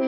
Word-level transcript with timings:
Die 0.00 0.06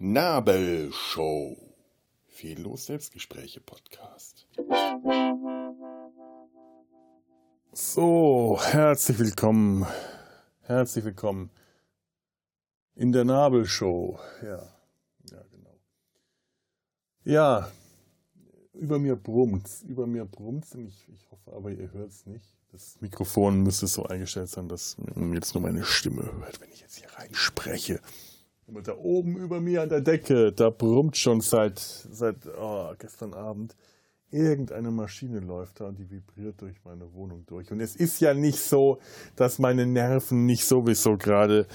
Nabelshow. 0.00 1.56
Fehllos 2.26 2.86
Selbstgespräche 2.86 3.60
Podcast. 3.60 4.48
So, 7.72 8.58
herzlich 8.60 9.20
willkommen. 9.20 9.86
Herzlich 10.62 11.04
willkommen 11.04 11.50
in 12.96 13.12
der 13.12 13.24
Nabelshow. 13.24 14.18
Ja, 14.42 14.68
ja, 15.30 15.42
genau. 15.52 15.78
Ja, 17.22 17.70
über 18.76 18.98
mir 18.98 19.16
brummt 19.16 19.68
über 19.88 20.06
mir 20.06 20.24
brummt 20.24 20.66
ich, 20.74 21.08
ich 21.08 21.30
hoffe 21.30 21.52
aber, 21.52 21.70
ihr 21.70 21.92
hört 21.92 22.10
es 22.10 22.26
nicht. 22.26 22.56
Das 22.72 22.98
Mikrofon 23.00 23.62
müsste 23.62 23.86
so 23.86 24.04
eingestellt 24.04 24.50
sein, 24.50 24.68
dass 24.68 24.96
man 24.98 25.32
jetzt 25.32 25.54
nur 25.54 25.62
meine 25.62 25.84
Stimme 25.84 26.22
hört, 26.40 26.60
wenn 26.60 26.70
ich 26.70 26.80
jetzt 26.80 26.96
hier 26.96 27.08
reinspreche. 27.16 28.00
Und 28.66 28.88
da 28.88 28.96
oben 28.96 29.36
über 29.36 29.60
mir 29.60 29.82
an 29.82 29.88
der 29.88 30.00
Decke, 30.00 30.52
da 30.52 30.70
brummt 30.70 31.16
schon 31.16 31.40
seit, 31.40 31.78
seit 31.78 32.36
oh, 32.58 32.92
gestern 32.98 33.32
Abend 33.32 33.76
irgendeine 34.30 34.90
Maschine 34.90 35.38
läuft 35.38 35.80
da 35.80 35.86
und 35.86 35.98
die 35.98 36.10
vibriert 36.10 36.60
durch 36.60 36.76
meine 36.84 37.12
Wohnung 37.12 37.46
durch. 37.46 37.70
Und 37.70 37.80
es 37.80 37.94
ist 37.94 38.20
ja 38.20 38.34
nicht 38.34 38.58
so, 38.58 38.98
dass 39.36 39.58
meine 39.58 39.86
Nerven 39.86 40.46
nicht 40.46 40.64
sowieso 40.64 41.16
gerade 41.16 41.66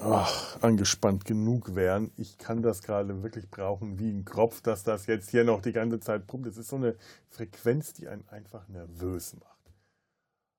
ach, 0.00 0.62
angespannt 0.62 1.24
genug 1.24 1.74
wären. 1.74 2.12
Ich 2.16 2.38
kann 2.38 2.62
das 2.62 2.82
gerade 2.82 3.22
wirklich 3.22 3.50
brauchen 3.50 3.98
wie 3.98 4.10
ein 4.10 4.24
Kropf, 4.24 4.60
dass 4.60 4.84
das 4.84 5.06
jetzt 5.06 5.30
hier 5.30 5.44
noch 5.44 5.60
die 5.60 5.72
ganze 5.72 6.00
Zeit 6.00 6.26
pumpt. 6.26 6.46
Das 6.46 6.56
ist 6.56 6.68
so 6.68 6.76
eine 6.76 6.96
Frequenz, 7.28 7.92
die 7.94 8.08
einen 8.08 8.26
einfach 8.28 8.68
nervös 8.68 9.34
macht. 9.34 9.58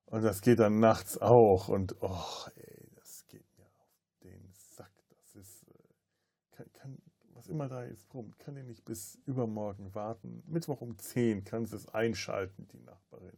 Und 0.05 0.23
das 0.23 0.41
geht 0.41 0.59
dann 0.59 0.79
nachts 0.79 1.17
auch. 1.19 1.67
Und 1.67 1.95
oh, 2.01 2.47
ey, 2.55 2.89
das 2.95 3.25
geht 3.27 3.45
mir 3.57 3.65
auf 3.65 4.19
den 4.23 4.51
Sack. 4.53 4.91
Das 5.09 5.35
ist, 5.35 5.63
äh, 5.67 6.55
kann, 6.55 6.73
kann, 6.73 6.97
was 7.33 7.47
immer 7.47 7.67
da 7.67 7.83
jetzt 7.83 8.09
brummt, 8.09 8.39
kann 8.39 8.57
ich 8.57 8.65
nicht 8.65 8.85
bis 8.85 9.19
übermorgen 9.25 9.93
warten. 9.93 10.43
Mittwoch 10.47 10.81
um 10.81 10.97
10 10.97 11.43
kann 11.43 11.65
sie 11.65 11.75
es 11.75 11.87
einschalten, 11.93 12.67
die 12.73 12.79
Nachbarin. 12.79 13.37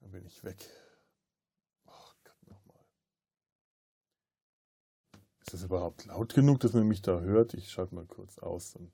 Dann 0.00 0.12
bin 0.12 0.24
ich 0.24 0.42
weg. 0.44 0.68
Ist 5.50 5.54
das 5.54 5.64
überhaupt 5.64 6.06
laut 6.06 6.32
genug, 6.32 6.60
dass 6.60 6.74
man 6.74 6.86
mich 6.86 7.02
da 7.02 7.18
hört? 7.18 7.54
Ich 7.54 7.72
schalte 7.72 7.96
mal 7.96 8.06
kurz 8.06 8.38
aus 8.38 8.76
und 8.76 8.92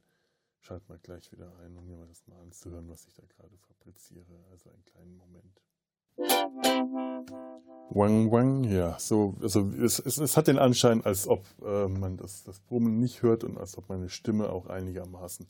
schalte 0.62 0.86
mal 0.88 0.98
gleich 1.02 1.30
wieder 1.30 1.52
ein, 1.62 1.76
um 1.76 1.86
mir 1.86 1.98
das 2.06 2.26
mal 2.26 2.40
anzuhören, 2.40 2.88
was 2.88 3.06
ich 3.06 3.12
da 3.12 3.24
gerade 3.26 3.54
fabriziere. 3.58 4.24
Also 4.50 4.70
einen 4.70 4.84
kleinen 4.86 5.18
Moment. 5.18 5.60
Wang 7.90 8.32
Wang, 8.32 8.64
ja, 8.64 8.98
so, 8.98 9.34
also 9.42 9.68
es, 9.68 9.98
es, 9.98 10.16
es 10.16 10.38
hat 10.38 10.46
den 10.46 10.58
Anschein, 10.58 11.04
als 11.04 11.28
ob 11.28 11.44
äh, 11.62 11.88
man 11.88 12.16
das, 12.16 12.42
das 12.44 12.58
Brummen 12.60 13.00
nicht 13.00 13.20
hört 13.20 13.44
und 13.44 13.58
als 13.58 13.76
ob 13.76 13.90
meine 13.90 14.08
Stimme 14.08 14.48
auch 14.48 14.64
einigermaßen 14.64 15.46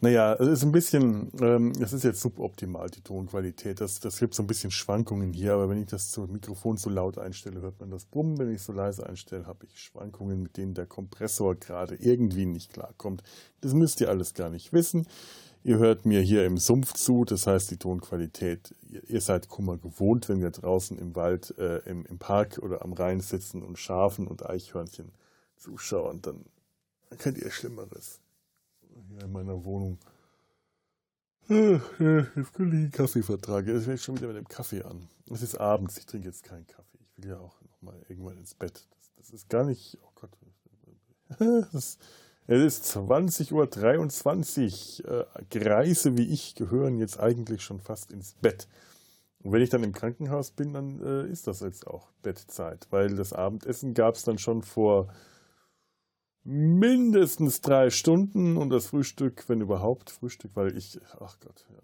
naja, 0.00 0.34
es 0.34 0.48
ist 0.48 0.62
ein 0.62 0.72
bisschen, 0.72 1.32
ähm, 1.40 1.72
es 1.80 1.94
ist 1.94 2.04
jetzt 2.04 2.20
suboptimal, 2.20 2.90
die 2.90 3.00
Tonqualität. 3.00 3.80
Das, 3.80 3.98
das 3.98 4.18
gibt 4.18 4.34
so 4.34 4.42
ein 4.42 4.46
bisschen 4.46 4.70
Schwankungen 4.70 5.32
hier, 5.32 5.54
aber 5.54 5.70
wenn 5.70 5.80
ich 5.80 5.86
das 5.86 6.10
zum 6.10 6.30
Mikrofon 6.30 6.76
zu 6.76 6.90
laut 6.90 7.16
einstelle, 7.16 7.62
hört 7.62 7.80
man 7.80 7.90
das 7.90 8.04
Brummen. 8.04 8.36
Wenn 8.36 8.50
ich 8.50 8.56
es 8.56 8.66
so 8.66 8.74
leise 8.74 9.08
einstelle, 9.08 9.46
habe 9.46 9.64
ich 9.64 9.80
Schwankungen, 9.80 10.42
mit 10.42 10.58
denen 10.58 10.74
der 10.74 10.84
Kompressor 10.84 11.54
gerade 11.54 11.94
irgendwie 11.94 12.44
nicht 12.44 12.74
klarkommt. 12.74 13.22
Das 13.62 13.72
müsst 13.72 14.02
ihr 14.02 14.10
alles 14.10 14.34
gar 14.34 14.50
nicht 14.50 14.74
wissen. 14.74 15.06
Ihr 15.64 15.78
hört 15.78 16.04
mir 16.04 16.20
hier 16.20 16.44
im 16.44 16.58
Sumpf 16.58 16.92
zu, 16.92 17.24
das 17.24 17.46
heißt 17.46 17.70
die 17.70 17.78
Tonqualität, 17.78 18.74
ihr 19.08 19.20
seid 19.20 19.48
Kummer 19.48 19.78
gewohnt, 19.78 20.28
wenn 20.28 20.42
wir 20.42 20.50
draußen 20.50 20.98
im 20.98 21.16
Wald, 21.16 21.54
äh, 21.58 21.78
im, 21.90 22.04
im 22.04 22.18
Park 22.18 22.60
oder 22.62 22.82
am 22.82 22.92
Rhein 22.92 23.20
sitzen 23.20 23.62
und 23.62 23.78
Schafen 23.78 24.28
und 24.28 24.44
Eichhörnchen 24.48 25.10
zuschauen, 25.56 26.20
dann 26.22 26.44
kennt 27.18 27.38
ihr 27.38 27.50
Schlimmeres 27.50 28.20
hier 29.08 29.22
in 29.22 29.32
meiner 29.32 29.64
Wohnung. 29.64 29.98
Jetzt 31.48 31.96
könnte 31.98 32.32
ich 32.36 32.58
einen 32.58 32.90
Kaffee 32.90 33.22
vertragen. 33.22 33.68
Jetzt 33.68 33.84
fängt 33.84 34.00
schon 34.00 34.16
wieder 34.16 34.26
mit 34.28 34.36
dem 34.36 34.48
Kaffee 34.48 34.82
an. 34.82 35.08
Es 35.30 35.42
ist 35.42 35.56
abends, 35.56 35.98
ich 35.98 36.06
trinke 36.06 36.28
jetzt 36.28 36.42
keinen 36.42 36.66
Kaffee. 36.66 36.98
Ich 37.00 37.22
will 37.22 37.30
ja 37.30 37.38
auch 37.38 37.60
nochmal 37.62 38.02
irgendwann 38.08 38.38
ins 38.38 38.54
Bett. 38.54 38.86
Das, 38.90 39.12
das, 39.16 39.30
ist 39.30 39.48
gar 39.48 39.64
nicht, 39.64 39.98
oh 40.02 40.10
Gott. 40.14 40.30
Das, 41.72 41.98
es 42.48 42.62
ist 42.62 42.84
20.23 42.96 45.04
Uhr. 45.04 45.26
Äh, 45.36 45.44
Greise 45.50 46.16
wie 46.16 46.28
ich 46.28 46.54
gehören 46.54 46.98
jetzt 46.98 47.18
eigentlich 47.18 47.62
schon 47.62 47.80
fast 47.80 48.12
ins 48.12 48.34
Bett. 48.34 48.68
Und 49.42 49.52
wenn 49.52 49.62
ich 49.62 49.70
dann 49.70 49.84
im 49.84 49.92
Krankenhaus 49.92 50.50
bin, 50.50 50.72
dann 50.72 51.00
äh, 51.00 51.28
ist 51.28 51.46
das 51.46 51.60
jetzt 51.60 51.86
auch 51.86 52.08
Bettzeit, 52.22 52.88
weil 52.90 53.14
das 53.14 53.32
Abendessen 53.32 53.94
gab 53.94 54.16
es 54.16 54.24
dann 54.24 54.38
schon 54.38 54.62
vor 54.62 55.08
mindestens 56.46 57.60
drei 57.60 57.90
Stunden 57.90 58.56
und 58.56 58.70
das 58.70 58.86
Frühstück, 58.86 59.48
wenn 59.48 59.60
überhaupt 59.60 60.10
Frühstück, 60.10 60.52
weil 60.54 60.76
ich, 60.76 60.98
ach 61.20 61.38
Gott, 61.40 61.66
ja. 61.70 61.82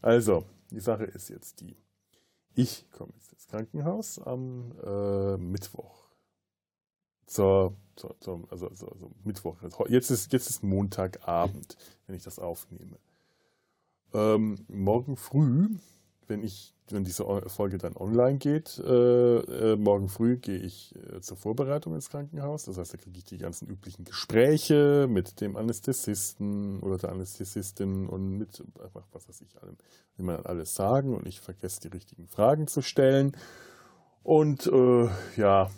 Also, 0.00 0.44
die 0.70 0.80
Sache 0.80 1.04
ist 1.04 1.28
jetzt 1.28 1.60
die. 1.60 1.76
Ich 2.54 2.90
komme 2.90 3.12
jetzt 3.14 3.32
ins 3.32 3.46
Krankenhaus 3.46 4.18
am 4.18 4.72
äh, 4.84 5.36
Mittwoch. 5.36 6.08
Zur, 7.26 7.76
zur, 7.96 8.18
zur 8.20 8.48
also, 8.50 8.68
also, 8.68 8.88
also, 8.88 9.10
Mittwoch. 9.24 9.56
Jetzt 9.88 10.10
ist, 10.10 10.32
jetzt 10.32 10.48
ist 10.48 10.62
Montagabend, 10.62 11.76
wenn 12.06 12.16
ich 12.16 12.22
das 12.22 12.38
aufnehme. 12.38 12.98
Ähm, 14.14 14.64
morgen 14.68 15.16
früh 15.16 15.68
wenn 16.28 16.42
ich, 16.42 16.74
wenn 16.92 17.04
diese 17.04 17.24
Folge 17.48 17.78
dann 17.78 17.96
online 17.96 18.38
geht, 18.38 18.78
äh, 18.78 19.38
äh, 19.72 19.76
morgen 19.76 20.08
früh 20.08 20.36
gehe 20.36 20.58
ich 20.58 20.94
äh, 20.96 21.20
zur 21.20 21.36
Vorbereitung 21.36 21.94
ins 21.94 22.10
Krankenhaus. 22.10 22.64
Das 22.64 22.78
heißt, 22.78 22.94
da 22.94 22.98
kriege 22.98 23.18
ich 23.18 23.24
die 23.24 23.38
ganzen 23.38 23.68
üblichen 23.68 24.04
Gespräche 24.04 25.06
mit 25.08 25.40
dem 25.40 25.56
Anästhesisten 25.56 26.80
oder 26.80 26.98
der 26.98 27.10
Anästhesistin 27.10 28.08
und 28.08 28.38
mit 28.38 28.62
einfach 28.82 29.06
was 29.12 29.28
weiß 29.28 29.40
ich 29.42 29.60
allem, 29.62 29.76
wie 30.16 30.22
man 30.22 30.44
alles 30.46 30.74
sagen 30.74 31.14
und 31.14 31.26
ich 31.26 31.40
vergesse 31.40 31.80
die 31.80 31.88
richtigen 31.88 32.26
Fragen 32.26 32.66
zu 32.66 32.82
stellen. 32.82 33.36
Und 34.22 34.66
äh, 34.66 35.08
ja, 35.36 35.70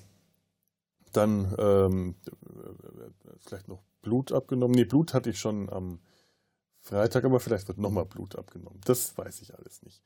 dann 1.13 1.55
ähm, 1.59 2.15
vielleicht 3.39 3.69
noch 3.69 3.83
Blut 4.03 4.33
abgenommen. 4.33 4.75
Nee, 4.75 4.85
Blut 4.85 5.15
hatte 5.15 5.31
ich 5.31 5.39
schon 5.39 5.69
am 5.71 6.01
Freitag, 6.81 7.25
aber 7.25 7.41
vielleicht 7.41 7.69
wird 7.69 7.79
nochmal 7.79 8.07
Blut 8.07 8.37
abgenommen. 8.37 8.81
Das 8.85 9.17
weiß 9.17 9.43
ich 9.43 9.57
alles 9.57 9.83
nicht. 9.83 10.03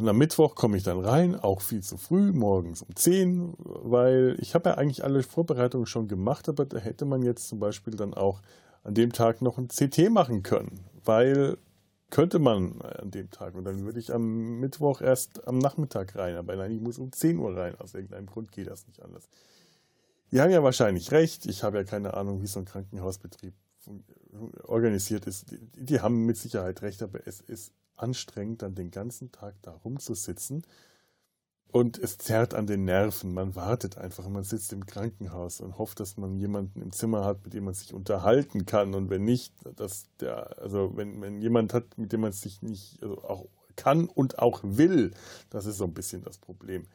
Und 0.00 0.08
am 0.08 0.16
Mittwoch 0.16 0.54
komme 0.54 0.78
ich 0.78 0.82
dann 0.82 0.98
rein, 0.98 1.34
auch 1.34 1.60
viel 1.60 1.82
zu 1.82 1.98
früh, 1.98 2.32
morgens 2.32 2.80
um 2.80 2.96
10, 2.96 3.52
weil 3.58 4.34
ich 4.40 4.54
habe 4.54 4.70
ja 4.70 4.78
eigentlich 4.78 5.04
alle 5.04 5.22
Vorbereitungen 5.22 5.84
schon 5.84 6.08
gemacht, 6.08 6.48
aber 6.48 6.64
da 6.64 6.78
hätte 6.78 7.04
man 7.04 7.22
jetzt 7.22 7.48
zum 7.48 7.58
Beispiel 7.58 7.94
dann 7.94 8.14
auch 8.14 8.40
an 8.82 8.94
dem 8.94 9.12
Tag 9.12 9.42
noch 9.42 9.58
ein 9.58 9.68
CT 9.68 10.08
machen 10.08 10.42
können, 10.42 10.80
weil 11.04 11.58
könnte 12.08 12.38
man 12.38 12.80
an 12.80 13.10
dem 13.10 13.30
Tag 13.30 13.54
und 13.54 13.64
dann 13.64 13.84
würde 13.84 13.98
ich 13.98 14.10
am 14.10 14.58
Mittwoch 14.58 15.02
erst 15.02 15.46
am 15.46 15.58
Nachmittag 15.58 16.16
rein, 16.16 16.36
aber 16.36 16.56
nein, 16.56 16.70
ich 16.70 16.80
muss 16.80 16.96
um 16.96 17.12
10 17.12 17.36
Uhr 17.38 17.54
rein, 17.54 17.74
aus 17.78 17.92
irgendeinem 17.92 18.24
Grund 18.24 18.52
geht 18.52 18.68
das 18.68 18.86
nicht 18.86 19.02
anders. 19.02 19.28
Die 20.32 20.40
haben 20.40 20.50
ja 20.50 20.62
wahrscheinlich 20.62 21.12
recht, 21.12 21.44
ich 21.44 21.62
habe 21.62 21.76
ja 21.76 21.84
keine 21.84 22.14
Ahnung, 22.14 22.40
wie 22.40 22.46
so 22.46 22.58
ein 22.58 22.64
Krankenhausbetrieb 22.64 23.52
organisiert 24.62 25.26
ist. 25.26 25.50
Die, 25.50 25.58
die 25.74 26.00
haben 26.00 26.24
mit 26.24 26.38
Sicherheit 26.38 26.80
recht, 26.80 27.02
aber 27.02 27.20
es 27.26 27.42
ist 27.42 27.74
anstrengend, 28.02 28.62
dann 28.62 28.74
den 28.74 28.90
ganzen 28.90 29.32
Tag 29.32 29.54
da 29.62 29.72
rumzusitzen. 29.72 30.62
Und 31.72 31.98
es 31.98 32.18
zerrt 32.18 32.54
an 32.54 32.66
den 32.66 32.84
Nerven. 32.84 33.32
Man 33.32 33.54
wartet 33.54 33.96
einfach, 33.96 34.28
man 34.28 34.42
sitzt 34.42 34.72
im 34.72 34.86
Krankenhaus 34.86 35.60
und 35.60 35.78
hofft, 35.78 36.00
dass 36.00 36.16
man 36.16 36.36
jemanden 36.36 36.82
im 36.82 36.90
Zimmer 36.90 37.24
hat, 37.24 37.44
mit 37.44 37.54
dem 37.54 37.64
man 37.64 37.74
sich 37.74 37.94
unterhalten 37.94 38.66
kann. 38.66 38.92
Und 38.94 39.08
wenn 39.08 39.24
nicht, 39.24 39.54
dass 39.76 40.06
der, 40.18 40.58
also 40.58 40.96
wenn, 40.96 41.20
wenn 41.20 41.40
jemand 41.40 41.72
hat, 41.72 41.96
mit 41.96 42.12
dem 42.12 42.22
man 42.22 42.32
sich 42.32 42.60
nicht 42.62 43.00
also 43.02 43.22
auch 43.22 43.46
kann 43.76 44.08
und 44.08 44.40
auch 44.40 44.60
will, 44.64 45.12
das 45.48 45.66
ist 45.66 45.78
so 45.78 45.84
ein 45.84 45.94
bisschen 45.94 46.22
das 46.22 46.38
Problem. 46.38 46.86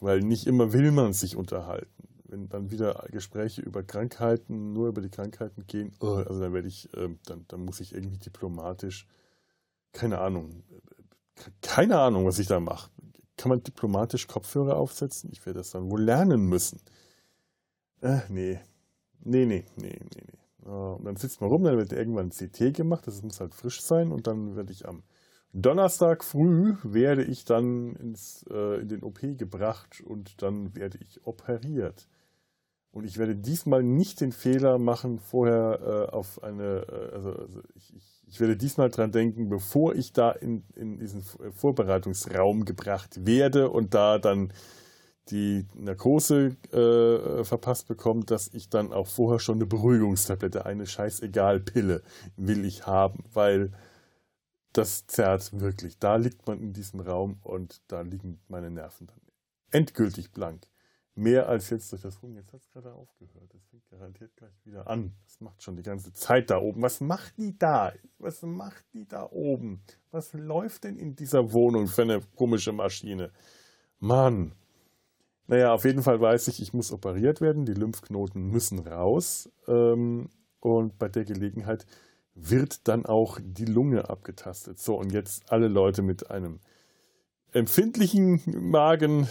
Weil 0.00 0.20
nicht 0.20 0.46
immer 0.46 0.72
will 0.72 0.92
man 0.92 1.12
sich 1.12 1.36
unterhalten. 1.36 2.08
Wenn 2.24 2.48
dann 2.48 2.70
wieder 2.70 3.06
Gespräche 3.12 3.60
über 3.60 3.82
Krankheiten, 3.82 4.72
nur 4.72 4.88
über 4.88 5.02
die 5.02 5.10
Krankheiten 5.10 5.66
gehen, 5.66 5.92
oh, 6.00 6.14
also 6.26 6.40
dann 6.40 6.54
werde 6.54 6.68
ich, 6.68 6.88
ähm, 6.96 7.18
dann, 7.26 7.44
dann 7.48 7.64
muss 7.64 7.80
ich 7.80 7.94
irgendwie 7.94 8.18
diplomatisch 8.18 9.06
keine 9.96 10.18
Ahnung, 10.18 10.62
keine 11.62 11.98
Ahnung, 11.98 12.26
was 12.26 12.38
ich 12.38 12.46
da 12.46 12.60
mache. 12.60 12.90
Kann 13.36 13.50
man 13.50 13.62
diplomatisch 13.62 14.26
Kopfhörer 14.26 14.76
aufsetzen? 14.76 15.30
Ich 15.32 15.44
werde 15.44 15.60
das 15.60 15.70
dann 15.70 15.90
wohl 15.90 16.02
lernen 16.02 16.48
müssen. 16.48 16.80
Äh, 18.02 18.20
nee. 18.28 18.60
Nee, 19.20 19.46
nee, 19.46 19.64
nee, 19.76 19.98
nee, 19.98 20.22
nee. 20.64 20.70
und 20.70 21.04
dann 21.04 21.16
sitzt 21.16 21.40
man 21.40 21.50
rum, 21.50 21.64
dann 21.64 21.78
wird 21.78 21.92
irgendwann 21.92 22.28
ein 22.28 22.30
CT 22.30 22.74
gemacht, 22.74 23.06
das 23.06 23.22
muss 23.22 23.40
halt 23.40 23.54
frisch 23.54 23.82
sein 23.82 24.12
und 24.12 24.26
dann 24.26 24.54
werde 24.54 24.72
ich 24.72 24.86
am 24.86 25.02
Donnerstag 25.52 26.22
früh 26.22 26.76
werde 26.82 27.24
ich 27.24 27.44
dann 27.46 27.96
ins, 27.96 28.44
äh, 28.50 28.82
in 28.82 28.88
den 28.88 29.02
OP 29.02 29.20
gebracht 29.38 30.02
und 30.02 30.42
dann 30.42 30.76
werde 30.76 30.98
ich 31.00 31.26
operiert. 31.26 32.08
Und 32.96 33.04
ich 33.04 33.18
werde 33.18 33.36
diesmal 33.36 33.82
nicht 33.82 34.22
den 34.22 34.32
Fehler 34.32 34.78
machen, 34.78 35.18
vorher 35.18 35.80
äh, 35.82 36.14
auf 36.14 36.42
eine, 36.42 36.86
äh, 36.90 37.14
also, 37.14 37.32
also 37.32 37.60
ich, 37.74 37.92
ich, 38.26 38.40
werde 38.40 38.56
diesmal 38.56 38.88
dran 38.88 39.12
denken, 39.12 39.50
bevor 39.50 39.94
ich 39.94 40.14
da 40.14 40.30
in, 40.30 40.64
in 40.76 40.98
diesen 40.98 41.22
Vorbereitungsraum 41.22 42.64
gebracht 42.64 43.26
werde 43.26 43.68
und 43.68 43.92
da 43.92 44.18
dann 44.18 44.50
die 45.28 45.66
Narkose 45.74 46.56
äh, 46.72 47.44
verpasst 47.44 47.86
bekommt, 47.86 48.30
dass 48.30 48.48
ich 48.54 48.70
dann 48.70 48.94
auch 48.94 49.08
vorher 49.08 49.40
schon 49.40 49.56
eine 49.56 49.66
Beruhigungstablette, 49.66 50.64
eine 50.64 50.86
scheißegal 50.86 51.60
Pille 51.60 52.02
will 52.38 52.64
ich 52.64 52.86
haben, 52.86 53.24
weil 53.34 53.72
das 54.72 55.06
zerrt 55.06 55.60
wirklich. 55.60 55.98
Da 55.98 56.16
liegt 56.16 56.46
man 56.46 56.62
in 56.62 56.72
diesem 56.72 57.00
Raum 57.00 57.40
und 57.42 57.82
da 57.88 58.00
liegen 58.00 58.40
meine 58.48 58.70
Nerven 58.70 59.08
dann 59.08 59.20
endgültig 59.70 60.32
blank. 60.32 60.62
Mehr 61.18 61.48
als 61.48 61.70
jetzt 61.70 61.90
durch 61.92 62.02
das 62.02 62.22
Rum. 62.22 62.36
Jetzt 62.36 62.52
hat 62.52 62.60
es 62.60 62.70
gerade 62.70 62.92
aufgehört. 62.92 63.52
Das 63.52 63.64
fängt 63.70 63.88
garantiert 63.88 64.36
gleich 64.36 64.52
wieder 64.64 64.86
an. 64.86 65.14
Das 65.24 65.40
macht 65.40 65.62
schon 65.62 65.74
die 65.74 65.82
ganze 65.82 66.12
Zeit 66.12 66.50
da 66.50 66.58
oben. 66.58 66.82
Was 66.82 67.00
macht 67.00 67.38
die 67.38 67.58
da? 67.58 67.94
Was 68.18 68.42
macht 68.42 68.84
die 68.92 69.08
da 69.08 69.26
oben? 69.30 69.80
Was 70.10 70.34
läuft 70.34 70.84
denn 70.84 70.98
in 70.98 71.16
dieser 71.16 71.54
Wohnung 71.54 71.86
für 71.86 72.02
eine 72.02 72.20
komische 72.36 72.72
Maschine? 72.72 73.30
Mann. 73.98 74.52
Naja, 75.46 75.72
auf 75.72 75.86
jeden 75.86 76.02
Fall 76.02 76.20
weiß 76.20 76.48
ich, 76.48 76.60
ich 76.60 76.74
muss 76.74 76.92
operiert 76.92 77.40
werden. 77.40 77.64
Die 77.64 77.72
Lymphknoten 77.72 78.50
müssen 78.50 78.80
raus. 78.80 79.50
Ähm, 79.68 80.28
und 80.60 80.98
bei 80.98 81.08
der 81.08 81.24
Gelegenheit 81.24 81.86
wird 82.34 82.86
dann 82.88 83.06
auch 83.06 83.38
die 83.42 83.64
Lunge 83.64 84.10
abgetastet. 84.10 84.78
So, 84.78 84.98
und 84.98 85.12
jetzt 85.12 85.50
alle 85.50 85.68
Leute 85.68 86.02
mit 86.02 86.30
einem 86.30 86.60
empfindlichen 87.56 88.42
Magen 88.70 89.26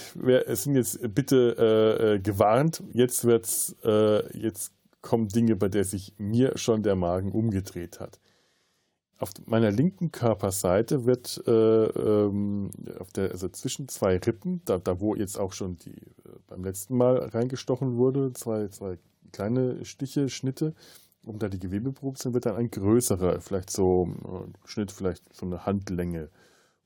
sind 0.49 0.75
jetzt 0.75 0.99
bitte 1.13 1.55
äh, 1.57 2.15
äh, 2.15 2.19
gewarnt. 2.19 2.83
Jetzt 2.93 3.25
wird's, 3.25 3.75
äh, 3.83 4.37
jetzt 4.37 4.73
kommen 5.01 5.27
Dinge, 5.29 5.55
bei 5.55 5.69
der 5.69 5.83
sich 5.83 6.13
mir 6.17 6.57
schon 6.57 6.83
der 6.83 6.95
Magen 6.95 7.31
umgedreht 7.31 7.99
hat. 7.99 8.19
Auf 9.17 9.29
meiner 9.45 9.71
linken 9.71 10.11
Körperseite 10.11 11.05
wird 11.05 11.41
äh, 11.47 11.51
ähm, 11.51 12.71
der, 13.15 13.31
also 13.31 13.47
zwischen 13.47 13.87
zwei 13.87 14.17
Rippen, 14.17 14.61
da, 14.65 14.77
da 14.77 14.99
wo 14.99 15.15
jetzt 15.15 15.39
auch 15.39 15.53
schon 15.53 15.77
die 15.77 15.95
äh, 15.95 16.37
beim 16.47 16.65
letzten 16.65 16.97
Mal 16.97 17.19
reingestochen 17.19 17.95
wurde, 17.95 18.33
zwei, 18.33 18.67
zwei 18.67 18.97
kleine 19.31 19.85
Stiche, 19.85 20.27
Schnitte, 20.27 20.73
um 21.23 21.39
da 21.39 21.47
die 21.47 21.59
Gewebeprobe 21.59 22.17
zu 22.17 22.33
wird 22.33 22.45
dann 22.45 22.57
ein 22.57 22.71
größerer, 22.71 23.39
vielleicht 23.39 23.69
so 23.69 24.09
äh, 24.23 24.67
Schnitt, 24.67 24.91
vielleicht 24.91 25.33
so 25.33 25.45
eine 25.45 25.65
Handlänge 25.65 26.29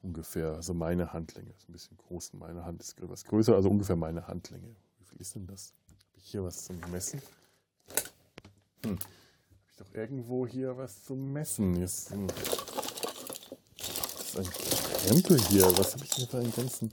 ungefähr, 0.02 0.54
also 0.54 0.74
meine 0.74 1.14
Handlänge, 1.14 1.52
ist 1.52 1.70
ein 1.70 1.74
bisschen 1.74 1.98
groß, 1.98 2.34
meine 2.34 2.66
Hand 2.66 2.82
ist 2.82 3.00
etwas 3.00 3.26
größer, 3.26 3.56
also 3.56 3.70
ungefähr 3.70 3.96
meine 3.96 4.28
Handlänge. 4.28 4.76
Wie 4.98 5.06
viel 5.06 5.22
ist 5.22 5.36
denn 5.36 5.48
das? 5.48 5.74
Habe 5.88 6.18
ich 6.18 6.32
hier 6.32 6.44
was 6.44 6.66
zum 6.66 6.80
Messen? 6.92 7.22
Hm. 8.86 8.98
Habe 8.98 9.00
ich 9.70 9.76
doch 9.78 9.94
irgendwo 9.94 10.48
hier 10.48 10.78
was 10.78 11.04
zum 11.04 11.34
Messen? 11.34 11.76
Jetzt, 11.80 12.12
hm. 12.12 12.28
Das 13.78 14.26
ist 14.26 14.38
ein 14.38 14.50
Krempel 14.50 15.40
hier. 15.48 15.64
Was 15.78 15.94
habe 15.94 16.06
ich 16.06 16.12
denn 16.12 16.28
für 16.28 16.38
einen 16.38 16.54
ganzen 16.54 16.92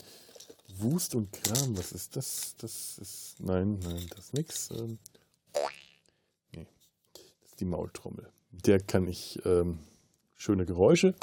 Wust 0.78 1.14
und 1.14 1.32
Kram? 1.32 1.76
Was 1.76 1.92
ist 1.92 2.16
das? 2.16 2.54
Das 2.58 2.98
ist. 2.98 3.36
Nein, 3.38 3.78
nein, 3.82 4.06
das 4.10 4.26
ist 4.26 4.34
nichts. 4.34 4.70
Ähm, 4.70 4.98
nee, 6.54 6.66
das 7.12 7.50
ist 7.50 7.60
die 7.60 7.64
Maultrommel. 7.66 8.30
Der 8.50 8.80
kann 8.80 9.06
ich 9.06 9.38
ähm, 9.44 9.80
schöne 10.34 10.64
Geräusche 10.64 11.14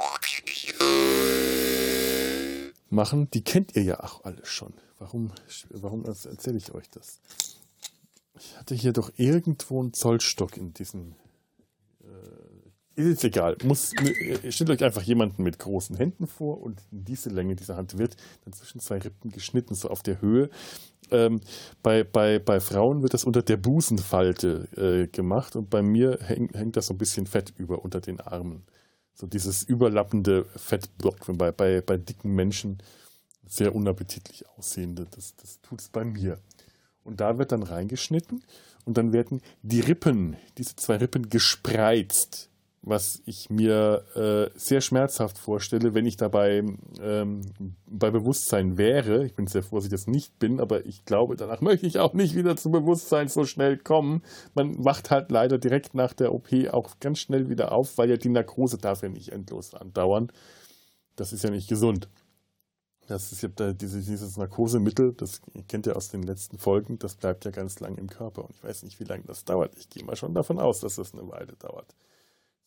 machen, 2.94 3.30
die 3.32 3.44
kennt 3.44 3.76
ihr 3.76 3.84
ja 3.84 4.00
auch 4.02 4.24
alle 4.24 4.46
schon. 4.46 4.74
Warum, 5.00 5.32
warum 5.70 6.06
erzähle 6.06 6.58
ich 6.58 6.74
euch 6.74 6.90
das? 6.90 7.20
Ich 8.40 8.58
hatte 8.58 8.76
hier 8.76 8.94
doch 8.94 9.12
irgendwo 9.18 9.82
einen 9.82 9.94
Zollstock 9.94 10.58
in 10.58 10.74
diesem. 10.74 11.16
Äh, 12.02 13.02
ist 13.02 13.24
egal. 13.24 13.58
Muss, 13.64 13.92
stellt 14.50 14.70
euch 14.70 14.84
einfach 14.84 15.02
jemanden 15.02 15.44
mit 15.44 15.60
großen 15.60 15.96
Händen 15.96 16.28
vor 16.28 16.62
und 16.62 16.80
diese 16.92 17.30
Länge 17.30 17.56
dieser 17.56 17.76
Hand 17.76 17.98
wird 17.98 18.16
dann 18.46 18.54
zwischen 18.54 18.80
zwei 18.80 19.00
Rippen 19.00 19.32
geschnitten, 19.32 19.74
so 19.74 19.90
auf 19.90 20.04
der 20.04 20.22
Höhe. 20.22 20.50
Ähm, 21.10 21.42
bei, 21.82 22.04
bei, 22.04 22.40
bei 22.40 22.60
Frauen 22.60 23.02
wird 23.02 23.14
das 23.14 23.24
unter 23.24 23.42
der 23.42 23.58
Busenfalte 23.58 24.68
äh, 24.78 25.08
gemacht 25.08 25.56
und 25.56 25.70
bei 25.70 25.82
mir 25.82 26.20
häng, 26.22 26.50
hängt 26.54 26.78
das 26.78 26.88
so 26.88 26.94
ein 26.94 27.00
bisschen 27.00 27.26
Fett 27.26 27.54
über 27.58 27.84
unter 27.84 28.00
den 28.00 28.22
Armen 28.22 28.64
so 29.14 29.28
dieses 29.28 29.64
überlappende 29.64 30.46
Fettblock, 30.56 31.18
bei, 31.38 31.52
bei, 31.52 31.82
bei 31.82 31.98
dicken 31.98 32.34
Menschen 32.34 32.80
sehr 33.48 33.76
unappetitlich 33.76 34.48
aussehende. 34.50 35.06
Das, 35.12 35.36
das 35.36 35.62
tut 35.62 35.82
es 35.82 35.90
bei 35.90 36.04
mir. 36.04 36.40
Und 37.04 37.20
da 37.20 37.38
wird 37.38 37.52
dann 37.52 37.64
reingeschnitten 37.64 38.44
und 38.86 38.98
dann 38.98 39.14
werden 39.14 39.42
die 39.62 39.82
Rippen, 39.82 40.38
diese 40.58 40.76
zwei 40.76 40.98
Rippen 40.98 41.30
gespreizt 41.30 42.50
was 42.86 43.22
ich 43.26 43.50
mir 43.50 44.04
äh, 44.14 44.60
sehr 44.60 44.82
schmerzhaft 44.82 45.38
vorstelle, 45.38 45.94
wenn 45.94 46.06
ich 46.06 46.18
dabei 46.18 46.64
ähm, 47.02 47.42
bei 47.88 48.12
Bewusstsein 48.12 48.78
wäre. 48.78 49.26
Ich 49.26 49.36
bin 49.36 49.48
sehr 49.48 49.64
froh, 49.64 49.78
dass 49.78 49.86
ich 49.86 49.92
das 49.92 50.06
nicht 50.06 50.38
bin, 50.38 50.60
aber 50.60 50.86
ich 50.86 51.06
glaube, 51.06 51.38
danach 51.38 51.62
möchte 51.62 51.88
ich 51.88 52.00
auch 52.00 52.14
nicht 52.14 52.36
wieder 52.36 52.58
zum 52.58 52.74
Bewusstsein 52.74 53.30
so 53.30 53.46
schnell 53.46 53.78
kommen. 53.78 54.22
Man 54.54 54.84
wacht 54.84 55.12
halt 55.12 55.32
leider 55.32 55.58
direkt 55.58 55.96
nach 55.96 56.12
der 56.12 56.34
OP 56.34 56.50
auch 56.72 57.00
ganz 57.00 57.20
schnell 57.20 57.50
wieder 57.50 57.72
auf, 57.72 57.98
weil 57.98 58.10
ja 58.10 58.18
die 58.18 58.30
Narkose 58.30 58.78
darf 58.78 59.02
ja 59.02 59.10
nicht 59.10 59.30
endlos 59.30 59.74
andauern. 59.74 60.30
Das 61.16 61.32
ist 61.32 61.44
ja 61.44 61.52
nicht 61.52 61.70
gesund. 61.70 62.10
Das 63.08 63.32
ist 63.32 63.44
ja 63.44 63.50
dieses, 63.74 64.06
dieses 64.06 64.38
Narkosemittel, 64.38 65.14
das 65.14 65.42
kennt 65.70 65.88
ihr 65.88 65.96
aus 65.96 66.10
den 66.10 66.24
letzten 66.24 66.58
Folgen, 66.58 67.00
das 67.00 67.16
bleibt 67.16 67.44
ja 67.46 67.52
ganz 67.52 67.80
lang 67.80 67.98
im 67.98 68.10
Körper. 68.10 68.44
Und 68.44 68.52
ich 68.52 68.64
weiß 68.64 68.84
nicht, 68.84 69.00
wie 69.00 69.06
lange 69.06 69.24
das 69.26 69.46
dauert. 69.46 69.74
Ich 69.78 69.90
gehe 69.90 70.04
mal 70.04 70.16
schon 70.16 70.34
davon 70.34 70.60
aus, 70.60 70.82
dass 70.82 70.96
das 70.96 71.14
eine 71.14 71.28
Weile 71.30 71.54
dauert 71.60 71.94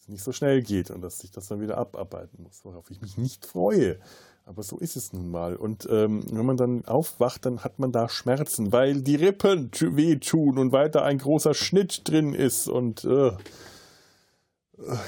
nicht 0.09 0.23
so 0.23 0.33
schnell 0.33 0.63
geht 0.63 0.91
und 0.91 1.03
dass 1.03 1.23
ich 1.25 1.31
das 1.31 1.49
dann 1.49 1.61
wieder 1.61 1.79
abarbeiten 1.79 2.43
muss, 2.43 2.65
worauf 2.65 2.91
ich 2.91 3.01
mich 3.01 3.19
nicht 3.19 3.47
freue. 3.47 3.99
Aber 4.45 4.63
so 4.63 4.79
ist 4.79 4.97
es 4.97 5.13
nun 5.13 5.29
mal. 5.29 5.57
Und 5.57 5.89
ähm, 5.91 6.23
wenn 6.31 6.47
man 6.47 6.57
dann 6.57 6.85
aufwacht, 6.85 7.45
dann 7.47 7.65
hat 7.65 7.81
man 7.81 7.91
da 7.91 8.09
Schmerzen, 8.09 8.73
weil 8.73 9.03
die 9.03 9.17
Rippen 9.17 9.73
wehtun 9.73 10.59
und 10.59 10.71
weiter 10.71 11.03
ein 11.03 11.19
großer 11.19 11.53
Schnitt 11.53 12.09
drin 12.09 12.33
ist. 12.33 12.69
Und 12.69 13.05
äh, 13.05 13.33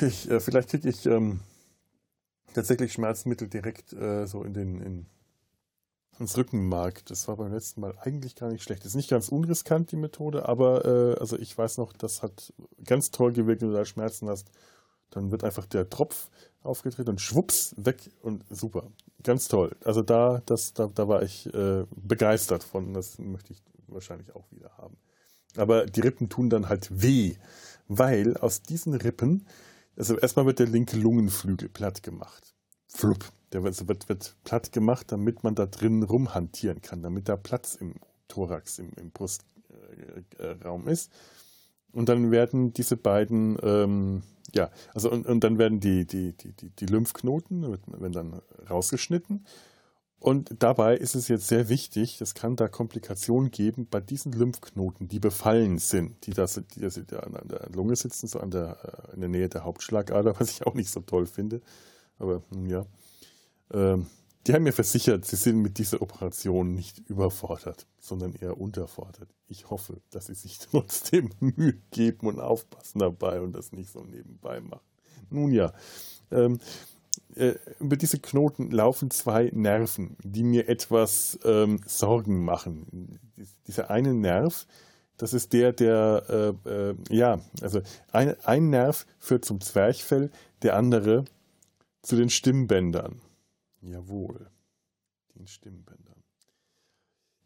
ich, 0.00 0.28
äh, 0.28 0.40
vielleicht 0.40 0.70
kriege 0.70 0.88
ich 0.88 1.06
ähm, 1.06 1.38
tatsächlich 2.52 2.92
Schmerzmittel 2.92 3.48
direkt 3.48 3.92
äh, 3.92 4.26
so 4.26 4.42
in 4.42 4.54
den 4.54 4.80
in, 4.80 5.06
ins 6.18 6.36
Rückenmark. 6.36 7.06
Das 7.06 7.28
war 7.28 7.36
beim 7.36 7.52
letzten 7.52 7.80
Mal 7.80 7.94
eigentlich 8.00 8.34
gar 8.34 8.50
nicht 8.50 8.64
schlecht. 8.64 8.84
Ist 8.84 8.96
nicht 8.96 9.10
ganz 9.10 9.28
unriskant, 9.28 9.92
die 9.92 9.96
Methode, 9.96 10.48
aber 10.48 10.84
äh, 10.84 11.20
also 11.20 11.38
ich 11.38 11.56
weiß 11.56 11.78
noch, 11.78 11.92
das 11.92 12.24
hat 12.24 12.52
ganz 12.84 13.12
toll 13.12 13.32
gewirkt, 13.32 13.62
wenn 13.62 13.70
du 13.70 13.76
da 13.76 13.84
Schmerzen 13.84 14.28
hast 14.28 14.50
dann 15.10 15.30
wird 15.30 15.44
einfach 15.44 15.66
der 15.66 15.88
Tropf 15.88 16.30
aufgedreht 16.62 17.08
und 17.08 17.20
schwupps, 17.20 17.74
weg 17.76 18.10
und 18.22 18.44
super. 18.50 18.90
Ganz 19.22 19.48
toll. 19.48 19.76
Also 19.84 20.02
da, 20.02 20.42
das, 20.46 20.74
da, 20.74 20.86
da 20.86 21.08
war 21.08 21.22
ich 21.22 21.52
äh, 21.52 21.84
begeistert 21.96 22.62
von. 22.62 22.94
Das 22.94 23.18
möchte 23.18 23.52
ich 23.52 23.62
wahrscheinlich 23.88 24.34
auch 24.34 24.50
wieder 24.50 24.76
haben. 24.76 24.96
Aber 25.56 25.86
die 25.86 26.00
Rippen 26.00 26.28
tun 26.28 26.50
dann 26.50 26.68
halt 26.68 27.02
weh, 27.02 27.36
weil 27.88 28.36
aus 28.36 28.62
diesen 28.62 28.94
Rippen, 28.94 29.46
also 29.96 30.16
erstmal 30.16 30.46
wird 30.46 30.58
der 30.58 30.66
linke 30.66 30.96
Lungenflügel 30.96 31.68
platt 31.68 32.02
gemacht. 32.02 32.54
Flupp. 32.86 33.24
Der 33.52 33.64
wird, 33.64 33.88
wird, 33.88 34.08
wird 34.10 34.36
platt 34.44 34.72
gemacht, 34.72 35.10
damit 35.10 35.42
man 35.42 35.54
da 35.54 35.66
drin 35.66 36.02
rumhantieren 36.02 36.82
kann, 36.82 37.02
damit 37.02 37.30
da 37.30 37.36
Platz 37.36 37.76
im 37.76 37.94
Thorax, 38.28 38.78
im, 38.78 38.92
im 38.96 39.10
Brustraum 39.10 40.86
äh, 40.86 40.92
ist. 40.92 41.10
Und 41.92 42.10
dann 42.10 42.30
werden 42.30 42.74
diese 42.74 42.98
beiden 42.98 43.56
ähm, 43.62 44.22
ja, 44.54 44.70
also 44.94 45.10
und, 45.10 45.26
und 45.26 45.44
dann 45.44 45.58
werden 45.58 45.80
die, 45.80 46.06
die, 46.06 46.32
die, 46.32 46.52
die, 46.52 46.86
Lymphknoten 46.86 47.62
werden 47.86 48.12
dann 48.12 48.42
rausgeschnitten. 48.68 49.44
Und 50.20 50.50
dabei 50.58 50.96
ist 50.96 51.14
es 51.14 51.28
jetzt 51.28 51.46
sehr 51.46 51.68
wichtig, 51.68 52.20
es 52.20 52.34
kann 52.34 52.56
da 52.56 52.66
Komplikationen 52.66 53.52
geben 53.52 53.86
bei 53.88 54.00
diesen 54.00 54.32
Lymphknoten, 54.32 55.06
die 55.06 55.20
befallen 55.20 55.78
sind, 55.78 56.26
die, 56.26 56.32
das, 56.32 56.60
die, 56.74 56.80
die 56.80 57.16
an 57.16 57.38
der 57.44 57.68
Lunge 57.72 57.94
sitzen, 57.94 58.26
so 58.26 58.40
an 58.40 58.50
der, 58.50 58.78
äh, 58.82 59.14
in 59.14 59.20
der 59.20 59.28
Nähe 59.28 59.48
der 59.48 59.64
Hauptschlagader, 59.64 60.34
was 60.40 60.50
ich 60.50 60.66
auch 60.66 60.74
nicht 60.74 60.90
so 60.90 61.00
toll 61.00 61.26
finde. 61.26 61.60
Aber 62.18 62.42
ja. 62.66 62.84
Ähm, 63.72 64.06
die 64.48 64.54
haben 64.54 64.62
mir 64.62 64.72
versichert, 64.72 65.26
sie 65.26 65.36
sind 65.36 65.58
mit 65.58 65.76
dieser 65.76 66.00
Operation 66.00 66.74
nicht 66.74 67.00
überfordert, 67.10 67.86
sondern 68.00 68.32
eher 68.32 68.58
unterfordert. 68.58 69.28
Ich 69.46 69.68
hoffe, 69.68 70.00
dass 70.10 70.26
sie 70.26 70.34
sich 70.34 70.58
trotzdem 70.70 71.30
Mühe 71.38 71.74
geben 71.90 72.26
und 72.26 72.40
aufpassen 72.40 73.00
dabei 73.00 73.42
und 73.42 73.52
das 73.52 73.72
nicht 73.72 73.90
so 73.90 74.02
nebenbei 74.02 74.60
machen. 74.60 74.80
Nun 75.28 75.52
ja, 75.52 75.74
ähm, 76.30 76.58
äh, 77.34 77.56
über 77.78 77.98
diese 77.98 78.20
Knoten 78.20 78.70
laufen 78.70 79.10
zwei 79.10 79.50
Nerven, 79.52 80.16
die 80.22 80.44
mir 80.44 80.66
etwas 80.66 81.38
ähm, 81.44 81.80
Sorgen 81.84 82.42
machen. 82.42 83.18
Dieser 83.66 83.90
eine 83.90 84.14
Nerv, 84.14 84.66
das 85.18 85.34
ist 85.34 85.52
der, 85.52 85.74
der, 85.74 86.54
äh, 86.64 86.70
äh, 86.70 86.94
ja, 87.10 87.38
also 87.60 87.82
ein, 88.12 88.34
ein 88.44 88.70
Nerv 88.70 89.04
führt 89.18 89.44
zum 89.44 89.60
Zwerchfell, 89.60 90.30
der 90.62 90.74
andere 90.74 91.26
zu 92.00 92.16
den 92.16 92.30
Stimmbändern. 92.30 93.20
Jawohl, 93.80 94.50
den 95.34 95.46
Stimmbändern. 95.46 96.22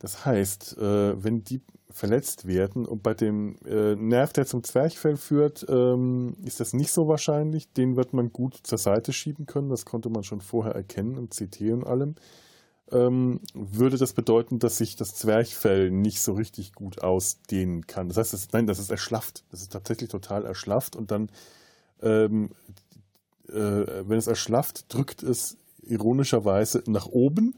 Das 0.03 0.27
heißt, 0.27 0.79
äh, 0.79 1.23
wenn 1.23 1.45
die 1.45 1.61
verletzt 1.89 2.49
werden 2.49 2.87
und 2.87 3.05
bei 3.05 3.15
dem 3.15 3.57
äh, 3.65 3.95
Nerv, 3.95 4.33
der 4.33 4.47
zum 4.47 4.65
Zwerchfell 4.65 5.17
führt, 5.17 5.65
ähm, 5.69 6.35
ist 6.45 6.59
das 6.59 6.73
nicht 6.73 6.91
so 6.91 7.07
wahrscheinlich. 7.07 7.73
Den 7.73 7.95
wird 7.95 8.13
man 8.13 8.33
gut 8.33 8.59
zur 8.65 8.79
Seite 8.79 9.13
schieben 9.13 9.47
können. 9.47 9.69
Das 9.69 9.85
konnte 9.85 10.11
man 10.11 10.25
schon 10.25 10.41
vorher 10.41 10.75
erkennen 10.75 11.17
im 11.17 11.29
CT 11.31 11.73
und 11.73 11.85
allem. 11.85 12.17
Ähm, 12.91 13.41
würde 13.55 13.97
das 13.97 14.13
bedeuten, 14.13 14.59
dass 14.59 14.79
sich 14.79 14.97
das 14.97 15.15
Zwerchfell 15.15 15.93
nicht 15.93 16.21
so 16.21 16.33
richtig 16.33 16.73
gut 16.73 17.01
ausdehnen 17.01 17.87
kann. 17.87 18.09
Das 18.09 18.17
heißt, 18.17 18.33
das, 18.33 18.49
nein, 18.51 18.67
das 18.67 18.81
ist 18.81 18.91
erschlafft. 18.91 19.45
Das 19.53 19.61
ist 19.61 19.73
tatsächlich 19.73 20.11
total 20.11 20.45
erschlafft 20.45 20.97
und 20.97 21.13
dann, 21.13 21.31
ähm, 22.03 22.51
äh, 23.49 23.53
wenn 23.55 24.19
es 24.19 24.27
erschlafft, 24.27 24.93
drückt 24.93 25.23
es 25.23 25.59
ironischerweise 25.83 26.83
nach 26.87 27.07
oben 27.07 27.55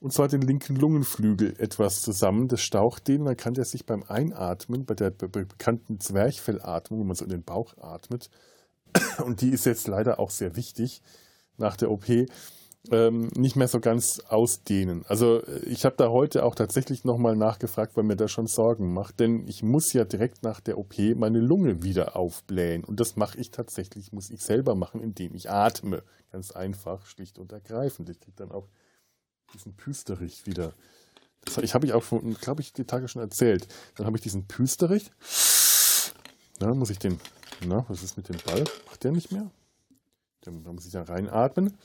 und 0.00 0.14
zwar 0.14 0.28
den 0.28 0.40
linken 0.40 0.76
Lungenflügel 0.76 1.54
etwas 1.58 2.00
zusammen. 2.00 2.48
Das 2.48 2.62
staucht 2.62 3.06
den, 3.06 3.26
dann 3.26 3.36
kann 3.36 3.54
der 3.54 3.66
sich 3.66 3.84
beim 3.84 4.02
Einatmen, 4.02 4.86
bei 4.86 4.94
der 4.94 5.10
bekannten 5.10 6.00
Zwerchfellatmung, 6.00 7.00
wo 7.00 7.04
man 7.04 7.16
so 7.16 7.24
in 7.24 7.30
den 7.30 7.44
Bauch 7.44 7.76
atmet, 7.78 8.30
und 9.24 9.42
die 9.42 9.50
ist 9.50 9.66
jetzt 9.66 9.86
leider 9.86 10.18
auch 10.18 10.30
sehr 10.30 10.56
wichtig 10.56 11.02
nach 11.58 11.76
der 11.76 11.90
OP, 11.90 12.06
ähm, 12.90 13.28
nicht 13.36 13.56
mehr 13.56 13.68
so 13.68 13.78
ganz 13.80 14.20
ausdehnen. 14.20 15.04
Also 15.06 15.42
äh, 15.42 15.64
ich 15.66 15.84
habe 15.84 15.96
da 15.96 16.08
heute 16.08 16.44
auch 16.44 16.54
tatsächlich 16.54 17.04
nochmal 17.04 17.36
nachgefragt, 17.36 17.96
weil 17.96 18.04
mir 18.04 18.16
das 18.16 18.32
schon 18.32 18.46
Sorgen 18.46 18.92
macht, 18.92 19.20
denn 19.20 19.46
ich 19.46 19.62
muss 19.62 19.92
ja 19.92 20.04
direkt 20.04 20.42
nach 20.42 20.60
der 20.60 20.78
OP 20.78 20.94
meine 21.16 21.40
Lunge 21.40 21.82
wieder 21.82 22.16
aufblähen 22.16 22.84
und 22.84 22.98
das 22.98 23.16
mache 23.16 23.38
ich 23.38 23.50
tatsächlich, 23.50 24.12
muss 24.12 24.30
ich 24.30 24.42
selber 24.42 24.74
machen, 24.74 25.00
indem 25.00 25.34
ich 25.34 25.50
atme. 25.50 26.02
Ganz 26.32 26.52
einfach, 26.52 27.04
schlicht 27.06 27.38
und 27.38 27.52
ergreifend. 27.52 28.08
Ich 28.08 28.20
kriege 28.20 28.36
dann 28.36 28.52
auch 28.52 28.68
diesen 29.52 29.74
Püsterich 29.74 30.46
wieder. 30.46 30.72
Das 31.44 31.58
ich 31.58 31.74
habe 31.74 31.86
ich 31.86 31.92
auch 31.92 32.04
glaube 32.40 32.60
ich, 32.60 32.72
die 32.72 32.84
Tage 32.84 33.08
schon 33.08 33.22
erzählt. 33.22 33.66
Dann 33.96 34.06
habe 34.06 34.16
ich 34.16 34.22
diesen 34.22 34.46
Püsterich. 34.46 35.10
Na, 36.60 36.74
muss 36.74 36.90
ich 36.90 36.98
den, 36.98 37.18
na, 37.66 37.84
was 37.88 38.02
ist 38.02 38.16
mit 38.16 38.28
dem 38.28 38.36
Ball? 38.46 38.64
Macht 38.86 39.02
der 39.02 39.12
nicht 39.12 39.32
mehr? 39.32 39.50
Da 40.42 40.50
muss 40.50 40.86
ich 40.86 40.92
da 40.92 41.02
reinatmen. 41.02 41.76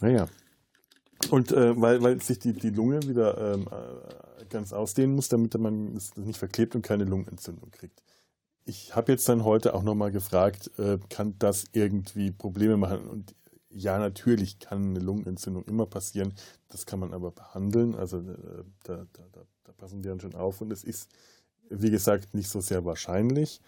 Naja. 0.00 0.28
Und 1.30 1.52
äh, 1.52 1.80
weil, 1.80 2.02
weil 2.02 2.20
sich 2.22 2.38
die, 2.38 2.52
die 2.52 2.70
Lunge 2.70 3.02
wieder 3.02 3.54
ähm, 3.54 3.66
äh, 3.70 4.44
ganz 4.48 4.72
ausdehnen 4.72 5.14
muss, 5.14 5.28
damit 5.28 5.58
man 5.58 5.96
es 5.96 6.16
nicht 6.16 6.38
verklebt 6.38 6.74
und 6.74 6.82
keine 6.82 7.04
Lungenentzündung 7.04 7.70
kriegt. 7.70 8.02
Ich 8.64 8.94
habe 8.94 9.12
jetzt 9.12 9.28
dann 9.28 9.44
heute 9.44 9.74
auch 9.74 9.82
nochmal 9.82 10.12
gefragt, 10.12 10.70
äh, 10.78 10.98
kann 11.10 11.34
das 11.38 11.64
irgendwie 11.72 12.30
Probleme 12.30 12.76
machen? 12.76 13.08
Und 13.08 13.34
ja, 13.70 13.98
natürlich 13.98 14.58
kann 14.58 14.90
eine 14.90 15.00
Lungenentzündung 15.00 15.64
immer 15.64 15.86
passieren. 15.86 16.34
Das 16.68 16.86
kann 16.86 17.00
man 17.00 17.12
aber 17.12 17.30
behandeln. 17.30 17.94
Also 17.94 18.18
äh, 18.18 18.64
da, 18.84 19.06
da, 19.12 19.22
da, 19.32 19.40
da 19.64 19.72
passen 19.72 20.02
die 20.02 20.08
dann 20.08 20.20
schon 20.20 20.34
auf. 20.34 20.60
Und 20.60 20.72
es 20.72 20.84
ist, 20.84 21.10
wie 21.68 21.90
gesagt, 21.90 22.34
nicht 22.34 22.48
so 22.48 22.60
sehr 22.60 22.84
wahrscheinlich. 22.84 23.60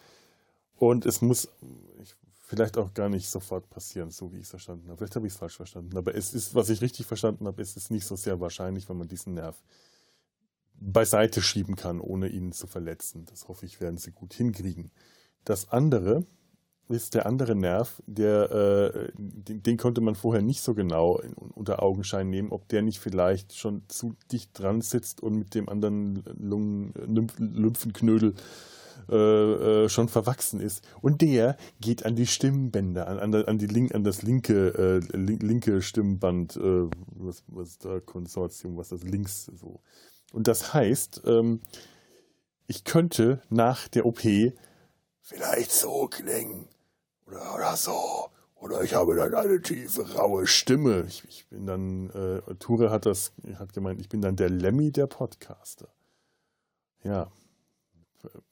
Und 0.77 1.05
es 1.05 1.21
muss, 1.21 1.49
ich 2.03 2.15
vielleicht 2.51 2.79
auch 2.79 2.93
gar 2.95 3.09
nicht 3.09 3.29
sofort 3.29 3.71
passieren, 3.71 4.11
so 4.11 4.33
wie 4.33 4.39
ich 4.39 4.43
es 4.43 4.51
verstanden 4.51 4.89
habe. 4.89 4.97
Vielleicht 4.99 5.15
habe 5.15 5.25
ich 5.25 5.33
es 5.33 5.39
falsch 5.39 5.57
verstanden. 5.57 5.97
Aber 5.97 6.17
es 6.17 6.35
ist, 6.35 6.53
was 6.53 6.69
ich 6.69 6.81
richtig 6.81 7.07
verstanden 7.07 7.47
habe, 7.47 7.63
ist 7.63 7.77
es 7.77 7.91
nicht 7.91 8.05
so 8.05 8.17
sehr 8.17 8.41
wahrscheinlich, 8.41 8.89
wenn 8.89 8.99
man 8.99 9.07
diesen 9.07 9.35
Nerv 9.35 9.63
beiseite 10.75 11.43
schieben 11.43 11.77
kann, 11.77 12.01
ohne 12.01 12.27
ihn 12.27 12.51
zu 12.51 12.67
verletzen. 12.67 13.25
Das 13.27 13.47
hoffe 13.47 13.67
ich, 13.67 13.81
werden 13.81 13.99
sie 13.99 14.11
gut 14.11 14.35
hinkriegen. 14.35 14.91
Das 15.45 15.71
andere 15.71 16.27
ist 16.89 17.15
der 17.15 17.27
andere 17.27 17.55
Nerv, 17.55 18.03
der, 18.07 18.51
äh, 18.51 19.13
den, 19.17 19.63
den, 19.63 19.77
konnte 19.77 20.01
man 20.01 20.17
vorher 20.17 20.43
nicht 20.43 20.61
so 20.61 20.75
genau 20.75 21.19
in, 21.21 21.35
unter 21.35 21.85
Augenschein 21.85 22.31
nehmen, 22.31 22.51
ob 22.51 22.67
der 22.67 22.83
nicht 22.83 22.99
vielleicht 22.99 23.55
schon 23.55 23.85
zu 23.87 24.17
dicht 24.33 24.59
dran 24.59 24.81
sitzt 24.81 25.21
und 25.21 25.37
mit 25.37 25.55
dem 25.55 25.69
anderen 25.69 26.25
Lungen, 26.37 26.95
Lymphenknödel 27.39 28.35
äh, 29.09 29.85
äh, 29.85 29.89
schon 29.89 30.09
verwachsen 30.09 30.61
ist. 30.61 30.87
Und 31.01 31.23
der 31.23 31.57
geht 31.81 32.05
an 32.05 32.17
die 32.17 32.27
Stimmbänder, 32.27 33.07
an, 33.07 33.19
an, 33.19 33.35
an, 33.35 33.59
die 33.59 33.67
Link, 33.67 33.95
an 33.95 34.05
das 34.05 34.23
linke, 34.23 35.01
äh, 35.13 35.17
linke 35.17 35.83
Stimmband, 35.83 36.57
äh, 36.57 36.89
was, 37.17 37.45
was 37.47 37.79
da 37.79 38.01
Konsortium, 38.01 38.77
was 38.77 38.89
das 38.89 39.03
links 39.03 39.47
so. 39.47 39.81
Und 40.33 40.47
das 40.49 40.75
heißt, 40.75 41.23
ähm, 41.27 41.61
ich 42.67 42.85
könnte 42.85 43.43
nach 43.49 43.89
der 43.89 44.07
OP 44.07 44.21
vielleicht 45.21 45.73
so 45.73 46.07
klingen 46.07 46.69
oder, 47.27 47.55
oder 47.55 47.77
so. 47.77 48.31
Oder 48.61 48.83
ich 48.83 48.95
habe 48.95 49.17
dann 49.17 49.35
eine 49.35 49.63
tiefe, 49.63 50.03
raue 50.15 50.47
Stimme. 50.47 51.05
Ich, 51.09 51.25
ich 51.27 51.49
bin 51.49 51.67
dann, 51.67 52.11
äh, 52.11 52.55
Ture 52.57 52.91
hat 52.91 53.07
das, 53.07 53.33
hat 53.59 53.73
gemeint, 53.73 54.01
ich 54.01 54.11
bin 54.11 54.21
dann 54.21 54.37
der 54.37 54.51
Lemmy 54.51 54.93
der 54.93 55.07
Podcaster. 55.07 55.89
Ja, 57.03 57.33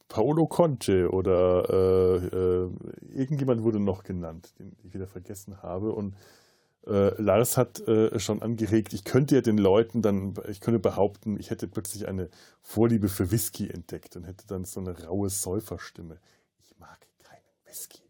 Paolo 0.08 0.46
Conte 0.46 1.10
oder 1.10 1.68
äh, 1.68 2.26
äh, 2.26 2.70
irgendjemand 3.14 3.62
wurde 3.62 3.80
noch 3.80 4.02
genannt, 4.02 4.54
den 4.58 4.72
ich 4.82 4.94
wieder 4.94 5.06
vergessen 5.06 5.62
habe. 5.62 5.92
Und 5.92 6.16
äh, 6.86 7.20
Lars 7.20 7.56
hat 7.56 7.86
äh, 7.86 8.18
schon 8.18 8.40
angeregt, 8.40 8.94
ich 8.94 9.04
könnte 9.04 9.34
ja 9.34 9.40
den 9.42 9.58
Leuten 9.58 10.00
dann, 10.00 10.34
ich 10.48 10.60
könnte 10.60 10.80
behaupten, 10.80 11.38
ich 11.38 11.50
hätte 11.50 11.68
plötzlich 11.68 12.08
eine 12.08 12.30
Vorliebe 12.62 13.08
für 13.08 13.30
Whisky 13.30 13.68
entdeckt 13.68 14.16
und 14.16 14.24
hätte 14.24 14.46
dann 14.46 14.64
so 14.64 14.80
eine 14.80 15.04
raue 15.04 15.28
Säuferstimme. 15.28 16.18
Ich 16.62 16.78
mag 16.78 16.98
keinen 17.22 17.42
Whisky 17.66 18.07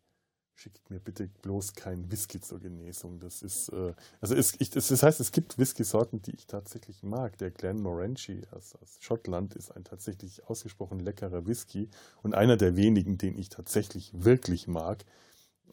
schickt 0.58 0.90
mir 0.90 0.98
bitte 0.98 1.28
bloß 1.42 1.74
keinen 1.74 2.10
Whisky 2.10 2.40
zur 2.40 2.58
Genesung. 2.58 3.20
Das 3.20 3.42
ist, 3.42 3.68
äh, 3.68 3.94
also 4.20 4.34
es, 4.34 4.60
ich, 4.60 4.70
das, 4.70 4.90
heißt, 5.02 5.20
es 5.20 5.30
gibt 5.30 5.56
Whisky-Sorten, 5.56 6.20
die 6.22 6.32
ich 6.32 6.46
tatsächlich 6.46 7.02
mag. 7.04 7.38
Der 7.38 7.52
Glenmorangie 7.52 8.42
aus, 8.50 8.74
aus 8.82 8.96
Schottland 8.98 9.54
ist 9.54 9.70
ein 9.70 9.84
tatsächlich 9.84 10.44
ausgesprochen 10.48 10.98
leckerer 10.98 11.46
Whisky 11.46 11.88
und 12.22 12.34
einer 12.34 12.56
der 12.56 12.76
wenigen, 12.76 13.18
den 13.18 13.38
ich 13.38 13.50
tatsächlich 13.50 14.10
wirklich 14.14 14.66
mag. 14.66 15.04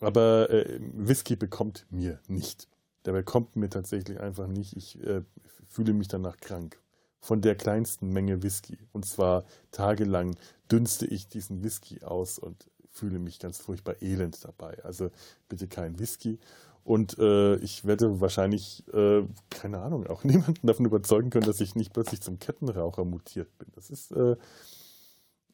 Aber 0.01 0.51
äh, 0.51 0.80
Whisky 0.94 1.36
bekommt 1.36 1.88
mir 1.89 2.20
nicht. 2.27 2.68
Der 3.06 3.13
bekommt 3.13 3.56
mir 3.56 3.70
tatsächlich 3.70 4.20
einfach 4.20 4.48
nicht. 4.48 4.77
Ich 4.77 5.01
äh, 5.04 5.24
fühle 5.68 5.94
mich 5.94 6.10
danach 6.10 6.38
krank. 6.38 6.80
Von 7.22 7.42
der 7.42 7.56
kleinsten 7.56 8.10
Menge 8.10 8.44
Whisky. 8.44 8.77
Und 8.92 9.06
zwar 9.08 9.46
tagelang 9.72 10.36
dünste 10.72 11.08
ich 11.08 11.27
diesen 11.27 11.63
Whisky 11.63 12.04
aus 12.04 12.38
und 12.38 12.68
fühle 12.96 13.20
mich 13.20 13.40
ganz 13.40 13.60
furchtbar 13.60 13.96
elend 14.02 14.44
dabei. 14.44 14.78
Also 14.84 15.10
bitte 15.50 15.68
kein 15.68 16.00
Whisky. 16.00 16.40
Und 16.84 17.18
äh, 17.18 17.56
ich 17.58 17.86
werde 17.86 18.22
wahrscheinlich, 18.22 18.84
äh, 18.94 19.24
keine 19.50 19.82
Ahnung, 19.82 20.06
auch 20.08 20.24
niemanden 20.24 20.66
davon 20.68 20.86
überzeugen 20.86 21.30
können, 21.30 21.48
dass 21.48 21.60
ich 21.60 21.75
nicht 21.75 21.94
plötzlich 21.94 22.22
zum 22.22 22.40
Kettenraucher 22.40 23.06
mutiert 23.06 23.50
bin. 23.58 23.70
Das 23.75 23.90
ist, 23.90 24.12
äh, 24.12 24.36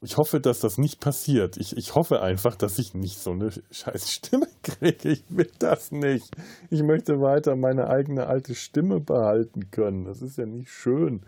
ich 0.02 0.18
hoffe, 0.18 0.42
dass 0.42 0.60
das 0.60 0.78
nicht 0.78 1.00
passiert. 1.00 1.58
Ich, 1.58 1.78
ich 1.78 1.96
hoffe 1.96 2.22
einfach, 2.22 2.56
dass 2.56 2.80
ich 2.80 2.94
nicht 2.94 3.20
so 3.20 3.32
eine 3.32 3.50
scheiß 3.72 4.12
Stimme 4.12 4.48
kriege. 4.62 5.10
Ich 5.10 5.24
will 5.30 5.50
das 5.60 5.92
nicht. 5.92 6.30
Ich 6.70 6.84
möchte 6.84 7.14
weiter 7.14 7.56
meine 7.56 7.88
eigene 7.88 8.28
alte 8.28 8.54
Stimme 8.54 9.00
behalten 9.00 9.72
können. 9.72 10.06
Das 10.06 10.22
ist 10.22 10.38
ja 10.38 10.46
nicht 10.46 10.70
schön. 10.70 11.22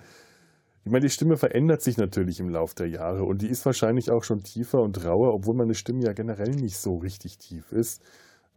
Ich 0.86 0.92
meine, 0.92 1.06
die 1.06 1.10
Stimme 1.10 1.38
verändert 1.38 1.82
sich 1.82 1.98
natürlich 1.98 2.40
im 2.40 2.50
Laufe 2.50 2.76
der 2.76 2.90
Jahre 2.90 3.24
und 3.24 3.42
die 3.42 3.48
ist 3.48 3.66
wahrscheinlich 3.66 4.12
auch 4.12 4.24
schon 4.24 4.44
tiefer 4.44 4.82
und 4.82 5.04
rauer, 5.06 5.34
obwohl 5.34 5.56
meine 5.56 5.76
Stimme 5.76 6.04
ja 6.04 6.14
generell 6.14 6.52
nicht 6.52 6.78
so 6.78 6.98
richtig 6.98 7.38
tief 7.38 7.72
ist 7.72 8.02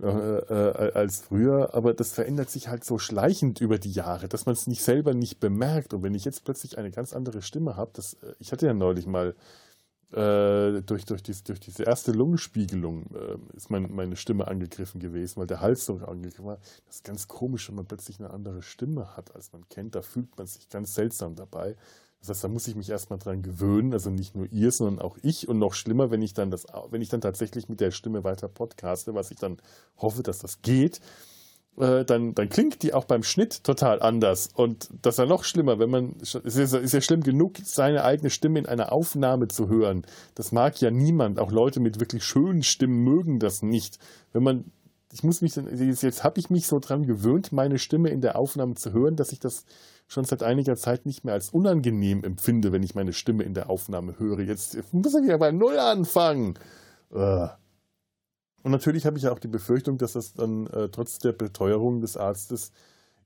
äh, 0.03 0.09
äh, 0.09 0.93
als 0.93 1.21
früher. 1.21 1.75
Aber 1.75 1.95
das 1.95 2.13
verändert 2.13 2.51
sich 2.51 2.69
halt 2.69 2.85
so 2.85 2.99
schleichend 2.99 3.61
über 3.61 3.79
die 3.79 3.93
Jahre, 3.93 4.29
dass 4.29 4.45
man 4.45 4.55
es 4.55 4.67
nicht 4.67 4.83
selber 4.83 5.15
nicht 5.15 5.39
bemerkt. 5.39 5.95
Und 5.95 6.03
wenn 6.03 6.15
ich 6.15 6.25
jetzt 6.25 6.45
plötzlich 6.45 6.79
eine 6.79 6.91
ganz 6.91 7.13
andere 7.15 7.43
Stimme 7.43 7.77
habe, 7.77 7.93
äh, 8.01 8.33
ich 8.41 8.51
hatte 8.51 8.67
ja 8.67 8.75
neulich 8.75 9.07
mal 9.07 9.35
äh, 10.13 10.83
durch, 10.83 11.05
durch, 11.05 11.23
dies, 11.23 11.45
durch 11.45 11.61
diese 11.61 11.85
erste 11.85 12.13
Lungenspiegelung 12.13 13.07
äh, 13.15 13.57
ist 13.57 13.71
mein, 13.71 13.91
meine 13.95 14.17
Stimme 14.17 14.49
angegriffen 14.49 15.01
gewesen, 15.01 15.41
weil 15.41 15.47
der 15.47 15.61
Hals 15.61 15.87
so 15.87 15.95
angegriffen 15.99 16.45
war. 16.45 16.59
Das 16.87 16.97
ist 16.97 17.05
ganz 17.05 17.29
komisch, 17.29 17.69
wenn 17.69 17.77
man 17.77 17.87
plötzlich 17.87 18.19
eine 18.19 18.31
andere 18.31 18.63
Stimme 18.63 19.17
hat, 19.17 19.35
als 19.35 19.53
man 19.53 19.69
kennt. 19.69 19.95
Da 19.95 20.03
fühlt 20.03 20.37
man 20.37 20.47
sich 20.47 20.69
ganz 20.69 20.95
seltsam 20.95 21.37
dabei. 21.37 21.77
Das 22.21 22.31
heißt, 22.31 22.45
da 22.45 22.49
muss 22.49 22.67
ich 22.67 22.75
mich 22.75 22.91
erstmal 22.91 23.19
dran 23.19 23.43
gewöhnen, 23.43 23.93
also 23.93 24.11
nicht 24.11 24.35
nur 24.35 24.51
ihr, 24.51 24.73
sondern 24.73 25.05
auch 25.05 25.17
ich. 25.23 25.49
Und 25.49 25.59
noch 25.59 25.75
schlimmer, 25.75 26.11
wenn 26.11 26.23
ich 26.23 26.35
dann 26.35 26.51
das, 26.51 26.67
wenn 26.91 27.03
ich 27.03 27.09
dann 27.09 27.21
tatsächlich 27.21 27.69
mit 27.69 27.81
der 27.81 27.91
Stimme 27.91 28.25
weiter 28.25 28.49
podcaste, 28.49 29.15
was 29.15 29.31
ich 29.31 29.39
dann 29.39 29.59
hoffe, 29.97 30.23
dass 30.23 30.39
das 30.39 30.63
geht, 30.63 31.01
äh, 31.79 32.05
dann, 32.05 32.35
dann 32.35 32.49
klingt 32.49 32.83
die 32.83 32.95
auch 32.95 33.05
beim 33.05 33.23
Schnitt 33.23 33.63
total 33.65 34.01
anders. 34.01 34.49
Und 34.55 34.89
das 35.03 35.15
ist 35.15 35.19
ja 35.19 35.27
noch 35.27 35.45
schlimmer, 35.45 35.79
wenn 35.79 35.91
man, 35.91 36.17
es 36.21 36.35
ist, 36.35 36.73
ist 36.73 36.93
ja 36.93 37.01
schlimm 37.01 37.23
genug, 37.23 37.59
seine 37.63 38.05
eigene 38.05 38.31
Stimme 38.31 38.59
in 38.59 38.67
einer 38.67 38.93
Aufnahme 38.93 39.49
zu 39.49 39.69
hören. 39.69 40.07
Das 40.35 40.53
mag 40.53 40.81
ja 40.81 40.91
niemand. 40.91 41.39
Auch 41.39 41.53
Leute 41.53 41.81
mit 41.81 42.01
wirklich 42.01 42.25
schönen 42.25 42.63
Stimmen 42.63 43.05
mögen 43.05 43.39
das 43.39 43.63
nicht. 43.63 43.99
Wenn 44.33 44.43
man 44.43 44.73
ich 45.17 45.25
muss 45.25 45.41
mich, 45.41 45.57
jetzt, 45.57 46.03
jetzt 46.03 46.25
habe 46.25 46.39
ich 46.39 46.51
mich 46.51 46.67
so 46.67 46.79
dran 46.79 47.07
gewöhnt, 47.07 47.51
meine 47.51 47.79
Stimme 47.79 48.11
in 48.11 48.21
der 48.21 48.37
Aufnahme 48.37 48.75
zu 48.75 48.93
hören, 48.93 49.17
dass 49.17 49.33
ich 49.33 49.41
das 49.41 49.65
schon 50.09 50.27
seit 50.27 50.43
einiger 50.43 50.77
Zeit 50.77 51.07
nicht 51.07 51.25
mehr 51.25 51.33
als 51.33 51.49
unangenehm 51.49 52.23
empfinde, 52.23 52.71
wenn 52.71 52.83
ich 52.83 52.95
meine 52.95 53.15
Stimme 53.15 53.43
in 53.45 53.55
der 53.55 53.71
Aufnahme 53.71 54.19
höre. 54.19 54.41
Jetzt 54.41 54.77
muss 54.93 55.15
ich 55.15 55.25
wieder 55.25 55.39
bei 55.39 55.53
Null 55.53 55.79
anfangen. 55.79 56.59
Und 57.09 58.73
natürlich 58.73 59.07
habe 59.07 59.17
ich 59.17 59.27
auch 59.29 59.39
die 59.39 59.49
Befürchtung, 59.49 59.97
dass 59.97 60.13
das 60.13 60.35
dann 60.35 60.67
äh, 60.67 60.91
trotz 60.91 61.19
der 61.19 61.33
Beteuerung 61.33 62.03
des 62.03 62.19
Arztes 62.19 62.73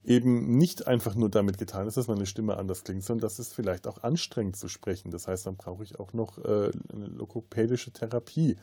eben 0.05 0.57
nicht 0.57 0.87
einfach 0.87 1.17
nur 1.17 1.29
damit 1.29 1.59
getan 1.59 1.89
ist, 1.89 1.97
dass 1.97 2.07
meine 2.07 2.27
Stimme 2.27 2.57
anders 2.57 2.85
klingt, 2.85 3.03
sondern 3.03 3.23
dass 3.23 3.41
es 3.41 3.53
vielleicht 3.53 3.89
auch 3.89 4.05
anstrengend 4.05 4.57
zu 4.57 4.69
sprechen. 4.69 5.11
Das 5.11 5.27
heißt, 5.27 5.47
dann 5.47 5.57
brauche 5.57 5.83
ich 5.83 5.99
auch 5.99 6.13
noch 6.13 6.39
äh, 6.39 6.71
eine 6.93 7.07
lokopädische 7.07 7.91
Therapie. 7.91 8.57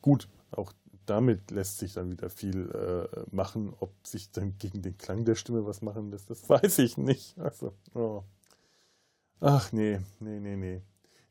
Gut, 0.00 0.28
auch 0.52 0.72
damit 1.08 1.50
lässt 1.50 1.78
sich 1.78 1.94
dann 1.94 2.10
wieder 2.10 2.30
viel 2.30 2.70
äh, 2.70 3.34
machen. 3.34 3.74
Ob 3.80 3.92
sich 4.06 4.30
dann 4.30 4.58
gegen 4.58 4.82
den 4.82 4.98
Klang 4.98 5.24
der 5.24 5.34
Stimme 5.34 5.66
was 5.66 5.82
machen 5.82 6.10
lässt, 6.10 6.30
das 6.30 6.48
weiß 6.48 6.78
ich 6.80 6.98
nicht. 6.98 7.38
Also, 7.38 7.72
oh. 7.94 8.22
Ach 9.40 9.72
nee, 9.72 10.00
nee, 10.20 10.40
nee, 10.40 10.56
nee. 10.56 10.82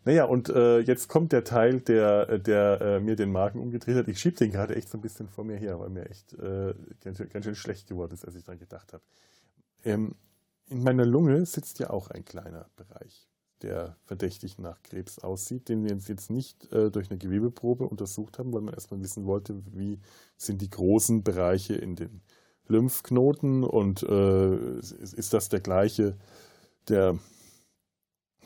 Naja, 0.05 0.23
und 0.23 0.47
äh, 0.47 0.79
jetzt 0.79 1.09
kommt 1.09 1.33
der 1.33 1.43
Teil, 1.43 1.81
der, 1.81 2.39
der 2.39 2.79
äh, 2.79 2.99
mir 3.01 3.17
den 3.17 3.29
Magen 3.29 3.59
umgedreht 3.59 3.97
hat. 3.97 4.07
Ich 4.07 4.19
schiebe 4.19 4.37
den 4.37 4.51
gerade 4.51 4.73
echt 4.73 4.87
so 4.87 4.97
ein 4.97 5.01
bisschen 5.01 5.27
vor 5.27 5.43
mir 5.43 5.57
her, 5.57 5.81
weil 5.81 5.89
mir 5.89 6.09
echt 6.09 6.31
äh, 6.33 6.73
ganz, 7.03 7.21
ganz, 7.29 7.43
schön 7.43 7.55
schlecht 7.55 7.87
geworden 7.87 8.13
ist, 8.13 8.23
als 8.23 8.35
ich 8.35 8.45
daran 8.45 8.59
gedacht 8.59 8.93
habe. 8.93 9.03
Ähm, 9.83 10.15
in 10.69 10.81
meiner 10.81 11.05
Lunge 11.05 11.45
sitzt 11.45 11.79
ja 11.79 11.89
auch 11.89 12.09
ein 12.09 12.23
kleiner 12.23 12.69
Bereich, 12.77 13.27
der 13.61 13.97
verdächtig 14.05 14.59
nach 14.59 14.81
Krebs 14.83 15.19
aussieht, 15.19 15.69
den 15.69 15.83
wir 15.83 15.95
jetzt 15.95 16.29
nicht 16.29 16.71
äh, 16.71 16.91
durch 16.91 17.09
eine 17.09 17.17
Gewebeprobe 17.17 17.87
untersucht 17.87 18.39
haben, 18.39 18.53
weil 18.53 18.61
man 18.61 18.73
erstmal 18.73 19.01
wissen 19.01 19.25
wollte, 19.25 19.61
wie 19.73 19.99
sind 20.37 20.61
die 20.61 20.69
großen 20.69 21.23
Bereiche 21.23 21.75
in 21.75 21.95
den 21.95 22.21
Lymphknoten 22.67 23.63
und 23.63 24.03
äh, 24.03 24.79
ist 24.79 25.33
das 25.33 25.49
der 25.49 25.61
gleiche, 25.61 26.17
der 26.87 27.17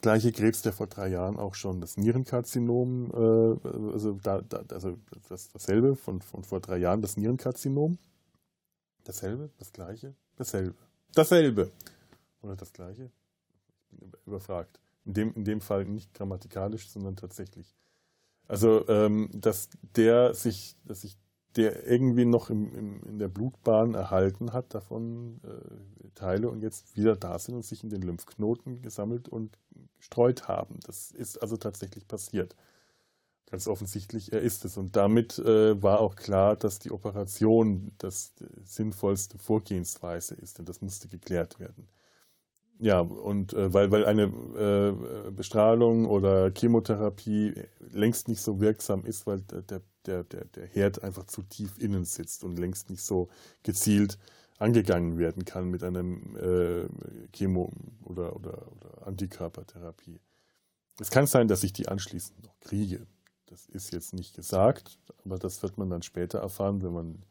gleiche 0.01 0.31
Krebs, 0.31 0.61
der 0.61 0.73
vor 0.73 0.87
drei 0.87 1.07
Jahren 1.07 1.37
auch 1.37 1.55
schon 1.55 1.81
das 1.81 1.97
Nierenkarzinom, 1.97 3.11
äh, 3.11 3.93
also, 3.93 4.13
da, 4.21 4.41
da, 4.41 4.63
also 4.71 4.97
das, 5.29 5.49
dasselbe 5.49 5.95
von, 5.95 6.21
von 6.21 6.43
vor 6.43 6.59
drei 6.59 6.77
Jahren, 6.77 7.01
das 7.01 7.17
Nierenkarzinom. 7.17 7.97
Dasselbe, 9.03 9.49
das 9.57 9.73
gleiche, 9.73 10.15
dasselbe. 10.35 10.75
Dasselbe. 11.13 11.71
Oder 12.41 12.55
das 12.55 12.71
gleiche? 12.71 13.11
Ich 13.91 13.99
bin 13.99 14.11
überfragt. 14.25 14.79
In 15.05 15.13
dem, 15.13 15.33
in 15.33 15.43
dem 15.43 15.61
Fall 15.61 15.85
nicht 15.85 16.13
grammatikalisch, 16.13 16.89
sondern 16.89 17.15
tatsächlich. 17.15 17.75
Also, 18.47 18.87
ähm, 18.87 19.29
dass 19.33 19.69
der 19.95 20.33
sich, 20.33 20.75
dass 20.85 21.01
sich 21.01 21.17
der 21.55 21.85
irgendwie 21.85 22.25
noch 22.25 22.49
im, 22.49 22.73
im, 22.73 23.03
in 23.03 23.19
der 23.19 23.27
Blutbahn 23.27 23.93
erhalten 23.93 24.53
hat, 24.53 24.73
davon 24.73 25.41
äh, 25.43 26.09
Teile 26.15 26.49
und 26.49 26.61
jetzt 26.61 26.95
wieder 26.95 27.15
da 27.15 27.37
sind 27.39 27.55
und 27.55 27.65
sich 27.65 27.83
in 27.83 27.89
den 27.89 28.01
Lymphknoten 28.01 28.81
gesammelt 28.81 29.27
und 29.27 29.57
gestreut 29.97 30.47
haben. 30.47 30.79
Das 30.85 31.11
ist 31.11 31.41
also 31.41 31.57
tatsächlich 31.57 32.07
passiert. 32.07 32.55
Ganz 33.49 33.67
offensichtlich, 33.67 34.31
er 34.31 34.41
ist 34.41 34.63
es. 34.63 34.77
Und 34.77 34.95
damit 34.95 35.37
äh, 35.39 35.81
war 35.81 35.99
auch 35.99 36.15
klar, 36.15 36.55
dass 36.55 36.79
die 36.79 36.91
Operation 36.91 37.91
das 37.97 38.33
sinnvollste 38.63 39.37
Vorgehensweise 39.37 40.35
ist, 40.35 40.57
denn 40.57 40.65
das 40.65 40.81
musste 40.81 41.09
geklärt 41.09 41.59
werden. 41.59 41.89
Ja, 42.83 43.01
und 43.01 43.53
äh, 43.53 43.71
weil, 43.71 43.91
weil 43.91 44.05
eine 44.05 44.23
äh, 45.27 45.31
Bestrahlung 45.31 46.07
oder 46.07 46.51
Chemotherapie 46.51 47.53
längst 47.91 48.27
nicht 48.27 48.41
so 48.41 48.59
wirksam 48.59 49.05
ist, 49.05 49.27
weil 49.27 49.41
der, 49.41 49.83
der, 50.07 50.23
der, 50.23 50.45
der 50.45 50.65
Herd 50.65 51.03
einfach 51.03 51.25
zu 51.25 51.43
tief 51.43 51.77
innen 51.77 52.05
sitzt 52.05 52.43
und 52.43 52.57
längst 52.57 52.89
nicht 52.89 53.03
so 53.03 53.29
gezielt 53.61 54.17
angegangen 54.57 55.19
werden 55.19 55.45
kann 55.45 55.69
mit 55.69 55.83
einem 55.83 56.35
äh, 56.37 56.87
Chemo- 57.37 57.71
oder, 58.03 58.35
oder, 58.35 58.67
oder 58.71 59.05
Antikörpertherapie. 59.05 60.19
Es 60.99 61.11
kann 61.11 61.27
sein, 61.27 61.47
dass 61.47 61.63
ich 61.63 61.73
die 61.73 61.87
anschließend 61.87 62.43
noch 62.43 62.59
kriege. 62.61 63.05
Das 63.45 63.67
ist 63.67 63.93
jetzt 63.93 64.15
nicht 64.15 64.35
gesagt, 64.35 64.97
aber 65.23 65.37
das 65.37 65.61
wird 65.61 65.77
man 65.77 65.91
dann 65.91 66.01
später 66.01 66.39
erfahren, 66.39 66.81
wenn 66.81 66.93
man 66.93 67.23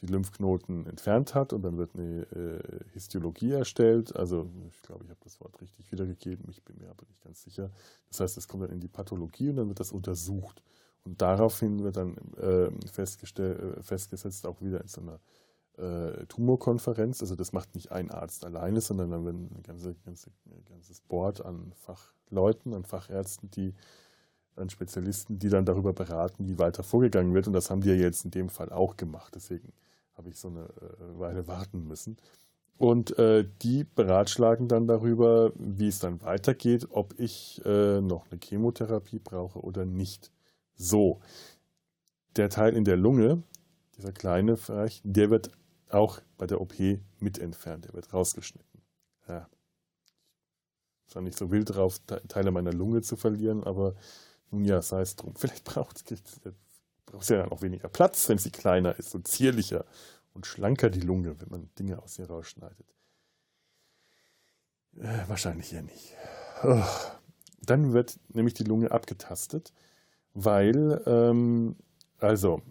die 0.00 0.06
Lymphknoten 0.06 0.86
entfernt 0.86 1.34
hat 1.34 1.52
und 1.52 1.62
dann 1.62 1.76
wird 1.76 1.90
eine 1.94 2.22
äh, 2.32 2.84
Histologie 2.92 3.52
erstellt. 3.52 4.14
Also 4.14 4.48
ich 4.70 4.82
glaube, 4.82 5.04
ich 5.04 5.10
habe 5.10 5.20
das 5.24 5.40
Wort 5.40 5.60
richtig 5.60 5.90
wiedergegeben, 5.90 6.46
ich 6.50 6.62
bin 6.62 6.78
mir 6.78 6.90
aber 6.90 7.04
nicht 7.08 7.22
ganz 7.22 7.42
sicher. 7.42 7.70
Das 8.08 8.20
heißt, 8.20 8.36
es 8.38 8.46
kommt 8.46 8.62
dann 8.62 8.70
in 8.70 8.80
die 8.80 8.88
Pathologie 8.88 9.50
und 9.50 9.56
dann 9.56 9.68
wird 9.68 9.80
das 9.80 9.92
untersucht. 9.92 10.62
Und 11.04 11.20
daraufhin 11.20 11.82
wird 11.82 11.96
dann 11.96 12.16
äh, 12.36 12.66
äh, 12.66 13.82
festgesetzt, 13.82 14.46
auch 14.46 14.60
wieder 14.60 14.80
in 14.80 14.88
so 14.88 15.00
einer 15.00 15.20
äh, 15.78 16.26
Tumorkonferenz. 16.26 17.20
Also 17.22 17.34
das 17.34 17.52
macht 17.52 17.74
nicht 17.74 17.90
ein 17.90 18.10
Arzt 18.10 18.44
alleine, 18.44 18.80
sondern 18.80 19.10
dann 19.10 19.24
wird 19.24 19.34
ein 19.34 19.62
ganze, 19.62 19.94
ganze, 20.04 20.30
ganzes 20.68 21.00
Board 21.00 21.44
an 21.44 21.72
Fachleuten, 21.74 22.74
an 22.74 22.84
Fachärzten, 22.84 23.50
die 23.50 23.74
an 24.56 24.70
Spezialisten, 24.70 25.38
die 25.38 25.48
dann 25.48 25.64
darüber 25.64 25.92
beraten, 25.92 26.46
wie 26.46 26.58
weiter 26.58 26.82
vorgegangen 26.82 27.32
wird. 27.34 27.46
Und 27.46 27.52
das 27.52 27.70
haben 27.70 27.80
die 27.80 27.88
ja 27.88 27.94
jetzt 27.94 28.24
in 28.24 28.30
dem 28.30 28.48
Fall 28.48 28.70
auch 28.70 28.96
gemacht. 28.96 29.34
Deswegen 29.34 29.72
habe 30.18 30.28
ich 30.28 30.36
so 30.36 30.48
eine 30.48 30.64
äh, 30.64 31.18
Weile 31.18 31.46
warten 31.46 31.86
müssen. 31.86 32.18
Und 32.76 33.18
äh, 33.18 33.48
die 33.62 33.84
beratschlagen 33.84 34.68
dann 34.68 34.86
darüber, 34.86 35.52
wie 35.56 35.88
es 35.88 35.98
dann 35.98 36.22
weitergeht, 36.22 36.88
ob 36.90 37.18
ich 37.18 37.60
äh, 37.64 38.00
noch 38.00 38.30
eine 38.30 38.38
Chemotherapie 38.40 39.18
brauche 39.18 39.60
oder 39.60 39.84
nicht. 39.84 40.30
So, 40.76 41.20
der 42.36 42.50
Teil 42.50 42.74
in 42.74 42.84
der 42.84 42.96
Lunge, 42.96 43.42
dieser 43.96 44.12
kleine 44.12 44.54
Bereich, 44.54 45.00
der 45.02 45.30
wird 45.30 45.50
auch 45.90 46.20
bei 46.36 46.46
der 46.46 46.60
OP 46.60 46.74
mit 47.18 47.38
entfernt, 47.38 47.86
der 47.86 47.94
wird 47.94 48.12
rausgeschnitten. 48.12 48.80
Ja. 49.26 49.48
Ich 51.08 51.14
war 51.16 51.22
nicht 51.22 51.38
so 51.38 51.50
wild 51.50 51.74
drauf, 51.74 51.98
Teile 52.28 52.52
meiner 52.52 52.72
Lunge 52.72 53.02
zu 53.02 53.16
verlieren, 53.16 53.64
aber 53.64 53.94
nun 54.50 54.64
ja, 54.64 54.82
sei 54.82 55.00
es 55.00 55.16
drum. 55.16 55.34
Vielleicht 55.34 55.64
braucht 55.64 56.10
es 56.10 56.22
ja 57.28 57.38
dann 57.38 57.50
auch 57.50 57.62
weniger 57.62 57.88
Platz, 57.88 58.28
wenn 58.28 58.38
sie 58.38 58.50
kleiner 58.50 58.98
ist 58.98 59.14
und 59.14 59.26
zierlicher 59.28 59.84
und 60.34 60.46
schlanker 60.46 60.90
die 60.90 61.00
Lunge, 61.00 61.40
wenn 61.40 61.48
man 61.48 61.70
Dinge 61.78 62.02
aus 62.02 62.18
ihr 62.18 62.28
rausschneidet. 62.28 62.86
Äh, 64.96 65.28
wahrscheinlich 65.28 65.72
ja 65.72 65.82
nicht. 65.82 66.14
Oh. 66.62 66.82
Dann 67.60 67.92
wird 67.92 68.18
nämlich 68.28 68.54
die 68.54 68.64
Lunge 68.64 68.90
abgetastet, 68.90 69.72
weil, 70.34 71.02
ähm, 71.06 71.76
also, 72.18 72.62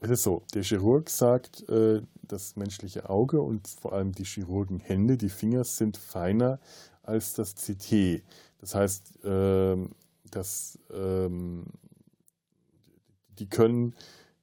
es 0.00 0.10
ist 0.10 0.22
so, 0.24 0.42
der 0.52 0.62
Chirurg 0.62 1.08
sagt, 1.08 1.68
äh, 1.68 2.02
das 2.22 2.56
menschliche 2.56 3.08
Auge 3.08 3.40
und 3.40 3.66
vor 3.68 3.92
allem 3.92 4.12
die 4.12 4.24
Chirurgenhände, 4.24 5.16
die 5.16 5.28
Finger 5.28 5.64
sind 5.64 5.96
feiner 5.96 6.60
als 7.02 7.34
das 7.34 7.54
CT. 7.54 8.22
Das 8.58 8.74
heißt, 8.74 9.24
äh, 9.24 9.76
dass 10.30 10.78
ähm, 10.92 11.64
die 13.38 13.48
können, 13.48 13.94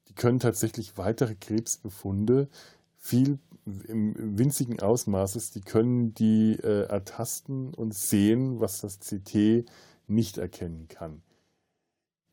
die 0.07 0.13
können 0.13 0.39
tatsächlich 0.39 0.97
weitere 0.97 1.35
Krebsbefunde 1.35 2.47
viel 2.97 3.39
im 3.87 4.37
winzigen 4.37 4.79
Ausmaßes, 4.81 5.51
die 5.51 5.61
können 5.61 6.13
die 6.13 6.59
äh, 6.61 6.83
ertasten 6.87 7.73
und 7.73 7.93
sehen, 7.93 8.59
was 8.59 8.81
das 8.81 8.99
CT 8.99 9.65
nicht 10.07 10.37
erkennen 10.37 10.87
kann. 10.89 11.21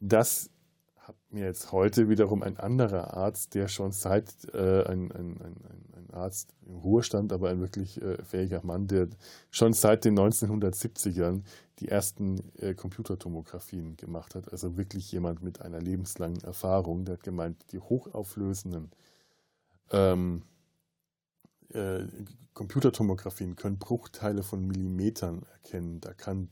Das 0.00 0.50
hat 0.96 1.16
mir 1.30 1.44
jetzt 1.44 1.72
heute 1.72 2.08
wiederum 2.08 2.42
ein 2.42 2.56
anderer 2.56 3.14
Arzt, 3.14 3.54
der 3.54 3.68
schon 3.68 3.92
seit, 3.92 4.32
äh, 4.54 4.84
ein, 4.84 5.12
ein, 5.12 5.40
ein, 5.40 5.56
ein, 5.96 6.10
Arzt 6.12 6.54
im 6.66 6.76
Ruhestand, 6.76 7.32
aber 7.32 7.50
ein 7.50 7.60
wirklich 7.60 8.02
äh, 8.02 8.22
fähiger 8.24 8.64
Mann, 8.64 8.88
der 8.88 9.08
schon 9.50 9.72
seit 9.72 10.04
den 10.04 10.18
1970ern 10.18 11.42
die 11.80 11.88
ersten 11.88 12.42
äh, 12.58 12.74
Computertomographien 12.74 13.96
gemacht 13.96 14.34
hat. 14.34 14.52
Also 14.52 14.76
wirklich 14.76 15.10
jemand 15.12 15.42
mit 15.42 15.60
einer 15.60 15.80
lebenslangen 15.80 16.42
Erfahrung. 16.42 17.04
Der 17.04 17.14
hat 17.14 17.22
gemeint, 17.22 17.56
die 17.72 17.80
hochauflösenden 17.80 18.90
ähm, 19.90 20.42
äh, 21.72 22.04
Computertomographien 22.54 23.56
können 23.56 23.78
Bruchteile 23.78 24.42
von 24.42 24.66
Millimetern 24.66 25.42
erkennen. 25.52 26.00
Da 26.00 26.12
kann 26.12 26.48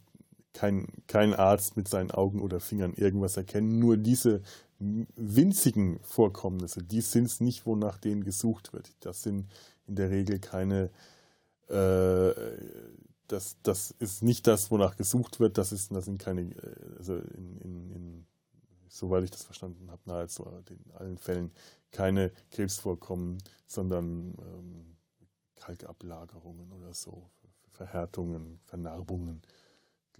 kein, 0.52 0.86
kein 1.06 1.34
Arzt 1.34 1.76
mit 1.76 1.88
seinen 1.88 2.10
Augen 2.10 2.40
oder 2.40 2.60
Fingern 2.60 2.94
irgendwas 2.94 3.36
erkennen. 3.36 3.78
Nur 3.78 3.96
diese 3.96 4.42
winzigen 4.78 5.98
Vorkommnisse, 6.02 6.82
die 6.82 7.00
sind 7.00 7.24
es 7.24 7.40
nicht, 7.40 7.66
wonach 7.66 7.98
denen 7.98 8.24
gesucht 8.24 8.72
wird. 8.72 8.92
Das 9.00 9.22
sind 9.22 9.46
in 9.86 9.96
der 9.96 10.10
Regel 10.10 10.38
keine, 10.38 10.90
äh, 11.68 12.30
das, 13.28 13.56
das 13.62 13.92
ist 13.92 14.22
nicht 14.22 14.46
das, 14.46 14.70
wonach 14.70 14.96
gesucht 14.96 15.40
wird. 15.40 15.58
Das, 15.58 15.72
ist, 15.72 15.94
das 15.94 16.06
sind 16.06 16.18
keine, 16.18 16.42
äh, 16.42 16.96
also 16.98 17.16
in, 17.16 17.58
in, 17.58 17.90
in, 17.92 18.26
soweit 18.88 19.24
ich 19.24 19.30
das 19.30 19.44
verstanden 19.44 19.90
habe, 19.90 20.02
nahezu 20.06 20.44
in 20.68 20.92
allen 20.94 21.18
Fällen 21.18 21.52
keine 21.90 22.32
Krebsvorkommen, 22.50 23.38
sondern 23.66 24.34
ähm, 24.38 24.96
Kalkablagerungen 25.56 26.72
oder 26.72 26.94
so, 26.94 27.30
Verhärtungen, 27.68 28.60
Vernarbungen 28.64 29.42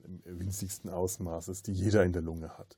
im 0.05 0.38
winzigsten 0.38 0.90
Ausmaßes, 0.90 1.62
die 1.62 1.73
jeder 1.73 2.05
in 2.05 2.12
der 2.12 2.23
Lunge 2.23 2.57
hat. 2.57 2.77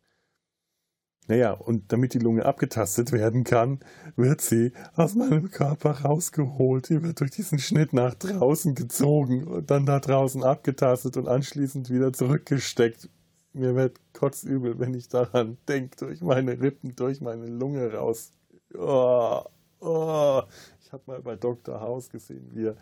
Naja, 1.31 1.53
und 1.53 1.93
damit 1.93 2.13
die 2.13 2.19
Lunge 2.19 2.45
abgetastet 2.45 3.13
werden 3.13 3.45
kann, 3.45 3.79
wird 4.17 4.41
sie 4.41 4.73
aus 4.97 5.15
meinem 5.15 5.49
Körper 5.53 6.01
rausgeholt. 6.01 6.89
Die 6.89 7.05
wird 7.05 7.21
durch 7.21 7.31
diesen 7.31 7.61
Schnitt 7.61 7.93
nach 7.93 8.15
draußen 8.15 8.75
gezogen 8.75 9.45
und 9.45 9.71
dann 9.71 9.87
da 9.87 10.01
draußen 10.01 10.43
abgetastet 10.43 11.17
und 11.17 11.29
anschließend 11.29 11.89
wieder 11.89 12.13
zurückgesteckt. 12.13 13.09
Mir 13.53 13.77
wird 13.77 14.01
kotzübel, 14.13 14.81
wenn 14.81 14.93
ich 14.93 15.09
daran 15.09 15.57
denke, 15.69 15.99
durch 15.99 16.21
meine 16.21 16.61
Rippen, 16.61 16.97
durch 16.97 17.21
meine 17.21 17.47
Lunge 17.47 17.93
raus 17.93 18.33
Oh, 18.75 19.45
oh. 19.79 20.43
Ich 20.81 20.91
habe 20.91 21.05
mal 21.07 21.23
bei 21.23 21.37
Dr. 21.37 21.81
House 21.81 22.11
gesehen, 22.11 22.51
wie 22.55 22.67
er 22.67 22.77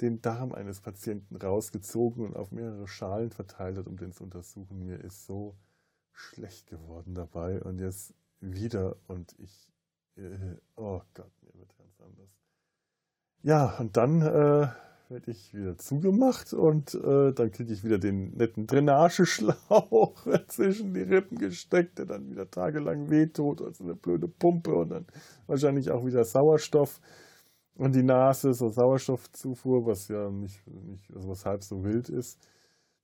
den 0.00 0.22
Darm 0.22 0.52
eines 0.52 0.80
Patienten 0.80 1.36
rausgezogen 1.36 2.24
und 2.24 2.34
auf 2.34 2.50
mehrere 2.50 2.88
Schalen 2.88 3.30
verteilt 3.30 3.76
hat, 3.76 3.86
um 3.86 3.98
den 3.98 4.12
zu 4.12 4.24
untersuchen. 4.24 4.78
Mir 4.86 4.98
ist 5.04 5.26
so 5.26 5.54
schlecht 6.20 6.66
geworden 6.68 7.14
dabei 7.14 7.62
und 7.62 7.78
jetzt 7.80 8.14
wieder 8.40 8.96
und 9.08 9.34
ich, 9.38 9.68
äh, 10.16 10.56
oh 10.76 11.00
Gott, 11.14 11.32
mir 11.42 11.58
wird 11.58 11.76
ganz 11.76 12.00
anders. 12.00 12.36
Ja, 13.42 13.76
und 13.78 13.96
dann 13.96 14.22
äh, 14.22 14.68
werde 15.08 15.30
ich 15.30 15.54
wieder 15.54 15.76
zugemacht 15.76 16.52
und 16.52 16.94
äh, 16.94 17.32
dann 17.32 17.50
kriege 17.50 17.72
ich 17.72 17.84
wieder 17.84 17.98
den 17.98 18.36
netten 18.36 18.66
Drainageschlauch 18.66 20.26
zwischen 20.48 20.94
die 20.94 21.02
Rippen 21.02 21.38
gesteckt, 21.38 21.98
der 21.98 22.06
dann 22.06 22.30
wieder 22.30 22.50
tagelang 22.50 23.10
wehtut, 23.10 23.60
also 23.60 23.84
eine 23.84 23.94
blöde 23.94 24.28
Pumpe 24.28 24.74
und 24.74 24.90
dann 24.90 25.06
wahrscheinlich 25.46 25.90
auch 25.90 26.06
wieder 26.06 26.24
Sauerstoff 26.24 27.00
und 27.74 27.94
die 27.94 28.02
Nase, 28.02 28.54
so 28.54 28.68
Sauerstoffzufuhr, 28.68 29.86
was 29.86 30.08
ja 30.08 30.30
nicht, 30.30 30.66
nicht 30.66 31.10
also 31.14 31.28
was 31.28 31.46
halb 31.46 31.64
so 31.64 31.82
wild 31.82 32.08
ist. 32.08 32.38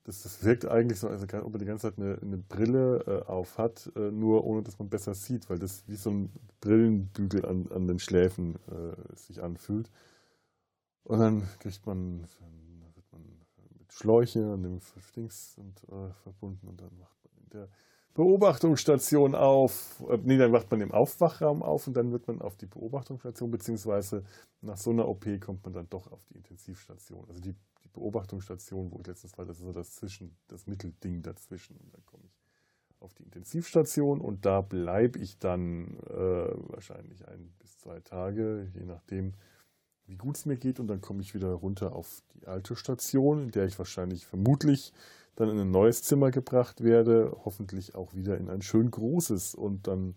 Das, 0.06 0.22
das 0.22 0.44
wirkt 0.44 0.66
eigentlich 0.66 1.00
so, 1.00 1.08
als 1.08 1.22
ob 1.22 1.50
man 1.50 1.58
die 1.58 1.64
ganze 1.64 1.90
Zeit 1.90 1.98
eine, 1.98 2.16
eine 2.22 2.38
Brille 2.38 3.02
äh, 3.08 3.28
auf 3.28 3.58
hat, 3.58 3.90
äh, 3.96 4.12
nur 4.12 4.44
ohne 4.44 4.62
dass 4.62 4.78
man 4.78 4.88
besser 4.88 5.14
sieht, 5.14 5.50
weil 5.50 5.58
das 5.58 5.82
wie 5.88 5.96
so 5.96 6.10
ein 6.10 6.32
Brillenbügel 6.60 7.44
an, 7.44 7.66
an 7.74 7.88
den 7.88 7.98
Schläfen 7.98 8.54
äh, 8.68 9.16
sich 9.16 9.42
anfühlt. 9.42 9.90
Und 11.02 11.18
dann 11.18 11.42
kriegt 11.58 11.84
man, 11.86 12.20
dann 12.38 12.94
wird 12.94 13.04
man 13.10 13.22
mit 13.80 13.92
Schläuche 13.92 14.52
an 14.52 14.62
dem 14.62 14.80
Dings 15.16 15.58
und, 15.58 15.82
äh, 15.88 16.12
verbunden 16.22 16.68
und 16.68 16.80
dann 16.80 16.96
macht 16.98 17.18
man 17.24 17.42
in 17.42 17.50
der 17.50 17.68
Beobachtungsstation 18.14 19.34
auf. 19.34 20.02
Äh, 20.08 20.18
nee, 20.22 20.38
dann 20.38 20.52
macht 20.52 20.70
man 20.70 20.80
im 20.80 20.92
Aufwachraum 20.92 21.64
auf 21.64 21.88
und 21.88 21.94
dann 21.94 22.12
wird 22.12 22.28
man 22.28 22.40
auf 22.40 22.56
die 22.56 22.66
Beobachtungsstation, 22.66 23.50
beziehungsweise 23.50 24.22
nach 24.62 24.76
so 24.76 24.90
einer 24.90 25.08
OP 25.08 25.26
kommt 25.40 25.64
man 25.64 25.72
dann 25.72 25.90
doch 25.90 26.10
auf 26.12 26.24
die 26.26 26.36
Intensivstation. 26.36 27.24
Also 27.28 27.40
die, 27.40 27.56
die 27.86 27.92
Beobachtungsstation, 27.92 28.90
wo 28.90 29.00
ich 29.00 29.06
letztens 29.06 29.36
war, 29.38 29.44
das 29.44 29.58
ist 29.58 29.64
so 29.64 29.72
das 29.72 29.94
Zwischen, 29.94 30.36
das 30.48 30.66
Mittelding 30.66 31.22
dazwischen. 31.22 31.76
Und 31.76 31.94
dann 31.94 32.04
komme 32.04 32.24
ich 32.26 32.36
auf 33.00 33.14
die 33.14 33.22
Intensivstation 33.22 34.20
und 34.20 34.44
da 34.46 34.60
bleibe 34.60 35.18
ich 35.18 35.38
dann 35.38 35.98
äh, 36.08 36.72
wahrscheinlich 36.72 37.26
ein 37.28 37.52
bis 37.58 37.78
zwei 37.78 38.00
Tage, 38.00 38.70
je 38.74 38.84
nachdem, 38.84 39.34
wie 40.06 40.16
gut 40.16 40.36
es 40.36 40.46
mir 40.46 40.56
geht. 40.56 40.80
Und 40.80 40.88
dann 40.88 41.00
komme 41.00 41.20
ich 41.20 41.34
wieder 41.34 41.52
runter 41.52 41.94
auf 41.94 42.22
die 42.34 42.46
alte 42.46 42.74
Station, 42.76 43.44
in 43.44 43.50
der 43.50 43.66
ich 43.66 43.78
wahrscheinlich 43.78 44.26
vermutlich 44.26 44.92
dann 45.36 45.50
in 45.50 45.58
ein 45.58 45.70
neues 45.70 46.02
Zimmer 46.02 46.30
gebracht 46.30 46.82
werde. 46.82 47.36
Hoffentlich 47.44 47.94
auch 47.94 48.14
wieder 48.14 48.38
in 48.38 48.48
ein 48.48 48.62
schön 48.62 48.90
großes. 48.90 49.54
Und 49.54 49.86
dann, 49.86 50.16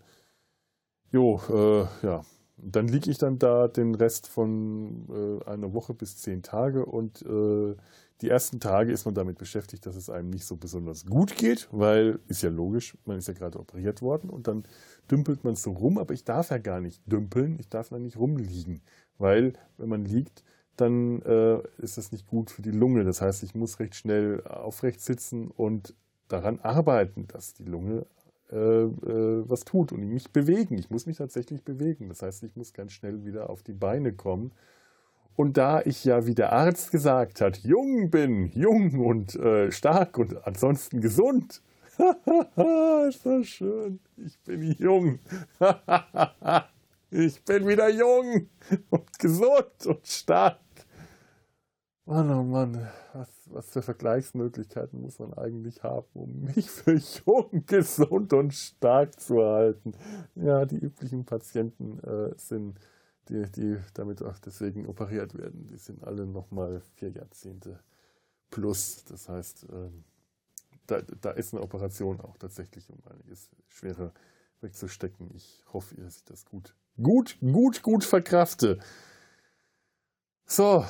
jo, 1.11 1.41
äh, 1.49 2.05
ja, 2.05 2.25
dann 2.63 2.87
liege 2.87 3.09
ich 3.09 3.17
dann 3.17 3.39
da 3.39 3.67
den 3.67 3.95
Rest 3.95 4.27
von 4.27 5.07
äh, 5.09 5.49
einer 5.49 5.73
Woche 5.73 5.93
bis 5.93 6.17
zehn 6.17 6.43
Tage 6.43 6.85
und 6.85 7.21
äh, 7.23 7.75
die 8.21 8.29
ersten 8.29 8.59
Tage 8.59 8.91
ist 8.91 9.05
man 9.05 9.15
damit 9.15 9.37
beschäftigt, 9.37 9.85
dass 9.85 9.95
es 9.95 10.09
einem 10.09 10.29
nicht 10.29 10.45
so 10.45 10.57
besonders 10.57 11.05
gut 11.05 11.37
geht, 11.37 11.69
weil 11.71 12.19
ist 12.27 12.43
ja 12.43 12.49
logisch, 12.49 12.97
man 13.05 13.17
ist 13.17 13.27
ja 13.29 13.33
gerade 13.33 13.59
operiert 13.59 14.01
worden 14.01 14.29
und 14.29 14.47
dann 14.47 14.63
dümpelt 15.09 15.43
man 15.43 15.55
so 15.55 15.71
rum, 15.71 15.97
aber 15.97 16.13
ich 16.13 16.25
darf 16.25 16.49
ja 16.49 16.57
gar 16.57 16.81
nicht 16.81 17.01
dümpeln, 17.05 17.57
ich 17.59 17.69
darf 17.69 17.89
da 17.89 17.99
nicht 17.99 18.17
rumliegen, 18.17 18.81
weil 19.17 19.53
wenn 19.77 19.89
man 19.89 20.03
liegt, 20.05 20.43
dann 20.75 21.21
äh, 21.23 21.61
ist 21.77 21.97
das 21.97 22.11
nicht 22.11 22.27
gut 22.27 22.51
für 22.51 22.61
die 22.61 22.71
Lunge. 22.71 23.03
Das 23.03 23.21
heißt, 23.21 23.43
ich 23.43 23.53
muss 23.53 23.79
recht 23.79 23.95
schnell 23.95 24.41
aufrecht 24.45 25.01
sitzen 25.01 25.51
und 25.51 25.93
daran 26.29 26.59
arbeiten, 26.59 27.27
dass 27.27 27.53
die 27.53 27.65
Lunge 27.65 28.05
was 28.51 29.61
tut 29.61 29.91
und 29.91 30.07
mich 30.07 30.31
bewegen. 30.31 30.77
Ich 30.77 30.89
muss 30.89 31.05
mich 31.05 31.17
tatsächlich 31.17 31.63
bewegen. 31.63 32.09
Das 32.09 32.21
heißt, 32.21 32.43
ich 32.43 32.55
muss 32.55 32.73
ganz 32.73 32.93
schnell 32.93 33.23
wieder 33.25 33.49
auf 33.49 33.63
die 33.63 33.73
Beine 33.73 34.13
kommen. 34.13 34.51
Und 35.35 35.55
da 35.55 35.81
ich 35.81 36.03
ja, 36.03 36.25
wie 36.25 36.35
der 36.35 36.51
Arzt 36.51 36.91
gesagt 36.91 37.39
hat, 37.39 37.59
jung 37.59 38.09
bin, 38.09 38.51
jung 38.51 38.99
und 38.99 39.35
äh, 39.35 39.71
stark 39.71 40.17
und 40.17 40.45
ansonsten 40.45 40.99
gesund, 40.99 41.61
ist 43.07 43.25
das 43.25 43.47
schön. 43.47 43.99
Ich 44.17 44.39
bin 44.39 44.63
jung. 44.77 45.19
Ich 47.11 47.43
bin 47.43 47.67
wieder 47.67 47.89
jung 47.89 48.49
und 48.91 49.17
gesund 49.17 49.85
und 49.87 50.05
stark. 50.05 50.59
Mann, 52.05 52.29
oh 52.29 52.43
Mann, 52.43 52.87
was, 53.13 53.38
was 53.51 53.69
für 53.69 53.81
Vergleichsmöglichkeiten 53.81 55.01
muss 55.01 55.19
man 55.19 55.33
eigentlich 55.33 55.83
haben, 55.83 56.07
um 56.13 56.43
mich 56.43 56.69
für 56.71 56.99
jung, 57.25 57.65
gesund 57.65 58.33
und 58.33 58.53
stark 58.53 59.19
zu 59.19 59.43
halten? 59.43 59.93
Ja, 60.35 60.65
die 60.65 60.77
üblichen 60.77 61.25
Patienten 61.25 61.99
äh, 61.99 62.33
sind, 62.37 62.79
die, 63.29 63.43
die 63.51 63.77
damit 63.93 64.23
auch 64.23 64.37
deswegen 64.39 64.87
operiert 64.87 65.37
werden, 65.37 65.67
die 65.67 65.77
sind 65.77 66.03
alle 66.03 66.25
nochmal 66.25 66.81
vier 66.95 67.09
Jahrzehnte 67.09 67.79
plus. 68.49 69.03
Das 69.05 69.29
heißt, 69.29 69.65
äh, 69.65 69.89
da, 70.87 71.01
da 71.21 71.31
ist 71.31 71.53
eine 71.53 71.63
Operation 71.63 72.19
auch 72.19 72.37
tatsächlich 72.37 72.89
um 72.89 72.99
einiges 73.11 73.49
schwerer 73.67 74.13
wegzustecken. 74.61 75.29
Ich 75.35 75.63
hoffe, 75.71 75.95
dass 75.95 76.17
ich 76.17 76.25
das 76.25 76.45
gut 76.45 76.75
gut, 77.01 77.37
gut, 77.41 77.81
gut 77.81 78.03
verkrafte. 78.03 78.79
So, 80.51 80.83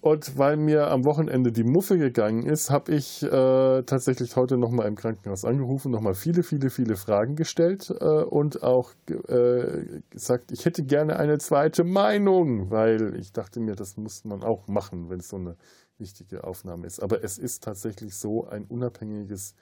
und 0.00 0.38
weil 0.38 0.56
mir 0.56 0.90
am 0.90 1.04
Wochenende 1.04 1.52
die 1.52 1.64
Muffe 1.64 1.98
gegangen 1.98 2.46
ist, 2.46 2.70
habe 2.70 2.92
ich 2.94 3.22
äh, 3.22 3.82
tatsächlich 3.82 4.36
heute 4.36 4.56
nochmal 4.56 4.88
im 4.88 4.94
Krankenhaus 4.94 5.44
angerufen, 5.44 5.92
nochmal 5.92 6.14
viele, 6.14 6.42
viele, 6.42 6.70
viele 6.70 6.96
Fragen 6.96 7.36
gestellt 7.36 7.90
äh, 8.00 8.04
und 8.04 8.62
auch 8.62 8.94
äh, 9.28 10.00
gesagt, 10.08 10.50
ich 10.50 10.64
hätte 10.64 10.82
gerne 10.84 11.18
eine 11.18 11.36
zweite 11.36 11.84
Meinung, 11.84 12.70
weil 12.70 13.14
ich 13.16 13.32
dachte 13.32 13.60
mir, 13.60 13.76
das 13.76 13.98
muss 13.98 14.24
man 14.24 14.42
auch 14.42 14.66
machen, 14.66 15.10
wenn 15.10 15.20
es 15.20 15.28
so 15.28 15.36
eine 15.36 15.56
wichtige 15.98 16.44
Aufnahme 16.44 16.86
ist. 16.86 17.02
Aber 17.02 17.22
es 17.22 17.36
ist 17.36 17.62
tatsächlich 17.62 18.16
so 18.16 18.48
ein 18.48 18.64
unabhängiges, 18.64 19.54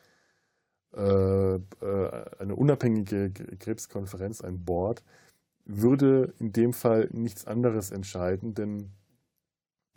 äh, 0.96 1.54
äh, 1.56 1.60
eine 2.38 2.54
unabhängige 2.54 3.32
Krebskonferenz, 3.58 4.42
ein 4.42 4.64
Board, 4.64 5.02
würde 5.64 6.34
in 6.38 6.52
dem 6.52 6.72
Fall 6.72 7.08
nichts 7.12 7.48
anderes 7.48 7.90
entscheiden, 7.90 8.54
denn 8.54 8.92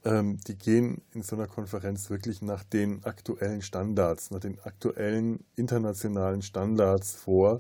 ähm, 0.05 0.37
die 0.47 0.57
gehen 0.57 1.01
in 1.13 1.23
so 1.23 1.35
einer 1.35 1.47
Konferenz 1.47 2.09
wirklich 2.09 2.41
nach 2.41 2.63
den 2.63 3.03
aktuellen 3.03 3.61
Standards, 3.61 4.31
nach 4.31 4.39
den 4.39 4.59
aktuellen 4.61 5.45
internationalen 5.55 6.41
Standards 6.41 7.15
vor. 7.15 7.59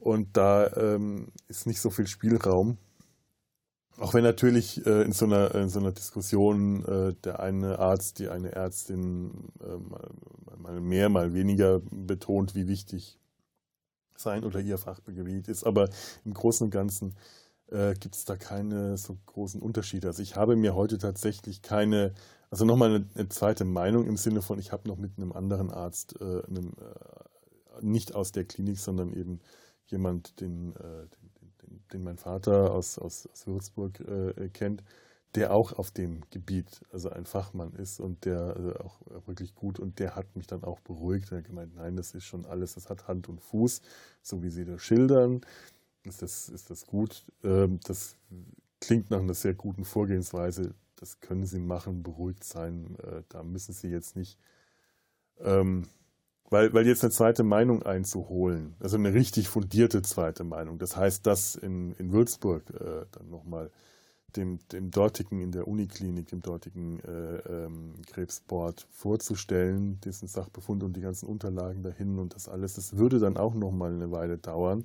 Und 0.00 0.36
da 0.36 0.72
ähm, 0.76 1.28
ist 1.48 1.66
nicht 1.66 1.80
so 1.80 1.90
viel 1.90 2.06
Spielraum. 2.06 2.78
Auch 3.98 4.14
wenn 4.14 4.22
natürlich 4.22 4.86
äh, 4.86 5.02
in, 5.02 5.12
so 5.12 5.24
einer, 5.24 5.52
in 5.56 5.68
so 5.68 5.80
einer 5.80 5.90
Diskussion 5.90 6.84
äh, 6.84 7.14
der 7.24 7.40
eine 7.40 7.80
Arzt, 7.80 8.20
die 8.20 8.28
eine 8.28 8.52
Ärztin 8.52 9.50
äh, 9.60 10.56
mal, 10.56 10.80
mehr, 10.80 11.08
mal 11.08 11.34
weniger 11.34 11.80
betont, 11.90 12.54
wie 12.54 12.68
wichtig 12.68 13.18
sein 14.14 14.44
oder 14.44 14.60
ihr 14.60 14.78
Fachgebiet 14.78 15.48
ist. 15.48 15.64
Aber 15.64 15.88
im 16.24 16.32
Großen 16.32 16.64
und 16.66 16.70
Ganzen 16.70 17.16
äh, 17.70 17.94
gibt 17.94 18.14
es 18.14 18.24
da 18.24 18.36
keine 18.36 18.96
so 18.96 19.16
großen 19.26 19.60
Unterschiede. 19.60 20.08
Also 20.08 20.22
ich 20.22 20.36
habe 20.36 20.56
mir 20.56 20.74
heute 20.74 20.98
tatsächlich 20.98 21.62
keine, 21.62 22.14
also 22.50 22.64
nochmal 22.64 22.94
eine, 22.94 23.06
eine 23.14 23.28
zweite 23.28 23.64
Meinung 23.64 24.06
im 24.06 24.16
Sinne 24.16 24.42
von, 24.42 24.58
ich 24.58 24.72
habe 24.72 24.88
noch 24.88 24.96
mit 24.96 25.12
einem 25.16 25.32
anderen 25.32 25.70
Arzt, 25.70 26.20
äh, 26.20 26.42
einem, 26.46 26.72
äh, 26.78 27.84
nicht 27.84 28.14
aus 28.14 28.32
der 28.32 28.44
Klinik, 28.44 28.78
sondern 28.78 29.12
eben 29.12 29.40
jemand, 29.86 30.40
den, 30.40 30.74
äh, 30.76 31.06
den, 31.06 31.30
den, 31.62 31.84
den, 31.92 32.02
mein 32.02 32.18
Vater 32.18 32.72
aus, 32.72 32.98
aus, 32.98 33.28
aus 33.32 33.46
Würzburg 33.46 34.00
äh, 34.00 34.48
kennt, 34.48 34.82
der 35.34 35.52
auch 35.52 35.74
auf 35.74 35.90
dem 35.90 36.22
Gebiet, 36.30 36.80
also 36.90 37.10
ein 37.10 37.26
Fachmann 37.26 37.74
ist 37.74 38.00
und 38.00 38.24
der 38.24 38.56
also 38.56 38.74
auch 38.76 39.00
wirklich 39.26 39.54
gut 39.54 39.78
und 39.78 39.98
der 39.98 40.16
hat 40.16 40.34
mich 40.36 40.46
dann 40.46 40.64
auch 40.64 40.80
beruhigt. 40.80 41.30
Er 41.30 41.38
hat 41.38 41.44
gemeint, 41.44 41.74
nein, 41.76 41.96
das 41.96 42.14
ist 42.14 42.24
schon 42.24 42.46
alles, 42.46 42.74
das 42.74 42.88
hat 42.88 43.08
Hand 43.08 43.28
und 43.28 43.42
Fuß, 43.42 43.82
so 44.22 44.42
wie 44.42 44.48
Sie 44.48 44.64
das 44.64 44.80
schildern, 44.80 45.42
ist 46.08 46.22
das, 46.22 46.48
ist 46.48 46.70
das 46.70 46.86
gut. 46.86 47.24
Ähm, 47.44 47.80
das 47.84 48.16
klingt 48.80 49.10
nach 49.10 49.20
einer 49.20 49.34
sehr 49.34 49.54
guten 49.54 49.84
Vorgehensweise. 49.84 50.74
Das 50.96 51.20
können 51.20 51.46
Sie 51.46 51.60
machen, 51.60 52.02
beruhigt 52.02 52.44
sein. 52.44 52.96
Äh, 53.02 53.22
da 53.28 53.42
müssen 53.42 53.72
Sie 53.72 53.88
jetzt 53.88 54.16
nicht, 54.16 54.38
ähm, 55.40 55.86
weil, 56.50 56.72
weil 56.72 56.86
jetzt 56.86 57.04
eine 57.04 57.12
zweite 57.12 57.42
Meinung 57.44 57.82
einzuholen, 57.82 58.74
also 58.80 58.96
eine 58.96 59.12
richtig 59.12 59.48
fundierte 59.48 60.02
zweite 60.02 60.44
Meinung, 60.44 60.78
das 60.78 60.96
heißt, 60.96 61.26
das 61.26 61.56
in, 61.56 61.92
in 61.92 62.12
Würzburg 62.12 62.62
äh, 62.70 63.04
dann 63.12 63.28
nochmal 63.28 63.70
dem, 64.36 64.58
dem 64.72 64.90
dortigen, 64.90 65.40
in 65.40 65.52
der 65.52 65.66
Uniklinik, 65.68 66.28
dem 66.28 66.42
dortigen 66.42 67.00
äh, 67.00 67.38
ähm, 67.48 67.94
Krebsboard 68.06 68.86
vorzustellen, 68.90 70.00
diesen 70.02 70.28
Sachbefund 70.28 70.82
und 70.82 70.96
die 70.96 71.00
ganzen 71.00 71.26
Unterlagen 71.28 71.82
dahin 71.82 72.18
und 72.18 72.34
das 72.34 72.48
alles. 72.48 72.74
Das 72.74 72.96
würde 72.96 73.18
dann 73.18 73.36
auch 73.36 73.54
noch 73.54 73.72
mal 73.72 73.92
eine 73.92 74.10
Weile 74.10 74.38
dauern. 74.38 74.84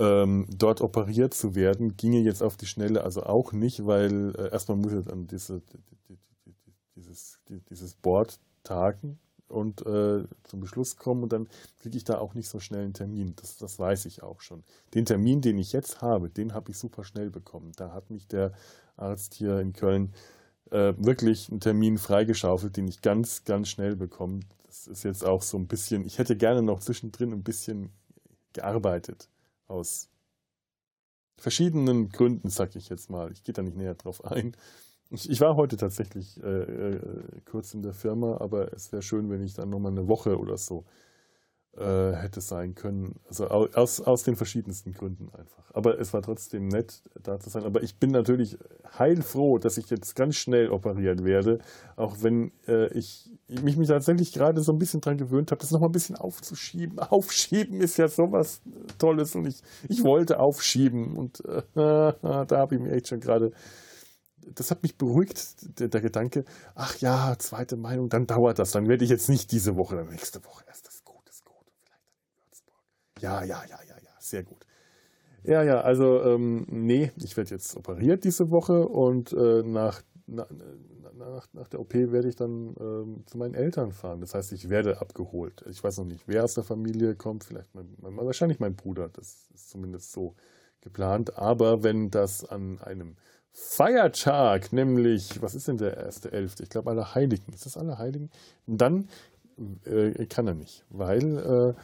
Ähm, 0.00 0.46
dort 0.56 0.80
operiert 0.80 1.34
zu 1.34 1.54
werden, 1.54 1.96
ginge 1.96 2.20
jetzt 2.20 2.42
auf 2.42 2.56
die 2.56 2.66
Schnelle 2.66 3.04
also 3.04 3.22
auch 3.22 3.52
nicht, 3.52 3.86
weil 3.86 4.34
äh, 4.36 4.50
erstmal 4.50 4.78
muss 4.78 4.92
er 4.92 5.02
dann 5.02 5.26
diese, 5.26 5.60
die, 5.60 5.78
die, 6.08 6.18
die, 6.46 6.54
dieses, 6.96 7.38
dieses 7.68 7.94
Board 7.94 8.40
tagen, 8.62 9.18
und 9.50 9.84
äh, 9.86 10.24
zum 10.44 10.60
Beschluss 10.60 10.96
kommen 10.96 11.22
und 11.24 11.32
dann 11.32 11.48
kriege 11.80 11.96
ich 11.96 12.04
da 12.04 12.18
auch 12.18 12.34
nicht 12.34 12.48
so 12.48 12.60
schnell 12.60 12.84
einen 12.84 12.94
Termin. 12.94 13.34
Das, 13.36 13.58
das 13.58 13.78
weiß 13.78 14.06
ich 14.06 14.22
auch 14.22 14.40
schon. 14.40 14.62
Den 14.94 15.04
Termin, 15.04 15.40
den 15.40 15.58
ich 15.58 15.72
jetzt 15.72 16.00
habe, 16.00 16.30
den 16.30 16.54
habe 16.54 16.70
ich 16.70 16.78
super 16.78 17.04
schnell 17.04 17.30
bekommen. 17.30 17.72
Da 17.76 17.92
hat 17.92 18.10
mich 18.10 18.26
der 18.28 18.52
Arzt 18.96 19.34
hier 19.34 19.58
in 19.60 19.72
Köln 19.72 20.14
äh, 20.70 20.94
wirklich 20.96 21.50
einen 21.50 21.60
Termin 21.60 21.98
freigeschaufelt, 21.98 22.76
den 22.76 22.88
ich 22.88 23.02
ganz, 23.02 23.44
ganz 23.44 23.68
schnell 23.68 23.96
bekomme. 23.96 24.40
Das 24.66 24.86
ist 24.86 25.02
jetzt 25.02 25.24
auch 25.24 25.42
so 25.42 25.58
ein 25.58 25.66
bisschen, 25.66 26.04
ich 26.06 26.18
hätte 26.18 26.36
gerne 26.36 26.62
noch 26.62 26.80
zwischendrin 26.80 27.32
ein 27.32 27.42
bisschen 27.42 27.90
gearbeitet 28.52 29.28
aus 29.70 30.10
verschiedenen 31.38 32.10
Gründen, 32.10 32.50
sag 32.50 32.76
ich 32.76 32.88
jetzt 32.88 33.10
mal. 33.10 33.32
Ich 33.32 33.42
gehe 33.42 33.52
da 33.52 33.62
nicht 33.62 33.76
näher 33.76 33.94
drauf 33.94 34.24
ein. 34.24 34.56
Ich, 35.10 35.28
ich 35.28 35.40
war 35.40 35.56
heute 35.56 35.76
tatsächlich 35.76 36.40
äh, 36.42 36.62
äh, 36.62 37.40
kurz 37.44 37.74
in 37.74 37.82
der 37.82 37.94
Firma, 37.94 38.38
aber 38.40 38.72
es 38.72 38.92
wäre 38.92 39.02
schön, 39.02 39.30
wenn 39.30 39.42
ich 39.42 39.54
dann 39.54 39.70
nochmal 39.70 39.92
eine 39.92 40.06
Woche 40.06 40.38
oder 40.38 40.56
so 40.56 40.84
äh, 41.76 42.12
hätte 42.12 42.40
sein 42.40 42.74
können. 42.74 43.20
Also 43.28 43.46
aus, 43.46 44.00
aus 44.00 44.22
den 44.24 44.36
verschiedensten 44.36 44.92
Gründen 44.92 45.28
einfach. 45.32 45.70
Aber 45.72 46.00
es 46.00 46.12
war 46.12 46.20
trotzdem 46.20 46.66
nett, 46.66 47.02
da 47.22 47.38
zu 47.38 47.48
sein. 47.48 47.62
Aber 47.62 47.82
ich 47.82 47.98
bin 47.98 48.10
natürlich 48.10 48.58
heilfroh, 48.98 49.58
dass 49.58 49.78
ich 49.78 49.88
jetzt 49.88 50.16
ganz 50.16 50.36
schnell 50.36 50.70
operiert 50.70 51.24
werde, 51.24 51.58
auch 51.96 52.16
wenn 52.22 52.50
äh, 52.66 52.88
ich, 52.98 53.30
ich 53.46 53.76
mich, 53.76 53.88
tatsächlich 53.88 54.32
gerade 54.32 54.62
so 54.62 54.72
ein 54.72 54.78
bisschen 54.78 55.00
dran 55.00 55.16
gewöhnt 55.16 55.52
habe, 55.52 55.60
das 55.60 55.70
nochmal 55.70 55.88
ein 55.90 55.92
bisschen 55.92 56.16
aufzuschieben. 56.16 56.98
Aufschieben 56.98 57.80
ist 57.80 57.98
ja 57.98 58.08
sowas 58.08 58.62
Tolles 58.98 59.36
und 59.36 59.46
ich, 59.46 59.62
ich 59.88 60.02
wollte 60.02 60.40
aufschieben 60.40 61.16
und 61.16 61.40
äh, 61.44 61.62
da 61.74 62.46
habe 62.50 62.74
ich 62.74 62.80
mich 62.80 62.92
echt 62.92 63.08
schon 63.08 63.20
gerade 63.20 63.52
das 64.54 64.70
hat 64.70 64.82
mich 64.82 64.96
beruhigt, 64.96 65.78
der, 65.78 65.88
der, 65.88 66.00
Gedanke, 66.00 66.44
ach 66.74 66.96
ja, 66.96 67.36
zweite 67.38 67.76
Meinung, 67.76 68.08
dann 68.08 68.26
dauert 68.26 68.58
das, 68.58 68.72
dann 68.72 68.88
werde 68.88 69.04
ich 69.04 69.10
jetzt 69.10 69.28
nicht 69.28 69.52
diese 69.52 69.76
Woche 69.76 69.96
oder 69.96 70.06
nächste 70.06 70.42
Woche 70.46 70.64
erst 70.66 70.80
ja, 73.20 73.44
ja, 73.44 73.62
ja, 73.68 73.78
ja, 73.88 73.96
ja, 74.02 74.10
sehr 74.18 74.42
gut. 74.42 74.66
Ja, 75.42 75.62
ja, 75.62 75.80
also 75.80 76.22
ähm, 76.22 76.66
nee, 76.68 77.12
ich 77.16 77.36
werde 77.36 77.50
jetzt 77.50 77.76
operiert 77.76 78.24
diese 78.24 78.50
Woche 78.50 78.86
und 78.86 79.32
äh, 79.32 79.62
nach, 79.62 80.02
na, 80.26 80.46
nach, 81.16 81.46
nach 81.52 81.68
der 81.68 81.80
OP 81.80 81.94
werde 81.94 82.28
ich 82.28 82.36
dann 82.36 82.74
ähm, 82.78 83.24
zu 83.26 83.38
meinen 83.38 83.54
Eltern 83.54 83.92
fahren. 83.92 84.20
Das 84.20 84.34
heißt, 84.34 84.52
ich 84.52 84.68
werde 84.68 85.00
abgeholt. 85.00 85.64
Ich 85.70 85.82
weiß 85.82 85.98
noch 85.98 86.04
nicht, 86.04 86.24
wer 86.26 86.44
aus 86.44 86.54
der 86.54 86.64
Familie 86.64 87.14
kommt, 87.14 87.44
vielleicht 87.44 87.74
mein, 87.74 87.94
mein, 88.00 88.16
wahrscheinlich 88.16 88.60
mein 88.60 88.74
Bruder, 88.74 89.08
das 89.08 89.48
ist 89.54 89.70
zumindest 89.70 90.12
so 90.12 90.34
geplant. 90.80 91.38
Aber 91.38 91.82
wenn 91.82 92.10
das 92.10 92.44
an 92.44 92.80
einem 92.80 93.16
Feiertag, 93.52 94.72
nämlich, 94.72 95.42
was 95.42 95.54
ist 95.54 95.68
denn 95.68 95.78
der 95.78 95.96
erste 95.96 96.32
Elfte? 96.32 96.62
Ich 96.62 96.70
glaube, 96.70 96.90
alle 96.90 97.14
Heiligen. 97.14 97.52
Ist 97.52 97.66
das 97.66 97.76
alle 97.76 97.98
Heiligen? 97.98 98.30
Dann 98.66 99.08
äh, 99.84 100.26
kann 100.26 100.46
er 100.46 100.54
nicht, 100.54 100.84
weil 100.90 101.38
äh, 101.38 101.74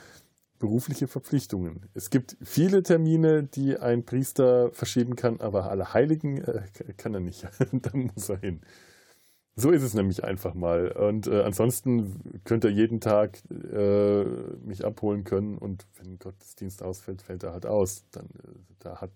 berufliche 0.59 1.09
Verpflichtungen. 1.09 1.87
Es 1.95 2.11
gibt 2.11 2.37
viele 2.43 2.83
Termine, 2.83 3.45
die 3.45 3.79
ein 3.79 4.05
Priester 4.05 4.71
verschieben 4.73 5.17
kann, 5.17 5.41
aber 5.41 5.71
alle 5.71 5.95
Heiligen 5.95 6.39
äh, 6.39 6.63
kann 6.97 7.15
er 7.15 7.21
nicht. 7.21 7.47
da 7.73 7.91
muss 7.97 8.29
er 8.29 8.39
hin. 8.39 8.61
So 9.59 9.71
ist 9.71 9.83
es 9.83 9.95
nämlich 9.95 10.23
einfach 10.23 10.53
mal. 10.55 10.93
Und 10.93 11.29
äh, 11.29 11.43
ansonsten 11.43 12.41
könnt 12.45 12.65
ihr 12.65 12.71
jeden 12.71 13.01
Tag 13.01 13.39
äh, 13.51 14.25
mich 14.65 14.85
abholen 14.85 15.25
können 15.25 15.57
und 15.57 15.87
wenn 15.97 16.19
Gottesdienst 16.19 16.83
ausfällt, 16.83 17.23
fällt 17.23 17.43
er 17.43 17.53
halt 17.53 17.65
aus. 17.65 18.05
Dann, 18.11 18.27
äh, 18.27 18.59
da 18.81 19.01
hat 19.01 19.11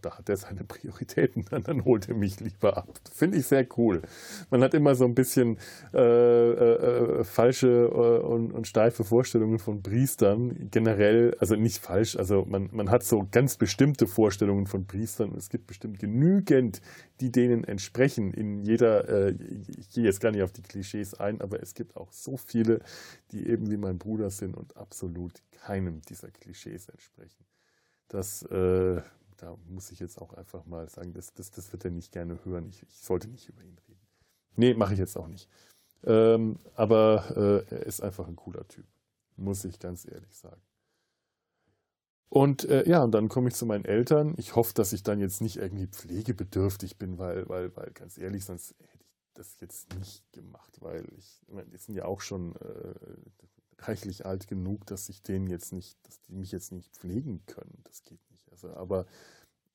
da 0.00 0.18
hat 0.18 0.28
er 0.28 0.36
seine 0.36 0.64
Prioritäten, 0.68 1.44
dann, 1.50 1.62
dann 1.62 1.84
holt 1.84 2.08
er 2.08 2.14
mich 2.14 2.40
lieber 2.40 2.76
ab. 2.76 2.88
Finde 3.12 3.38
ich 3.38 3.46
sehr 3.46 3.66
cool. 3.76 4.02
Man 4.50 4.62
hat 4.62 4.74
immer 4.74 4.94
so 4.94 5.04
ein 5.04 5.14
bisschen 5.14 5.58
äh, 5.92 5.98
äh, 5.98 7.20
äh 7.20 7.24
falsche 7.24 7.68
äh, 7.68 8.24
und, 8.24 8.52
und, 8.52 8.66
steife 8.66 9.04
Vorstellungen 9.04 9.58
von 9.58 9.82
Priestern. 9.82 10.70
Generell, 10.70 11.36
also 11.38 11.56
nicht 11.56 11.78
falsch, 11.78 12.16
also 12.16 12.44
man, 12.44 12.68
man 12.72 12.90
hat 12.90 13.04
so 13.04 13.26
ganz 13.30 13.56
bestimmte 13.56 14.06
Vorstellungen 14.06 14.66
von 14.66 14.86
Priestern. 14.86 15.34
Es 15.36 15.48
gibt 15.48 15.66
bestimmt 15.66 15.98
genügend, 15.98 16.80
die 17.20 17.30
denen 17.30 17.64
entsprechen. 17.64 18.32
In 18.32 18.60
jeder, 18.60 19.08
äh, 19.08 19.34
ich 19.78 19.90
gehe 19.90 20.04
jetzt 20.04 20.20
gar 20.20 20.30
nicht 20.30 20.42
auf 20.42 20.52
die 20.52 20.62
Klischees 20.62 21.14
ein, 21.14 21.40
aber 21.40 21.62
es 21.62 21.74
gibt 21.74 21.96
auch 21.96 22.12
so 22.12 22.36
viele, 22.36 22.80
die 23.32 23.46
eben 23.48 23.70
wie 23.70 23.76
mein 23.76 23.98
Bruder 23.98 24.30
sind 24.30 24.56
und 24.56 24.76
absolut 24.76 25.42
keinem 25.52 26.00
dieser 26.02 26.30
Klischees 26.30 26.88
entsprechen. 26.88 27.44
Das 28.08 28.42
äh, 28.42 29.00
da 29.36 29.56
muss 29.68 29.90
ich 29.90 30.00
jetzt 30.00 30.20
auch 30.20 30.34
einfach 30.34 30.64
mal 30.66 30.88
sagen, 30.88 31.12
das, 31.12 31.32
das, 31.34 31.50
das 31.50 31.72
wird 31.72 31.84
er 31.84 31.90
nicht 31.90 32.12
gerne 32.12 32.38
hören. 32.44 32.68
Ich, 32.68 32.82
ich 32.82 32.96
sollte 32.96 33.28
nicht 33.28 33.48
über 33.48 33.62
ihn 33.62 33.78
reden. 33.88 34.00
Nee, 34.56 34.74
mache 34.74 34.94
ich 34.94 34.98
jetzt 34.98 35.16
auch 35.16 35.28
nicht. 35.28 35.48
Ähm, 36.04 36.58
aber 36.74 37.64
äh, 37.70 37.74
er 37.74 37.86
ist 37.86 38.02
einfach 38.02 38.28
ein 38.28 38.36
cooler 38.36 38.66
Typ, 38.68 38.86
muss 39.36 39.64
ich 39.64 39.78
ganz 39.78 40.06
ehrlich 40.06 40.36
sagen. 40.36 40.60
Und 42.28 42.64
äh, 42.64 42.88
ja, 42.88 43.02
und 43.02 43.12
dann 43.12 43.28
komme 43.28 43.48
ich 43.48 43.54
zu 43.54 43.66
meinen 43.66 43.84
Eltern. 43.84 44.34
Ich 44.36 44.56
hoffe, 44.56 44.74
dass 44.74 44.92
ich 44.92 45.02
dann 45.02 45.20
jetzt 45.20 45.40
nicht 45.40 45.56
irgendwie 45.56 45.86
pflegebedürftig 45.86 46.98
bin, 46.98 47.18
weil, 47.18 47.48
weil, 47.48 47.74
weil 47.76 47.90
ganz 47.92 48.18
ehrlich, 48.18 48.44
sonst 48.44 48.74
hätte 48.78 49.04
ich 49.04 49.32
das 49.34 49.60
jetzt 49.60 49.94
nicht 49.94 50.32
gemacht, 50.32 50.76
weil 50.80 51.06
ich, 51.16 51.42
ich 51.46 51.54
meine, 51.54 51.70
die 51.70 51.76
sind 51.76 51.94
ja 51.94 52.04
auch 52.04 52.20
schon 52.20 52.56
äh, 52.56 52.94
reichlich 53.78 54.26
alt 54.26 54.48
genug, 54.48 54.86
dass 54.86 55.08
ich 55.08 55.22
denen 55.22 55.46
jetzt 55.46 55.72
nicht, 55.72 55.98
dass 56.06 56.20
die 56.22 56.34
mich 56.34 56.52
jetzt 56.52 56.72
nicht 56.72 56.92
pflegen 56.92 57.44
können. 57.46 57.80
Das 57.84 58.04
geht 58.04 58.20
nicht. 58.30 58.35
Also, 58.56 58.74
aber 58.74 59.06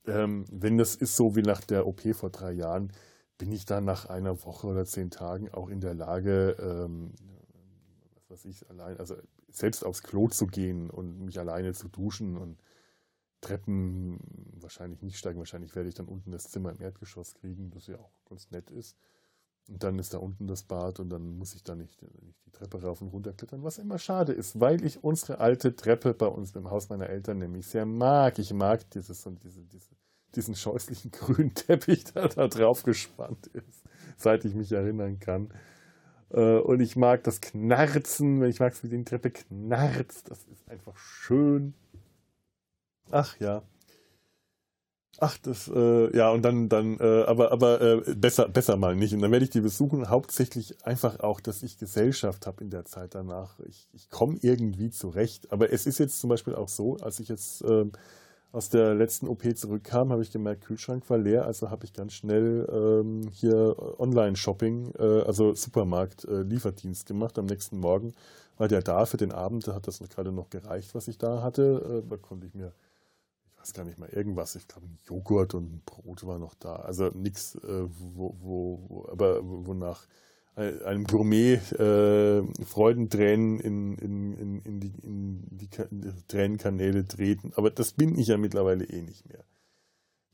ähm, 0.07 0.45
wenn 0.51 0.77
das 0.77 0.95
ist 0.95 1.15
so 1.15 1.35
wie 1.35 1.43
nach 1.43 1.61
der 1.61 1.85
OP 1.85 2.01
vor 2.15 2.31
drei 2.31 2.51
Jahren, 2.51 2.91
bin 3.37 3.51
ich 3.51 3.65
dann 3.65 3.85
nach 3.85 4.07
einer 4.07 4.43
Woche 4.43 4.67
oder 4.67 4.85
zehn 4.85 5.11
Tagen 5.11 5.49
auch 5.53 5.69
in 5.69 5.81
der 5.81 5.93
Lage, 5.93 6.55
ähm, 6.59 7.13
was 8.27 8.45
ich, 8.45 8.67
allein, 8.69 8.97
also 8.97 9.15
selbst 9.49 9.85
aufs 9.85 10.03
Klo 10.03 10.27
zu 10.29 10.47
gehen 10.47 10.89
und 10.89 11.19
mich 11.19 11.39
alleine 11.39 11.73
zu 11.73 11.89
duschen 11.89 12.37
und 12.37 12.57
Treppen 13.41 14.19
wahrscheinlich 14.59 15.01
nicht 15.01 15.17
steigen. 15.17 15.39
Wahrscheinlich 15.39 15.75
werde 15.75 15.89
ich 15.89 15.95
dann 15.95 16.07
unten 16.07 16.31
das 16.31 16.43
Zimmer 16.43 16.71
im 16.71 16.81
Erdgeschoss 16.81 17.33
kriegen, 17.33 17.71
das 17.71 17.87
ja 17.87 17.97
auch 17.97 18.11
ganz 18.29 18.49
nett 18.51 18.69
ist. 18.69 18.95
Und 19.71 19.83
dann 19.83 19.97
ist 19.99 20.13
da 20.13 20.17
unten 20.17 20.47
das 20.47 20.63
Bad 20.63 20.99
und 20.99 21.09
dann 21.09 21.37
muss 21.37 21.55
ich 21.55 21.63
da 21.63 21.75
nicht, 21.75 22.01
nicht 22.01 22.45
die 22.45 22.51
Treppe 22.51 22.81
rauf 22.81 23.01
und 23.01 23.07
runter 23.07 23.31
klettern, 23.31 23.63
was 23.63 23.77
immer 23.77 23.99
schade 23.99 24.33
ist, 24.33 24.59
weil 24.59 24.83
ich 24.83 25.01
unsere 25.01 25.39
alte 25.39 25.77
Treppe 25.77 26.13
bei 26.13 26.25
uns 26.25 26.53
im 26.57 26.69
Haus 26.69 26.89
meiner 26.89 27.07
Eltern 27.07 27.37
nämlich 27.37 27.67
sehr 27.67 27.85
mag. 27.85 28.37
Ich 28.37 28.53
mag 28.53 28.89
dieses 28.89 29.25
und 29.25 29.41
diese, 29.43 29.61
diese, 29.63 29.95
diesen 30.35 30.55
scheußlichen 30.55 31.11
grünen 31.11 31.53
Teppich, 31.53 32.03
der 32.03 32.27
da 32.27 32.49
drauf 32.49 32.83
gespannt 32.83 33.47
ist, 33.47 33.83
seit 34.17 34.43
ich 34.43 34.55
mich 34.55 34.73
erinnern 34.73 35.19
kann. 35.21 35.53
Äh, 36.31 36.57
und 36.57 36.81
ich 36.81 36.97
mag 36.97 37.23
das 37.23 37.39
Knarzen, 37.39 38.43
ich 38.43 38.59
mag 38.59 38.73
es, 38.73 38.83
wie 38.83 38.89
die 38.89 39.03
Treppe 39.05 39.31
knarzt, 39.31 40.29
das 40.29 40.43
ist 40.47 40.69
einfach 40.69 40.97
schön. 40.97 41.73
Ach 43.09 43.39
ja. 43.39 43.63
Ach, 45.23 45.37
das, 45.37 45.67
äh, 45.67 46.17
ja, 46.17 46.31
und 46.31 46.41
dann, 46.41 46.67
dann, 46.67 46.97
äh, 46.99 47.23
aber, 47.27 47.51
aber 47.51 47.79
äh, 47.79 48.15
besser, 48.15 48.49
besser 48.49 48.75
mal 48.75 48.95
nicht. 48.95 49.13
Und 49.13 49.21
dann 49.21 49.31
werde 49.31 49.45
ich 49.45 49.51
die 49.51 49.61
besuchen, 49.61 50.09
hauptsächlich 50.09 50.83
einfach 50.83 51.19
auch, 51.19 51.39
dass 51.39 51.61
ich 51.61 51.77
Gesellschaft 51.77 52.47
habe 52.47 52.63
in 52.63 52.71
der 52.71 52.85
Zeit 52.85 53.13
danach. 53.13 53.59
Ich, 53.67 53.87
ich 53.93 54.09
komme 54.09 54.39
irgendwie 54.41 54.89
zurecht. 54.89 55.51
Aber 55.51 55.71
es 55.71 55.85
ist 55.85 55.99
jetzt 55.99 56.19
zum 56.19 56.31
Beispiel 56.31 56.55
auch 56.55 56.69
so, 56.69 56.97
als 57.01 57.19
ich 57.19 57.27
jetzt 57.29 57.63
ähm, 57.65 57.91
aus 58.51 58.69
der 58.69 58.95
letzten 58.95 59.27
OP 59.27 59.43
zurückkam, 59.55 60.11
habe 60.11 60.23
ich 60.23 60.31
gemerkt, 60.31 60.65
Kühlschrank 60.65 61.07
war 61.07 61.19
leer, 61.19 61.45
also 61.45 61.69
habe 61.69 61.85
ich 61.85 61.93
ganz 61.93 62.13
schnell 62.13 62.67
ähm, 62.71 63.29
hier 63.31 63.75
Online-Shopping, 63.99 64.93
äh, 64.97 65.21
also 65.21 65.53
Supermarkt-Lieferdienst 65.53 67.03
äh, 67.03 67.13
gemacht 67.13 67.37
am 67.37 67.45
nächsten 67.45 67.77
Morgen, 67.77 68.13
weil 68.57 68.69
der 68.69 68.81
da 68.81 69.05
für 69.05 69.17
den 69.17 69.31
Abend, 69.31 69.67
da 69.67 69.75
hat 69.75 69.87
das 69.87 69.99
gerade 69.99 70.31
noch 70.31 70.49
gereicht, 70.49 70.95
was 70.95 71.07
ich 71.07 71.19
da 71.19 71.43
hatte. 71.43 72.01
Äh, 72.03 72.09
da 72.09 72.17
konnte 72.17 72.47
ich 72.47 72.55
mir 72.55 72.73
weiß 73.61 73.73
gar 73.73 73.85
nicht 73.85 73.99
mal, 73.99 74.09
irgendwas, 74.09 74.55
ich 74.55 74.67
glaube 74.67 74.87
Joghurt 75.05 75.53
und 75.53 75.85
Brot 75.85 76.25
war 76.25 76.39
noch 76.39 76.55
da. 76.55 76.77
Also 76.77 77.09
nichts, 77.09 77.55
äh, 77.55 77.87
wo, 77.89 78.35
wo, 78.41 78.85
wo, 78.87 79.07
aber 79.09 79.39
wonach 79.43 80.07
einem 80.55 81.05
Gourmet 81.05 81.55
äh, 81.79 82.43
Freudentränen 82.65 83.59
in, 83.59 83.95
in, 83.95 84.33
in, 84.33 84.61
in, 84.61 84.79
die, 84.81 84.91
in 85.01 85.57
die 85.57 85.69
Tränenkanäle 86.27 87.07
treten. 87.07 87.53
Aber 87.55 87.71
das 87.71 87.93
bin 87.93 88.17
ich 88.17 88.27
ja 88.27 88.37
mittlerweile 88.37 88.83
eh 88.83 89.01
nicht 89.01 89.27
mehr. 89.29 89.45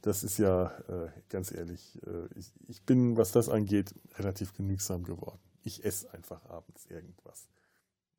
Das 0.02 0.24
ist 0.24 0.40
ja, 0.40 0.72
äh, 0.88 1.10
ganz 1.30 1.52
ehrlich, 1.52 2.00
äh, 2.06 2.28
ich, 2.36 2.52
ich 2.68 2.84
bin, 2.84 3.16
was 3.18 3.32
das 3.32 3.48
angeht, 3.48 3.94
relativ 4.18 4.54
genügsam 4.54 5.04
geworden. 5.04 5.40
Ich 5.64 5.86
esse 5.86 6.12
einfach 6.14 6.44
abends 6.46 6.86
irgendwas. 6.88 7.48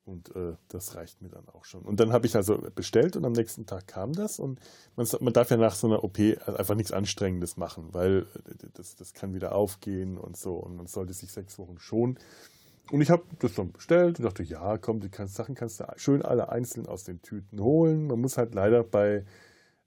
Und 0.08 0.34
äh, 0.34 0.54
das 0.68 0.94
reicht 0.94 1.20
mir 1.20 1.28
dann 1.28 1.46
auch 1.50 1.66
schon. 1.66 1.82
Und 1.82 2.00
dann 2.00 2.12
habe 2.14 2.26
ich 2.26 2.34
also 2.34 2.58
bestellt 2.74 3.14
und 3.14 3.26
am 3.26 3.32
nächsten 3.32 3.66
Tag 3.66 3.86
kam 3.86 4.14
das. 4.14 4.38
Und 4.38 4.58
man, 4.96 5.06
man, 5.20 5.34
darf 5.34 5.50
ja 5.50 5.58
nach 5.58 5.74
so 5.74 5.86
einer 5.86 6.02
OP 6.02 6.18
einfach 6.46 6.74
nichts 6.74 6.92
Anstrengendes 6.92 7.58
machen, 7.58 7.88
weil 7.92 8.26
äh, 8.46 8.66
das, 8.72 8.96
das 8.96 9.12
kann 9.12 9.34
wieder 9.34 9.54
aufgehen 9.54 10.16
und 10.16 10.38
so. 10.38 10.54
Und 10.54 10.76
man 10.76 10.86
sollte 10.86 11.12
sich 11.12 11.30
sechs 11.30 11.58
Wochen 11.58 11.78
schonen. 11.78 12.18
Und 12.90 13.02
ich 13.02 13.10
habe 13.10 13.24
das 13.40 13.52
dann 13.52 13.70
bestellt 13.70 14.18
und 14.18 14.24
dachte, 14.24 14.42
ja, 14.42 14.78
komm, 14.78 15.00
die 15.00 15.10
kannst, 15.10 15.34
Sachen 15.34 15.54
kannst 15.54 15.80
du 15.80 15.84
schön 15.96 16.22
alle 16.22 16.48
einzeln 16.48 16.86
aus 16.86 17.04
den 17.04 17.20
Tüten 17.20 17.60
holen. 17.60 18.06
Man 18.06 18.18
muss 18.18 18.38
halt 18.38 18.54
leider 18.54 18.82
bei 18.84 19.26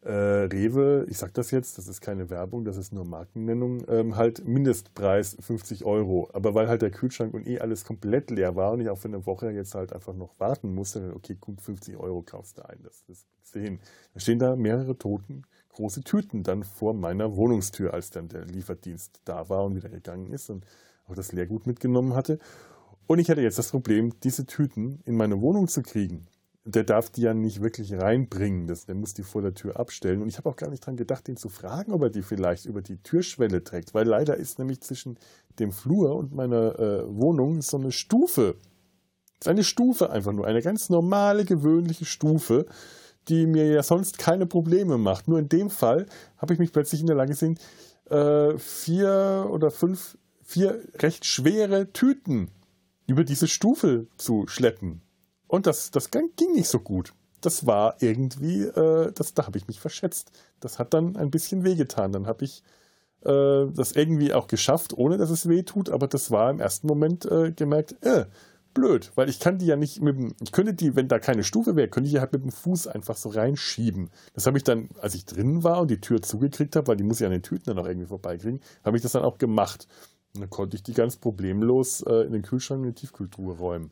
äh, 0.02 0.12
Rewe, 0.12 1.06
ich 1.10 1.18
sage 1.18 1.34
das 1.34 1.52
jetzt, 1.52 1.78
das 1.78 1.88
ist 1.88 2.02
keine 2.02 2.30
Werbung, 2.30 2.66
das 2.66 2.78
ist 2.78 2.92
nur 2.92 3.06
Markennennung, 3.06 3.84
ähm, 3.88 4.16
halt 4.16 4.46
Mindestpreis 4.48 5.38
50 5.40 5.86
Euro. 5.86 6.30
Aber 6.34 6.56
weil 6.56 6.68
halt 6.68 6.82
der 6.82 6.90
Kühlschrank 6.90 7.34
und 7.34 7.48
eh 7.48 7.60
alles 7.60 7.86
komplett 7.86 8.32
leer 8.32 8.56
war 8.56 8.72
und 8.72 8.82
ich 8.82 8.90
auch 8.90 8.98
für 8.98 9.10
eine 9.10 9.26
Woche 9.26 9.52
jetzt 9.52 9.76
halt 9.76 9.94
einfach 9.94 10.14
noch 10.16 10.40
warten 10.40 10.74
musste, 10.74 11.14
okay, 11.16 11.38
gut, 11.40 11.62
50 11.62 11.98
Euro 11.98 12.24
kaufst 12.24 12.58
du 12.58 12.68
ein, 12.68 12.80
das, 12.84 13.04
du 13.54 13.60
hin. 13.60 13.80
Da 14.14 14.20
stehen 14.20 14.40
da 14.40 14.56
mehrere 14.56 14.98
Toten, 14.98 15.44
große 15.70 16.04
Tüten 16.04 16.44
dann 16.44 16.64
vor 16.64 16.94
meiner 16.96 17.36
Wohnungstür, 17.36 17.94
als 17.94 18.10
dann 18.10 18.28
der 18.28 18.46
Lieferdienst 18.46 19.22
da 19.26 19.50
war 19.50 19.66
und 19.66 19.76
wieder 19.76 19.90
gegangen 19.90 20.32
ist 20.32 20.50
und 20.50 20.66
auch 21.08 21.16
das 21.16 21.32
Leergut 21.32 21.68
mitgenommen 21.68 22.16
hatte. 22.16 22.40
Und 23.06 23.20
ich 23.20 23.30
hatte 23.30 23.42
jetzt 23.42 23.60
das 23.60 23.70
Problem, 23.70 24.14
diese 24.24 24.46
Tüten 24.46 25.02
in 25.06 25.16
meine 25.16 25.42
Wohnung 25.42 25.68
zu 25.68 25.84
kriegen 25.84 26.28
der 26.64 26.84
darf 26.84 27.10
die 27.10 27.22
ja 27.22 27.34
nicht 27.34 27.62
wirklich 27.62 27.94
reinbringen. 27.94 28.68
Das, 28.68 28.86
der 28.86 28.96
muss 28.96 29.14
die 29.14 29.24
vor 29.24 29.42
der 29.42 29.54
Tür 29.54 29.80
abstellen. 29.80 30.22
Und 30.22 30.28
ich 30.28 30.38
habe 30.38 30.50
auch 30.50 30.56
gar 30.56 30.70
nicht 30.70 30.86
dran 30.86 30.96
gedacht, 30.96 31.28
ihn 31.28 31.38
zu 31.38 31.50
fragen, 31.50 31.92
ob 31.92 32.04
er 32.04 32.10
die 32.10 32.22
vielleicht 32.22 32.66
über 32.66 32.82
die 32.82 32.98
Türschwelle 32.98 33.64
trägt. 33.64 33.94
Weil 33.94 34.08
leider 34.08 34.38
ist 34.38 34.60
nämlich 34.60 34.82
zwischen 34.82 35.18
dem 35.60 35.72
Flur 35.72 36.16
und 36.16 36.34
meiner 36.34 36.80
äh, 36.80 37.16
Wohnung 37.16 37.62
so 37.62 37.78
eine 37.78 37.92
Stufe. 37.92 38.56
Eine 39.44 39.64
Stufe 39.64 40.12
einfach 40.12 40.34
nur. 40.34 40.46
Eine 40.46 40.62
ganz 40.62 40.90
normale, 40.90 41.46
gewöhnliche 41.46 42.06
Stufe, 42.06 42.68
die 43.28 43.48
mir 43.48 43.68
ja 43.68 43.82
sonst 43.82 44.20
keine 44.20 44.46
Probleme 44.46 45.00
macht. 45.00 45.28
Nur 45.28 45.40
in 45.40 45.50
dem 45.50 45.72
Fall 45.72 46.06
habe 46.38 46.54
ich 46.54 46.60
mich 46.60 46.72
plötzlich 46.72 47.02
in 47.02 47.08
der 47.08 47.16
Lage 47.16 47.32
gesehen, 47.32 47.58
äh, 48.10 48.56
vier 48.60 49.48
oder 49.50 49.72
fünf, 49.72 50.16
vier 50.44 50.80
recht 51.00 51.26
schwere 51.26 51.92
Tüten 51.92 52.52
über 53.08 53.24
diese 53.24 53.48
Stufe 53.48 54.06
zu 54.18 54.46
schleppen. 54.48 55.02
Und 55.52 55.68
das, 55.68 55.92
das 55.92 56.12
ging 56.12 56.32
nicht 56.54 56.70
so 56.70 56.80
gut. 56.80 57.14
Das 57.42 57.66
war 57.66 57.96
irgendwie, 58.00 58.62
äh, 58.62 59.12
das, 59.12 59.34
da 59.34 59.48
habe 59.48 59.58
ich 59.58 59.68
mich 59.68 59.82
verschätzt. 59.82 60.32
Das 60.62 60.80
hat 60.80 60.94
dann 60.94 61.18
ein 61.18 61.30
bisschen 61.30 61.66
wehgetan. 61.66 62.14
Dann 62.14 62.26
habe 62.26 62.46
ich 62.46 62.64
äh, 63.26 63.66
das 63.76 63.92
irgendwie 63.92 64.34
auch 64.34 64.48
geschafft, 64.48 64.98
ohne 64.98 65.18
dass 65.18 65.30
es 65.30 65.50
weh 65.50 65.64
tut. 65.64 65.90
Aber 65.90 66.08
das 66.08 66.32
war 66.32 66.50
im 66.50 66.62
ersten 66.62 66.88
Moment 66.88 67.26
äh, 67.26 67.52
gemerkt, 67.52 67.98
äh, 68.02 68.28
blöd, 68.74 69.12
weil 69.16 69.28
ich 69.28 69.42
kann 69.42 69.58
die 69.58 69.66
ja 69.66 69.76
nicht 69.76 70.02
mit 70.02 70.16
dem, 70.16 70.36
ich 70.42 70.54
könnte 70.54 70.74
die, 70.74 70.96
wenn 70.96 71.10
da 71.10 71.20
keine 71.20 71.44
Stufe 71.44 71.76
wäre, 71.76 71.90
könnte 71.90 72.08
ich 72.08 72.14
die 72.14 72.22
halt 72.22 72.32
mit 72.32 72.44
dem 72.44 72.52
Fuß 72.54 72.88
einfach 72.88 73.18
so 73.18 73.28
reinschieben. 73.28 74.10
Das 74.34 74.48
habe 74.48 74.58
ich 74.58 74.64
dann, 74.64 74.88
als 75.02 75.16
ich 75.16 75.26
drin 75.26 75.66
war 75.66 75.82
und 75.82 75.92
die 75.92 76.00
Tür 76.00 76.22
zugekriegt 76.22 76.78
habe, 76.78 76.88
weil 76.88 76.96
die 76.96 77.04
muss 77.04 77.20
ich 77.20 77.26
an 77.26 77.34
den 77.34 77.44
Tüten 77.44 77.66
dann 77.66 77.80
auch 77.80 77.88
irgendwie 77.90 78.08
vorbeikriegen, 78.08 78.62
habe 78.86 78.96
ich 78.96 79.04
das 79.04 79.12
dann 79.12 79.24
auch 79.24 79.38
gemacht. 79.38 79.90
Und 80.34 80.40
dann 80.40 80.50
konnte 80.50 80.78
ich 80.78 80.84
die 80.84 80.94
ganz 80.94 81.18
problemlos 81.18 82.04
äh, 82.04 82.22
in 82.22 82.32
den 82.32 82.44
Kühlschrank 82.44 82.86
in 82.86 82.94
die 82.94 83.02
Tiefkühltruhe 83.02 83.58
räumen. 83.58 83.92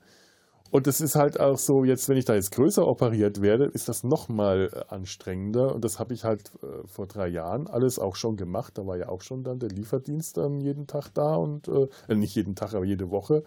Und 0.71 0.85
es 0.85 1.01
ist 1.01 1.15
halt 1.15 1.39
auch 1.39 1.57
so, 1.57 1.83
jetzt, 1.83 2.09
wenn 2.09 2.17
ich 2.17 2.25
da 2.25 2.35
jetzt 2.35 2.51
größer 2.51 2.87
operiert 2.87 3.41
werde, 3.41 3.65
ist 3.65 3.89
das 3.89 4.03
nochmal 4.03 4.69
äh, 4.71 4.93
anstrengender. 4.93 5.73
Und 5.73 5.83
das 5.83 5.99
habe 5.99 6.13
ich 6.13 6.23
halt 6.23 6.51
äh, 6.61 6.87
vor 6.87 7.07
drei 7.07 7.27
Jahren 7.27 7.67
alles 7.67 7.97
auch 7.97 8.15
schon 8.15 8.37
gemacht. 8.37 8.77
Da 8.77 8.85
war 8.85 8.97
ja 8.97 9.09
auch 9.09 9.21
schon 9.21 9.43
dann 9.43 9.59
der 9.59 9.69
Lieferdienst 9.69 10.37
dann 10.37 10.61
jeden 10.61 10.85
Tag 10.85 11.09
da 11.13 11.35
und 11.35 11.67
äh, 11.67 11.87
äh 12.07 12.15
nicht 12.15 12.35
jeden 12.35 12.55
Tag, 12.55 12.73
aber 12.75 12.85
jede 12.85 13.09
Woche. 13.09 13.43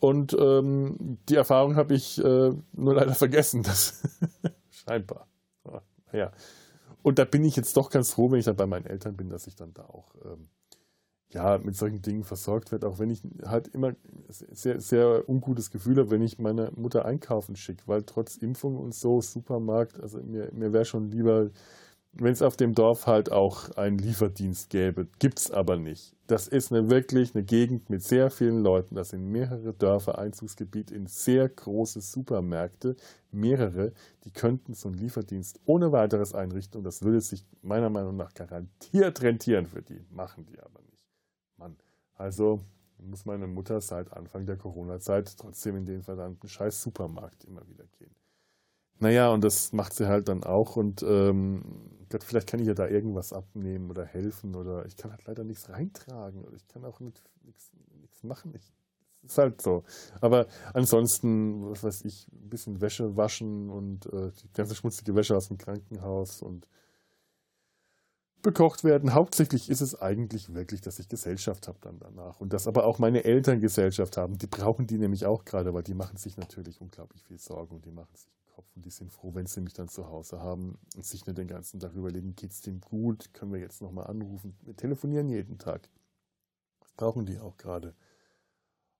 Und 0.00 0.36
ähm, 0.38 1.18
die 1.30 1.36
Erfahrung 1.36 1.76
habe 1.76 1.94
ich 1.94 2.22
äh, 2.22 2.50
nur 2.72 2.94
leider 2.94 3.14
vergessen. 3.14 3.62
Das 3.62 4.02
scheinbar. 4.70 5.26
Ja. 6.12 6.30
Und 7.02 7.18
da 7.18 7.24
bin 7.24 7.44
ich 7.44 7.56
jetzt 7.56 7.76
doch 7.76 7.90
ganz 7.90 8.12
froh, 8.12 8.30
wenn 8.30 8.38
ich 8.38 8.44
dann 8.44 8.56
bei 8.56 8.66
meinen 8.66 8.86
Eltern 8.86 9.16
bin, 9.16 9.28
dass 9.28 9.46
ich 9.46 9.56
dann 9.56 9.74
da 9.74 9.84
auch 9.84 10.14
ähm, 10.24 10.48
ja, 11.32 11.58
mit 11.58 11.76
solchen 11.76 12.00
Dingen 12.00 12.24
versorgt 12.24 12.70
wird, 12.70 12.84
auch 12.84 12.98
wenn 12.98 13.10
ich 13.10 13.22
halt 13.44 13.68
immer 13.68 13.94
sehr, 14.28 14.80
sehr 14.80 15.28
ungutes 15.28 15.70
Gefühl 15.70 15.98
habe, 15.98 16.10
wenn 16.10 16.22
ich 16.22 16.38
meine 16.38 16.70
Mutter 16.76 17.04
einkaufen 17.04 17.56
schicke, 17.56 17.82
weil 17.86 18.04
trotz 18.04 18.36
Impfung 18.36 18.76
und 18.76 18.94
so, 18.94 19.20
Supermarkt, 19.20 20.00
also 20.00 20.18
mir, 20.22 20.50
mir 20.52 20.72
wäre 20.72 20.84
schon 20.84 21.10
lieber, 21.10 21.50
wenn 22.16 22.32
es 22.32 22.42
auf 22.42 22.56
dem 22.56 22.74
Dorf 22.74 23.06
halt 23.06 23.32
auch 23.32 23.70
einen 23.76 23.98
Lieferdienst 23.98 24.70
gäbe, 24.70 25.08
gibt 25.18 25.40
es 25.40 25.50
aber 25.50 25.76
nicht. 25.76 26.14
Das 26.26 26.46
ist 26.46 26.72
eine, 26.72 26.88
wirklich 26.88 27.34
eine 27.34 27.44
Gegend 27.44 27.90
mit 27.90 28.02
sehr 28.02 28.30
vielen 28.30 28.62
Leuten. 28.62 28.94
Das 28.94 29.10
sind 29.10 29.26
mehrere 29.30 29.74
Dörfer, 29.74 30.18
Einzugsgebiet 30.18 30.90
in 30.90 31.06
sehr 31.06 31.48
große 31.48 32.00
Supermärkte, 32.00 32.96
mehrere, 33.32 33.92
die 34.24 34.30
könnten 34.30 34.74
so 34.74 34.88
einen 34.88 34.98
Lieferdienst 34.98 35.60
ohne 35.66 35.90
weiteres 35.90 36.34
einrichten 36.34 36.78
und 36.78 36.84
das 36.84 37.02
würde 37.02 37.20
sich 37.20 37.44
meiner 37.62 37.90
Meinung 37.90 38.16
nach 38.16 38.32
garantiert 38.32 39.20
rentieren 39.22 39.66
für 39.66 39.82
die, 39.82 40.00
machen 40.10 40.46
die 40.46 40.60
aber 40.60 40.80
nicht. 40.80 40.83
Also 42.14 42.60
muss 42.98 43.24
meine 43.24 43.46
Mutter 43.46 43.80
seit 43.80 44.12
Anfang 44.12 44.46
der 44.46 44.56
Corona-Zeit 44.56 45.36
trotzdem 45.38 45.76
in 45.76 45.86
den 45.86 46.02
verdammten 46.02 46.48
scheiß 46.48 46.82
Supermarkt 46.82 47.44
immer 47.44 47.66
wieder 47.68 47.84
gehen. 47.98 48.14
Naja, 49.00 49.30
und 49.30 49.42
das 49.42 49.72
macht 49.72 49.92
sie 49.92 50.06
halt 50.06 50.28
dann 50.28 50.44
auch 50.44 50.76
und 50.76 51.02
ähm, 51.02 51.62
Gott, 52.08 52.22
vielleicht 52.22 52.48
kann 52.48 52.60
ich 52.60 52.68
ja 52.68 52.74
da 52.74 52.86
irgendwas 52.86 53.32
abnehmen 53.32 53.90
oder 53.90 54.04
helfen 54.04 54.54
oder 54.54 54.86
ich 54.86 54.96
kann 54.96 55.10
halt 55.10 55.26
leider 55.26 55.42
nichts 55.42 55.68
reintragen 55.68 56.44
oder 56.44 56.54
ich 56.54 56.66
kann 56.68 56.84
auch 56.84 57.00
nichts, 57.00 57.22
machen. 58.22 58.54
Ich, 58.54 58.72
ist 59.22 59.38
halt 59.38 59.60
so. 59.60 59.84
Aber 60.20 60.46
ansonsten, 60.72 61.70
was 61.70 61.82
weiß 61.82 62.04
ich, 62.04 62.26
ein 62.32 62.48
bisschen 62.48 62.80
Wäsche 62.80 63.16
waschen 63.16 63.70
und 63.70 64.06
äh, 64.06 64.30
die 64.42 64.52
ganze 64.52 64.74
schmutzige 64.74 65.14
Wäsche 65.14 65.36
aus 65.36 65.48
dem 65.48 65.58
Krankenhaus 65.58 66.40
und 66.40 66.68
bekocht 68.44 68.84
werden. 68.84 69.14
Hauptsächlich 69.14 69.68
ist 69.68 69.80
es 69.80 70.00
eigentlich 70.00 70.54
wirklich, 70.54 70.80
dass 70.80 71.00
ich 71.00 71.08
Gesellschaft 71.08 71.66
habe 71.66 71.78
dann 71.80 71.98
danach. 71.98 72.38
Und 72.38 72.52
dass 72.52 72.68
aber 72.68 72.84
auch 72.84 73.00
meine 73.00 73.24
Eltern 73.24 73.60
Gesellschaft 73.60 74.16
haben. 74.16 74.38
Die 74.38 74.46
brauchen 74.46 74.86
die 74.86 74.98
nämlich 74.98 75.26
auch 75.26 75.44
gerade, 75.44 75.74
weil 75.74 75.82
die 75.82 75.94
machen 75.94 76.16
sich 76.16 76.36
natürlich 76.36 76.80
unglaublich 76.80 77.24
viel 77.24 77.38
Sorgen 77.38 77.74
und 77.74 77.84
die 77.84 77.90
machen 77.90 78.14
sich 78.14 78.28
den 78.30 78.54
Kopf 78.54 78.66
und 78.76 78.84
die 78.84 78.90
sind 78.90 79.10
froh, 79.10 79.34
wenn 79.34 79.46
sie 79.46 79.60
mich 79.60 79.72
dann 79.72 79.88
zu 79.88 80.06
Hause 80.06 80.40
haben 80.40 80.78
und 80.94 81.04
sich 81.04 81.26
nicht 81.26 81.36
den 81.36 81.48
ganzen 81.48 81.80
Tag 81.80 81.94
überlegen, 81.94 82.36
geht 82.36 82.52
es 82.52 82.60
dem 82.60 82.80
gut, 82.80 83.34
können 83.34 83.52
wir 83.52 83.60
jetzt 83.60 83.82
nochmal 83.82 84.06
anrufen. 84.06 84.56
Wir 84.62 84.76
telefonieren 84.76 85.28
jeden 85.28 85.58
Tag. 85.58 85.88
Das 86.80 86.92
brauchen 86.92 87.26
die 87.26 87.40
auch 87.40 87.56
gerade. 87.56 87.94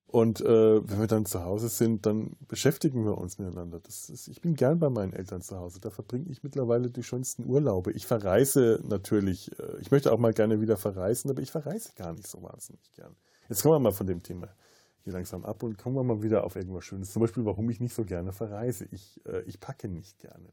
Und 0.06 0.40
äh, 0.40 0.88
wenn 0.88 1.00
wir 1.00 1.06
dann 1.08 1.26
zu 1.26 1.44
Hause 1.44 1.68
sind, 1.68 2.06
dann 2.06 2.36
beschäftigen 2.46 3.04
wir 3.04 3.18
uns 3.18 3.38
miteinander. 3.38 3.80
Ist, 3.88 4.28
ich 4.28 4.40
bin 4.40 4.54
gern 4.54 4.78
bei 4.78 4.88
meinen 4.88 5.12
Eltern 5.12 5.42
zu 5.42 5.58
Hause. 5.58 5.80
Da 5.80 5.90
verbringe 5.90 6.28
ich 6.28 6.44
mittlerweile 6.44 6.88
die 6.88 7.02
schönsten 7.02 7.46
Urlaube. 7.46 7.90
Ich 7.92 8.06
verreise 8.06 8.80
natürlich. 8.84 9.58
Äh, 9.58 9.78
ich 9.80 9.90
möchte 9.90 10.12
auch 10.12 10.18
mal 10.18 10.32
gerne 10.32 10.60
wieder 10.60 10.76
verreisen, 10.76 11.30
aber 11.30 11.42
ich 11.42 11.50
verreise 11.50 11.90
gar 11.96 12.12
nicht 12.12 12.28
so 12.28 12.42
wahnsinnig 12.42 12.92
gern. 12.92 13.16
Jetzt 13.48 13.62
kommen 13.62 13.74
wir 13.74 13.80
mal 13.80 13.92
von 13.92 14.06
dem 14.06 14.22
Thema 14.22 14.54
hier 15.02 15.12
langsam 15.12 15.44
ab 15.44 15.62
und 15.62 15.76
kommen 15.76 15.96
wir 15.96 16.04
mal 16.04 16.22
wieder 16.22 16.44
auf 16.44 16.56
irgendwas 16.56 16.84
Schönes. 16.84 17.12
Zum 17.12 17.20
Beispiel, 17.20 17.44
warum 17.44 17.68
ich 17.68 17.80
nicht 17.80 17.94
so 17.94 18.04
gerne 18.04 18.32
verreise. 18.32 18.86
Ich, 18.90 19.20
äh, 19.26 19.42
ich 19.42 19.60
packe 19.60 19.88
nicht 19.88 20.18
gerne 20.18 20.52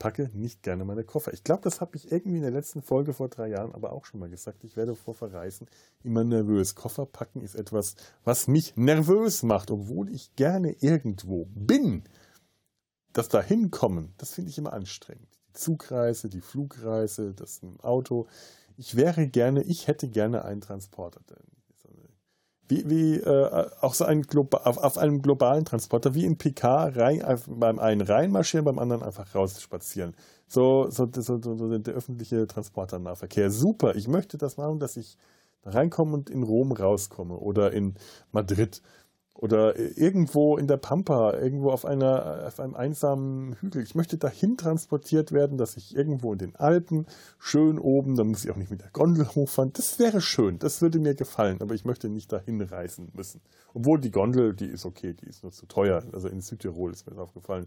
packe 0.00 0.30
nicht 0.32 0.64
gerne 0.64 0.84
meine 0.84 1.04
Koffer. 1.04 1.32
Ich 1.32 1.44
glaube, 1.44 1.62
das 1.62 1.80
habe 1.80 1.94
ich 1.94 2.10
irgendwie 2.10 2.38
in 2.38 2.42
der 2.42 2.50
letzten 2.50 2.82
Folge 2.82 3.12
vor 3.12 3.28
drei 3.28 3.48
Jahren 3.48 3.72
aber 3.72 3.92
auch 3.92 4.06
schon 4.06 4.18
mal 4.18 4.28
gesagt. 4.28 4.64
Ich 4.64 4.76
werde 4.76 4.96
vor 4.96 5.14
Verreisen 5.14 5.68
immer 6.02 6.24
nervös. 6.24 6.74
Koffer 6.74 7.06
packen 7.06 7.42
ist 7.42 7.54
etwas, 7.54 7.94
was 8.24 8.48
mich 8.48 8.76
nervös 8.76 9.44
macht, 9.44 9.70
obwohl 9.70 10.10
ich 10.10 10.34
gerne 10.34 10.72
irgendwo 10.80 11.44
bin. 11.54 12.02
Das 13.12 13.28
Dahinkommen, 13.28 14.14
das 14.16 14.32
finde 14.32 14.50
ich 14.50 14.58
immer 14.58 14.72
anstrengend. 14.72 15.28
Die 15.48 15.52
Zugreise, 15.52 16.28
die 16.28 16.40
Flugreise, 16.40 17.34
das 17.34 17.60
Auto. 17.82 18.26
Ich 18.76 18.96
wäre 18.96 19.28
gerne, 19.28 19.62
ich 19.62 19.86
hätte 19.86 20.08
gerne 20.08 20.44
einen 20.44 20.62
Transporter 20.62 21.20
wie, 22.70 22.88
wie 22.88 23.16
äh, 23.16 23.68
auch 23.80 23.94
so 23.94 24.04
ein 24.04 24.24
auf, 24.30 24.78
auf, 24.78 24.98
einem 24.98 25.22
globalen 25.22 25.64
Transporter, 25.64 26.14
wie 26.14 26.24
in 26.24 26.38
PK, 26.38 26.92
rein, 26.94 27.22
beim 27.48 27.78
einen 27.78 28.00
reinmarschieren, 28.00 28.64
beim 28.64 28.78
anderen 28.78 29.02
einfach 29.02 29.34
rausspazieren. 29.34 30.14
So, 30.46 30.88
so, 30.90 31.08
so, 31.12 31.40
so 31.40 31.78
der 31.78 31.94
öffentliche 31.94 32.46
Transporternahverkehr. 32.46 33.50
Super, 33.50 33.96
ich 33.96 34.08
möchte 34.08 34.38
das 34.38 34.56
machen, 34.56 34.78
dass 34.78 34.96
ich 34.96 35.16
reinkomme 35.64 36.14
und 36.14 36.30
in 36.30 36.42
Rom 36.42 36.72
rauskomme 36.72 37.36
oder 37.36 37.72
in 37.72 37.94
Madrid 38.32 38.80
oder 39.34 39.78
irgendwo 39.78 40.58
in 40.58 40.66
der 40.66 40.76
Pampa, 40.76 41.34
irgendwo 41.34 41.70
auf, 41.70 41.86
einer, 41.86 42.46
auf 42.46 42.60
einem 42.60 42.74
einsamen 42.74 43.54
Hügel. 43.54 43.82
Ich 43.82 43.94
möchte 43.94 44.18
dahin 44.18 44.56
transportiert 44.56 45.32
werden, 45.32 45.56
dass 45.56 45.76
ich 45.76 45.96
irgendwo 45.96 46.32
in 46.32 46.38
den 46.38 46.56
Alpen, 46.56 47.06
schön 47.38 47.78
oben, 47.78 48.16
dann 48.16 48.28
muss 48.28 48.44
ich 48.44 48.50
auch 48.50 48.56
nicht 48.56 48.70
mit 48.70 48.82
der 48.82 48.90
Gondel 48.90 49.26
hochfahren. 49.26 49.72
Das 49.72 49.98
wäre 49.98 50.20
schön, 50.20 50.58
das 50.58 50.82
würde 50.82 50.98
mir 50.98 51.14
gefallen, 51.14 51.62
aber 51.62 51.74
ich 51.74 51.84
möchte 51.84 52.10
nicht 52.10 52.30
dahin 52.32 52.60
reisen 52.60 53.12
müssen. 53.14 53.40
Obwohl 53.72 54.00
die 54.00 54.10
Gondel, 54.10 54.54
die 54.54 54.66
ist 54.66 54.84
okay, 54.84 55.14
die 55.14 55.26
ist 55.26 55.42
nur 55.42 55.52
zu 55.52 55.66
teuer. 55.66 56.02
Also 56.12 56.28
in 56.28 56.42
Südtirol 56.42 56.92
ist 56.92 57.06
mir 57.06 57.14
das 57.14 57.22
aufgefallen. 57.22 57.66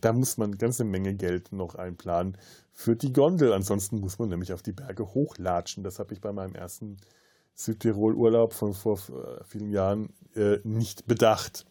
Da 0.00 0.12
muss 0.12 0.36
man 0.36 0.50
eine 0.50 0.58
ganze 0.58 0.84
Menge 0.84 1.14
Geld 1.14 1.52
noch 1.52 1.76
einplanen 1.76 2.36
für 2.72 2.96
die 2.96 3.14
Gondel. 3.14 3.54
Ansonsten 3.54 4.00
muss 4.00 4.18
man 4.18 4.28
nämlich 4.28 4.52
auf 4.52 4.60
die 4.60 4.72
Berge 4.72 5.14
hochlatschen. 5.14 5.84
Das 5.84 5.98
habe 5.98 6.12
ich 6.12 6.20
bei 6.20 6.32
meinem 6.32 6.54
ersten 6.54 6.98
Südtirol-Urlaub 7.54 8.52
von 8.52 8.74
vor 8.74 8.98
äh, 8.98 9.44
vielen 9.44 9.70
Jahren 9.70 10.12
äh, 10.34 10.58
nicht 10.64 11.06
bedacht. 11.06 11.66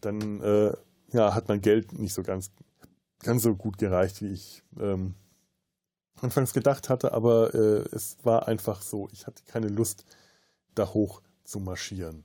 Dann 0.00 0.40
äh, 0.40 0.72
ja, 1.12 1.34
hat 1.34 1.48
mein 1.48 1.60
Geld 1.60 1.92
nicht 1.98 2.14
so 2.14 2.22
ganz, 2.22 2.50
ganz 3.20 3.42
so 3.42 3.54
gut 3.56 3.78
gereicht, 3.78 4.22
wie 4.22 4.32
ich 4.32 4.62
ähm, 4.78 5.14
anfangs 6.20 6.52
gedacht 6.52 6.88
hatte, 6.88 7.12
aber 7.12 7.54
äh, 7.54 7.88
es 7.92 8.18
war 8.22 8.48
einfach 8.48 8.82
so, 8.82 9.08
ich 9.12 9.26
hatte 9.26 9.42
keine 9.46 9.68
Lust, 9.68 10.04
da 10.74 10.92
hoch 10.92 11.22
zu 11.44 11.60
marschieren. 11.60 12.24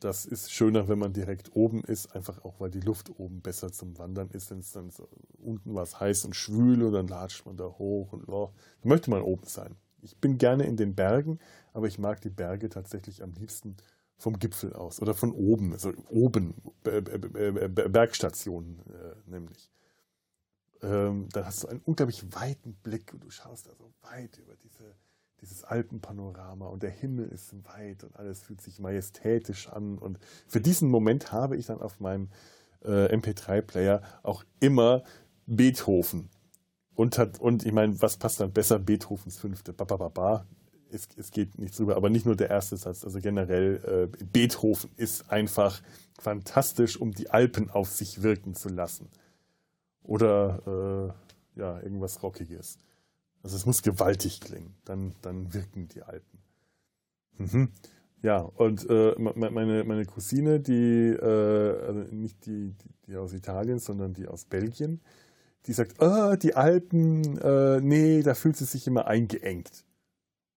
das 0.00 0.26
ist 0.26 0.52
schöner, 0.52 0.86
wenn 0.88 0.98
man 0.98 1.12
direkt 1.14 1.56
oben 1.56 1.82
ist, 1.82 2.14
einfach 2.14 2.44
auch, 2.44 2.60
weil 2.60 2.70
die 2.70 2.80
Luft 2.80 3.10
oben 3.18 3.40
besser 3.40 3.72
zum 3.72 3.96
Wandern 3.98 4.28
ist. 4.30 4.50
Wenn 4.50 4.58
es 4.58 4.72
dann 4.72 4.90
so, 4.90 5.08
unten 5.38 5.74
was 5.74 5.98
heiß 5.98 6.26
und 6.26 6.36
schwül 6.36 6.82
und 6.82 6.92
dann 6.92 7.08
latscht 7.08 7.46
man 7.46 7.56
da 7.56 7.64
hoch 7.64 8.12
und 8.12 8.28
oh, 8.28 8.52
da 8.82 8.88
möchte 8.88 9.10
man 9.10 9.22
oben 9.22 9.46
sein. 9.46 9.76
Ich 10.04 10.16
bin 10.18 10.38
gerne 10.38 10.64
in 10.64 10.76
den 10.76 10.94
Bergen, 10.94 11.38
aber 11.72 11.86
ich 11.86 11.98
mag 11.98 12.20
die 12.20 12.30
Berge 12.30 12.68
tatsächlich 12.68 13.22
am 13.22 13.32
liebsten 13.32 13.76
vom 14.16 14.38
Gipfel 14.38 14.72
aus 14.72 15.02
oder 15.02 15.14
von 15.14 15.32
oben, 15.32 15.72
also 15.72 15.92
oben, 16.08 16.54
Bergstationen 16.82 18.78
äh, 18.80 19.30
nämlich. 19.30 19.70
Ähm, 20.82 21.28
dann 21.32 21.46
hast 21.46 21.62
du 21.62 21.68
einen 21.68 21.80
unglaublich 21.84 22.34
weiten 22.34 22.74
Blick 22.82 23.12
und 23.12 23.24
du 23.24 23.30
schaust 23.30 23.66
da 23.66 23.74
so 23.74 23.92
weit 24.02 24.38
über 24.38 24.54
diese, 24.56 24.94
dieses 25.40 25.64
Alpenpanorama 25.64 26.66
und 26.66 26.82
der 26.82 26.90
Himmel 26.90 27.28
ist 27.28 27.54
weit 27.66 28.04
und 28.04 28.16
alles 28.16 28.42
fühlt 28.42 28.60
sich 28.60 28.78
majestätisch 28.78 29.68
an. 29.68 29.98
Und 29.98 30.18
für 30.46 30.60
diesen 30.60 30.90
Moment 30.90 31.32
habe 31.32 31.56
ich 31.56 31.66
dann 31.66 31.80
auf 31.80 32.00
meinem 32.00 32.28
äh, 32.84 33.14
MP3-Player 33.14 34.02
auch 34.22 34.44
immer 34.60 35.04
Beethoven. 35.46 36.28
Und, 36.94 37.18
hat, 37.18 37.40
und 37.40 37.66
ich 37.66 37.72
meine, 37.72 38.00
was 38.00 38.16
passt 38.16 38.40
dann 38.40 38.52
besser? 38.52 38.78
Beethovens 38.78 39.38
fünfte. 39.38 39.72
Ba, 39.72 39.84
ba, 39.84 39.96
ba, 39.96 40.08
ba 40.08 40.46
es, 40.94 41.08
es 41.16 41.30
geht 41.30 41.58
nichts 41.58 41.76
drüber, 41.76 41.96
aber 41.96 42.08
nicht 42.08 42.24
nur 42.24 42.36
der 42.36 42.50
erste 42.50 42.76
Satz, 42.76 43.04
also 43.04 43.20
generell 43.20 44.08
äh, 44.12 44.24
Beethoven 44.24 44.90
ist 44.96 45.30
einfach 45.30 45.82
fantastisch, 46.18 47.00
um 47.00 47.12
die 47.12 47.30
Alpen 47.30 47.70
auf 47.70 47.90
sich 47.90 48.22
wirken 48.22 48.54
zu 48.54 48.68
lassen. 48.68 49.08
Oder 50.02 51.14
äh, 51.56 51.58
ja, 51.60 51.80
irgendwas 51.80 52.22
Rockiges. 52.22 52.78
Also 53.42 53.56
es 53.56 53.66
muss 53.66 53.82
gewaltig 53.82 54.40
klingen, 54.40 54.74
dann, 54.84 55.14
dann 55.22 55.52
wirken 55.52 55.88
die 55.88 56.02
Alpen. 56.02 56.38
Mhm. 57.38 57.68
Ja, 58.22 58.38
und 58.38 58.88
äh, 58.88 59.14
meine, 59.18 59.84
meine 59.84 60.06
Cousine, 60.06 60.60
die, 60.60 61.10
äh, 61.10 61.86
also 61.86 62.00
nicht 62.14 62.46
die, 62.46 62.72
die, 62.72 62.88
die, 63.06 63.16
aus 63.16 63.34
Italien, 63.34 63.78
sondern 63.78 64.14
die 64.14 64.28
aus 64.28 64.46
Belgien, 64.46 65.02
die 65.66 65.72
sagt, 65.72 66.00
oh, 66.00 66.36
die 66.36 66.54
Alpen, 66.54 67.38
äh, 67.38 67.80
nee, 67.80 68.22
da 68.22 68.34
fühlt 68.34 68.56
sie 68.56 68.64
sich 68.64 68.86
immer 68.86 69.06
eingeengt. 69.06 69.84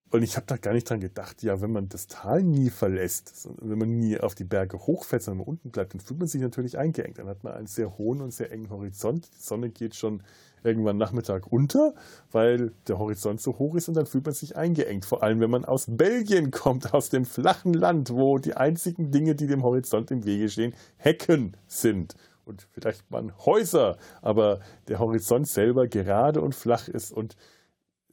Und 0.09 0.23
ich 0.23 0.37
habe 0.37 0.45
da 0.47 0.55
gar 0.55 0.73
nicht 0.73 0.89
dran 0.89 1.01
gedacht, 1.01 1.43
ja, 1.43 1.59
wenn 1.59 1.71
man 1.71 1.89
das 1.89 2.07
Tal 2.07 2.41
nie 2.41 2.69
verlässt, 2.69 3.49
wenn 3.61 3.77
man 3.77 3.99
nie 3.99 4.17
auf 4.17 4.35
die 4.35 4.45
Berge 4.45 4.79
hochfährt, 4.79 5.21
sondern 5.21 5.45
unten 5.45 5.69
bleibt, 5.69 5.93
dann 5.93 5.99
fühlt 5.99 6.19
man 6.19 6.29
sich 6.29 6.39
natürlich 6.39 6.77
eingeengt. 6.77 7.19
Dann 7.19 7.27
hat 7.27 7.43
man 7.43 7.53
einen 7.53 7.67
sehr 7.67 7.97
hohen 7.97 8.21
und 8.21 8.31
sehr 8.31 8.49
engen 8.51 8.69
Horizont. 8.69 9.29
Die 9.37 9.43
Sonne 9.43 9.69
geht 9.69 9.95
schon 9.95 10.23
irgendwann 10.63 10.97
Nachmittag 10.97 11.51
unter, 11.51 11.93
weil 12.31 12.71
der 12.87 12.99
Horizont 12.99 13.41
so 13.41 13.59
hoch 13.59 13.75
ist 13.75 13.89
und 13.89 13.95
dann 13.95 14.05
fühlt 14.05 14.25
man 14.25 14.33
sich 14.33 14.55
eingeengt. 14.55 15.03
Vor 15.03 15.23
allem, 15.23 15.41
wenn 15.41 15.49
man 15.49 15.65
aus 15.65 15.87
Belgien 15.89 16.51
kommt, 16.51 16.93
aus 16.93 17.09
dem 17.09 17.25
flachen 17.25 17.73
Land, 17.73 18.09
wo 18.09 18.37
die 18.37 18.55
einzigen 18.55 19.11
Dinge, 19.11 19.35
die 19.35 19.47
dem 19.47 19.63
Horizont 19.63 20.09
im 20.11 20.23
Wege 20.23 20.47
stehen, 20.47 20.73
Hecken 20.95 21.57
sind. 21.67 22.15
Und 22.47 22.65
vielleicht 22.71 23.11
mal 23.11 23.33
Häuser, 23.45 23.97
aber 24.21 24.61
der 24.87 24.99
Horizont 24.99 25.47
selber 25.49 25.87
gerade 25.87 26.41
und 26.41 26.55
flach 26.55 26.87
ist 26.87 27.11
und 27.11 27.35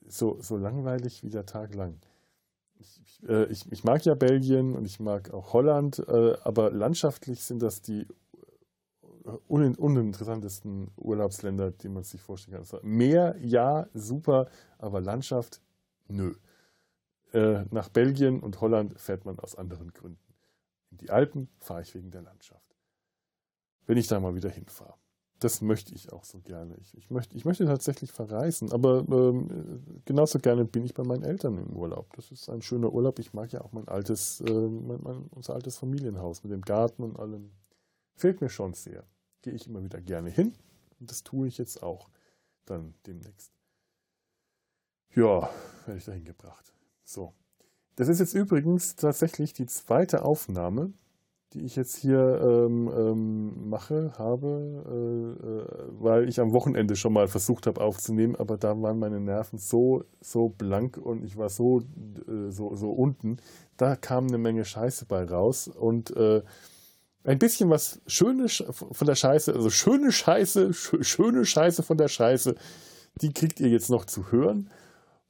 so, 0.06 0.38
so 0.40 0.56
langweilig 0.56 1.22
wie 1.22 1.30
der 1.30 1.46
Tag 1.46 1.74
lang. 1.74 2.00
Ich, 2.80 3.00
ich, 3.00 3.28
äh, 3.28 3.44
ich, 3.44 3.84
mag 3.84 4.04
ja 4.04 4.14
Belgien 4.14 4.74
und 4.74 4.84
ich 4.86 4.98
mag 4.98 5.32
auch 5.32 5.52
Holland, 5.52 6.00
äh, 6.00 6.36
aber 6.42 6.72
landschaftlich 6.72 7.44
sind 7.44 7.62
das 7.62 7.80
die 7.80 8.08
äh, 9.24 9.30
un 9.48 9.76
uninteressantesten 9.76 10.90
Urlaubsländer, 10.96 11.70
die 11.70 11.88
man 11.88 12.02
sich 12.02 12.20
vorstellen 12.20 12.54
kann. 12.54 12.62
Also 12.62 12.80
Meer, 12.82 13.36
ja, 13.38 13.86
super, 13.94 14.48
aber 14.78 15.00
Landschaft, 15.00 15.60
nö. 16.08 16.34
Nach 17.32 17.88
Belgien 17.88 18.38
und 18.38 18.60
Holland 18.60 19.00
fährt 19.00 19.24
man 19.24 19.40
aus 19.40 19.56
anderen 19.56 19.92
Gründen. 19.92 20.34
In 20.92 20.98
die 20.98 21.10
Alpen 21.10 21.48
fahre 21.58 21.82
ich 21.82 21.92
wegen 21.92 22.12
der 22.12 22.22
Landschaft. 22.22 22.63
Wenn 23.86 23.98
ich 23.98 24.06
da 24.06 24.20
mal 24.20 24.34
wieder 24.34 24.50
hinfahre 24.50 24.94
das 25.44 25.60
möchte 25.60 25.94
ich 25.94 26.10
auch 26.10 26.24
so 26.24 26.40
gerne. 26.40 26.74
Ich, 26.80 26.96
ich, 26.96 27.10
möchte, 27.10 27.36
ich 27.36 27.44
möchte 27.44 27.66
tatsächlich 27.66 28.12
verreisen, 28.12 28.72
aber 28.72 29.04
ähm, 29.10 30.00
genauso 30.06 30.38
gerne 30.38 30.64
bin 30.64 30.84
ich 30.84 30.94
bei 30.94 31.04
meinen 31.04 31.22
Eltern 31.22 31.58
im 31.58 31.76
Urlaub. 31.76 32.14
Das 32.16 32.30
ist 32.30 32.48
ein 32.48 32.62
schöner 32.62 32.92
Urlaub. 32.92 33.18
Ich 33.18 33.34
mag 33.34 33.52
ja 33.52 33.60
auch 33.60 33.72
mein 33.72 33.86
altes, 33.86 34.40
äh, 34.40 34.50
mein, 34.50 35.02
mein, 35.02 35.26
unser 35.30 35.54
altes 35.54 35.76
Familienhaus 35.76 36.42
mit 36.44 36.52
dem 36.52 36.62
Garten 36.62 37.02
und 37.02 37.18
allem. 37.18 37.50
Fehlt 38.16 38.40
mir 38.40 38.48
schon 38.48 38.72
sehr. 38.72 39.04
Gehe 39.42 39.52
ich 39.52 39.66
immer 39.66 39.82
wieder 39.82 40.00
gerne 40.00 40.30
hin 40.30 40.54
und 40.98 41.10
das 41.10 41.24
tue 41.24 41.46
ich 41.46 41.58
jetzt 41.58 41.82
auch 41.82 42.08
dann 42.64 42.94
demnächst. 43.06 43.52
Ja, 45.14 45.50
werde 45.84 45.98
ich 45.98 46.06
dahin 46.06 46.24
gebracht. 46.24 46.72
So. 47.04 47.34
Das 47.96 48.08
ist 48.08 48.18
jetzt 48.18 48.34
übrigens 48.34 48.96
tatsächlich 48.96 49.52
die 49.52 49.66
zweite 49.66 50.24
Aufnahme 50.24 50.94
die 51.54 51.64
ich 51.64 51.76
jetzt 51.76 51.96
hier 51.96 52.40
ähm, 52.42 52.90
ähm, 52.94 53.68
mache, 53.68 54.12
habe, 54.18 54.84
äh, 54.86 55.46
äh, 55.46 55.88
weil 56.00 56.28
ich 56.28 56.40
am 56.40 56.52
Wochenende 56.52 56.96
schon 56.96 57.12
mal 57.12 57.28
versucht 57.28 57.68
habe 57.68 57.80
aufzunehmen, 57.80 58.34
aber 58.34 58.56
da 58.56 58.80
waren 58.82 58.98
meine 58.98 59.20
Nerven 59.20 59.58
so, 59.58 60.04
so 60.20 60.48
blank 60.48 60.96
und 60.96 61.24
ich 61.24 61.36
war 61.36 61.48
so, 61.48 61.80
äh, 61.80 62.50
so, 62.50 62.74
so 62.74 62.90
unten. 62.90 63.36
Da 63.76 63.94
kam 63.94 64.26
eine 64.26 64.38
Menge 64.38 64.64
Scheiße 64.64 65.06
bei 65.06 65.24
raus 65.24 65.68
und 65.68 66.14
äh, 66.16 66.42
ein 67.22 67.38
bisschen 67.38 67.70
was 67.70 68.00
Schönes 68.06 68.64
von 68.70 69.06
der 69.06 69.14
Scheiße, 69.14 69.54
also 69.54 69.70
schöne 69.70 70.10
Scheiße, 70.10 70.72
schöne 70.74 71.44
Scheiße 71.44 71.84
von 71.84 71.96
der 71.96 72.08
Scheiße, 72.08 72.56
die 73.20 73.32
kriegt 73.32 73.60
ihr 73.60 73.68
jetzt 73.68 73.90
noch 73.90 74.04
zu 74.04 74.32
hören 74.32 74.70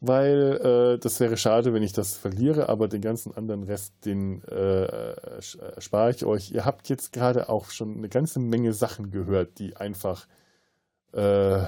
weil 0.07 0.95
äh, 0.95 0.99
das 0.99 1.21
wäre 1.21 1.37
schade, 1.37 1.73
wenn 1.73 1.83
ich 1.83 1.93
das 1.93 2.17
verliere, 2.17 2.69
aber 2.69 2.89
den 2.89 3.01
ganzen 3.01 3.35
anderen 3.37 3.63
Rest, 3.63 3.95
den 4.05 4.43
äh, 4.45 5.41
spare 5.79 6.11
ich 6.11 6.25
euch. 6.25 6.51
Ihr 6.51 6.65
habt 6.65 6.89
jetzt 6.89 7.13
gerade 7.13 7.49
auch 7.49 7.71
schon 7.71 7.97
eine 7.97 8.09
ganze 8.09 8.41
Menge 8.41 8.73
Sachen 8.73 9.11
gehört, 9.11 9.59
die 9.59 9.77
einfach, 9.77 10.27
äh, 11.13 11.63
äh, 11.63 11.67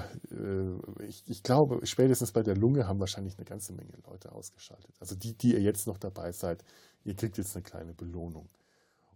ich, 1.07 1.24
ich, 1.26 1.43
glaube, 1.43 1.87
spätestens 1.87 2.32
bei 2.32 2.43
der 2.43 2.57
Lunge 2.57 2.87
haben 2.87 3.01
wahrscheinlich 3.01 3.37
eine 3.37 3.45
ganze 3.45 3.72
Menge 3.72 3.93
Leute 4.09 4.32
ausgeschaltet. 4.32 4.95
Also 5.01 5.14
die, 5.14 5.34
die 5.34 5.55
ihr 5.55 5.61
jetzt 5.61 5.87
noch 5.87 5.99
dabei 5.99 6.32
seid, 6.32 6.64
ihr 7.05 7.14
kriegt 7.14 7.39
jetzt 7.39 7.57
eine 7.57 7.62
kleine 7.62 7.95
Belohnung. 7.95 8.49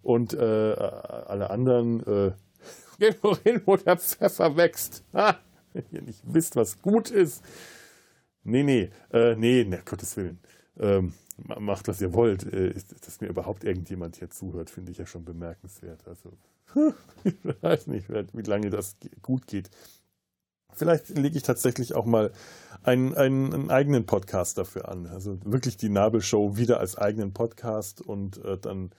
Und 0.03 0.33
äh, 0.33 0.75
alle 0.75 1.51
anderen, 1.51 2.01
äh, 2.07 2.33
geht 2.99 3.23
wohin, 3.23 3.63
wo 3.67 3.77
der 3.77 3.97
Pfeffer 3.99 4.57
wächst. 4.57 5.05
Ha! 5.13 5.37
Wenn 5.73 5.85
ihr 5.91 6.03
nicht 6.03 6.23
wisst, 6.25 6.57
was 6.57 6.81
gut 6.83 7.11
ist 7.11 7.45
Nee, 8.43 8.63
nee, 8.63 8.91
äh, 9.13 9.37
nee, 9.37 9.65
ne, 9.65 9.83
Gottes 9.85 10.17
Willen. 10.17 10.41
Ähm, 10.79 11.13
macht, 11.59 11.89
was 11.89 12.01
ihr 12.01 12.13
wollt. 12.13 12.45
Äh, 12.53 12.75
dass 13.05 13.21
mir 13.21 13.29
überhaupt 13.29 13.65
irgendjemand 13.65 14.17
hier 14.17 14.31
zuhört, 14.31 14.71
finde 14.71 14.93
ich 14.93 14.99
ja 14.99 15.07
schon 15.07 15.25
bemerkenswert. 15.25 16.07
Also, 16.07 16.33
ich 17.25 17.35
weiß 17.63 17.87
nicht, 17.89 18.09
wie 18.09 18.43
lange 18.43 18.71
das 18.71 18.97
gut 19.23 19.47
geht. 19.47 19.71
Vielleicht 20.73 21.09
lege 21.11 21.37
ich 21.37 21.43
tatsächlich 21.43 21.95
auch 21.95 22.05
mal 22.05 22.31
einen, 22.83 23.15
einen, 23.15 23.53
einen, 23.53 23.71
eigenen 23.71 24.07
Podcast 24.07 24.57
dafür 24.57 24.89
an. 24.89 25.07
Also 25.07 25.39
wirklich 25.45 25.77
die 25.77 25.89
Nabelshow 25.89 26.57
wieder 26.57 26.81
als 26.81 26.97
eigenen 26.97 27.33
Podcast 27.33 28.01
und 28.01 28.43
äh, 28.45 28.57
dann 28.57 28.91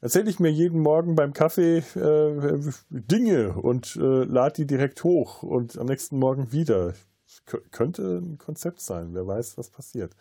erzähle 0.00 0.30
ich 0.30 0.40
mir 0.40 0.50
jeden 0.50 0.80
Morgen 0.80 1.14
beim 1.14 1.32
Kaffee 1.32 1.78
äh, 1.78 2.60
Dinge 2.90 3.52
und 3.52 3.96
äh, 3.96 4.24
lade 4.24 4.54
die 4.54 4.66
direkt 4.66 5.04
hoch 5.04 5.42
und 5.42 5.78
am 5.78 5.86
nächsten 5.86 6.18
Morgen 6.18 6.50
wieder 6.52 6.94
könnte 7.44 8.18
ein 8.18 8.38
Konzept 8.38 8.80
sein. 8.80 9.14
Wer 9.14 9.26
weiß, 9.26 9.58
was 9.58 9.70
passiert. 9.70 10.14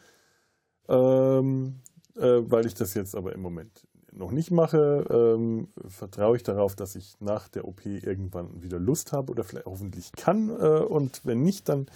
Ähm, 0.87 1.81
äh, 2.15 2.41
weil 2.43 2.65
ich 2.65 2.73
das 2.73 2.93
jetzt 2.93 3.15
aber 3.15 3.33
im 3.33 3.41
Moment 3.41 3.87
noch 4.11 4.31
nicht 4.31 4.51
mache, 4.51 5.05
ähm, 5.09 5.67
vertraue 5.87 6.37
ich 6.37 6.43
darauf, 6.43 6.75
dass 6.75 6.95
ich 6.95 7.19
nach 7.19 7.47
der 7.49 7.67
OP 7.67 7.85
irgendwann 7.85 8.61
wieder 8.61 8.79
Lust 8.79 9.11
habe 9.11 9.31
oder 9.31 9.43
vielleicht 9.43 9.65
hoffentlich 9.65 10.11
kann. 10.13 10.49
Äh, 10.49 10.83
und 10.83 11.25
wenn 11.25 11.43
nicht, 11.43 11.69
dann 11.69 11.87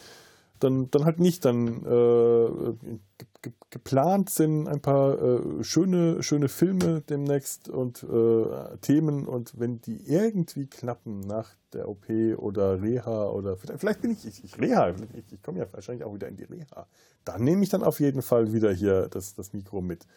dann, 0.59 0.91
dann 0.91 1.05
halt 1.05 1.19
nicht. 1.19 1.45
Dann 1.45 1.67
äh, 1.85 2.97
ge 3.41 3.53
geplant 3.71 4.29
sind 4.31 4.67
ein 4.67 4.81
paar 4.81 5.21
äh, 5.21 5.63
schöne, 5.63 6.23
schöne 6.23 6.49
Filme 6.49 7.01
demnächst 7.01 7.69
und 7.69 8.03
äh, 8.03 8.77
Themen 8.81 9.27
und 9.27 9.59
wenn 9.59 9.79
die 9.81 10.07
irgendwie 10.07 10.65
klappen 10.65 11.19
nach 11.19 11.55
der 11.73 11.87
OP 11.87 12.09
oder 12.37 12.81
Reha 12.81 13.29
oder 13.29 13.57
vielleicht, 13.57 14.01
bin 14.01 14.11
ich, 14.11 14.25
ich, 14.25 14.43
ich 14.43 14.59
Reha, 14.59 14.89
ich, 15.13 15.33
ich 15.33 15.43
komme 15.43 15.59
ja 15.59 15.67
wahrscheinlich 15.71 16.03
auch 16.03 16.15
wieder 16.15 16.27
in 16.27 16.37
die 16.37 16.45
Reha, 16.45 16.87
dann 17.25 17.43
nehme 17.43 17.61
ich 17.63 17.69
dann 17.69 17.83
auf 17.83 17.99
jeden 17.99 18.23
Fall 18.23 18.53
wieder 18.53 18.71
hier 18.73 19.07
das, 19.09 19.35
das 19.35 19.53
Mikro 19.53 19.81
mit. 19.81 20.07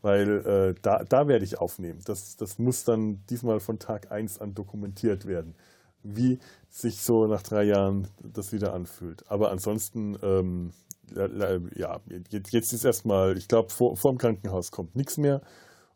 Weil 0.00 0.44
äh, 0.44 0.74
da, 0.82 1.04
da 1.04 1.28
werde 1.28 1.44
ich 1.44 1.60
aufnehmen. 1.60 2.00
Das, 2.04 2.36
das 2.36 2.58
muss 2.58 2.82
dann 2.82 3.24
diesmal 3.30 3.60
von 3.60 3.78
Tag 3.78 4.10
1 4.10 4.40
an 4.40 4.52
dokumentiert 4.52 5.26
werden 5.26 5.54
wie 6.02 6.38
sich 6.68 7.02
so 7.02 7.26
nach 7.26 7.42
drei 7.42 7.64
Jahren 7.64 8.08
das 8.22 8.52
wieder 8.52 8.72
anfühlt. 8.72 9.30
Aber 9.30 9.50
ansonsten, 9.50 10.16
ähm, 10.22 10.72
ja, 11.76 12.00
jetzt 12.30 12.72
ist 12.72 12.84
erstmal, 12.84 13.36
ich 13.36 13.48
glaube, 13.48 13.70
vor, 13.70 13.96
vor 13.96 14.12
dem 14.12 14.18
Krankenhaus 14.18 14.70
kommt 14.70 14.96
nichts 14.96 15.18
mehr 15.18 15.42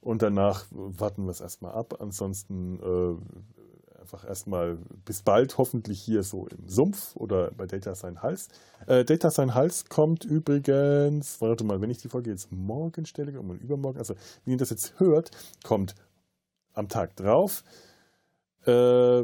und 0.01 0.23
danach 0.23 0.67
warten 0.71 1.25
wir 1.25 1.31
es 1.31 1.41
erstmal 1.41 1.73
ab. 1.73 1.97
Ansonsten 2.01 2.79
äh, 2.81 4.01
einfach 4.07 4.25
erstmal 4.25 4.79
bis 5.05 5.23
bald, 5.23 5.59
hoffentlich 5.59 6.01
hier 6.01 6.23
so 6.23 6.47
im 6.47 6.69
Sumpf 6.69 7.17
oder 7.17 7.51
bei 7.51 7.67
Data 7.67 7.95
Sein 7.95 8.23
Hals. 8.23 8.49
Äh, 8.87 9.05
Data 9.05 9.31
Sein 9.31 9.55
Hals 9.55 9.87
kommt 9.87 10.25
übrigens, 10.25 11.41
warte 11.41 11.65
mal, 11.65 11.81
wenn 11.81 11.91
ich 11.91 11.99
die 11.99 12.09
Folge 12.09 12.31
jetzt 12.31 12.53
morgen 12.53 13.05
stelle, 13.07 13.39
oder 13.41 13.59
übermorgen, 13.61 13.99
also 13.99 14.15
wenn 14.45 14.53
ihr 14.53 14.59
das 14.59 14.71
jetzt 14.71 15.01
hört, 15.01 15.31
kommt 15.65 15.97
am 16.75 16.89
Tag 16.89 17.17
drauf 17.17 17.65
äh, 18.67 19.23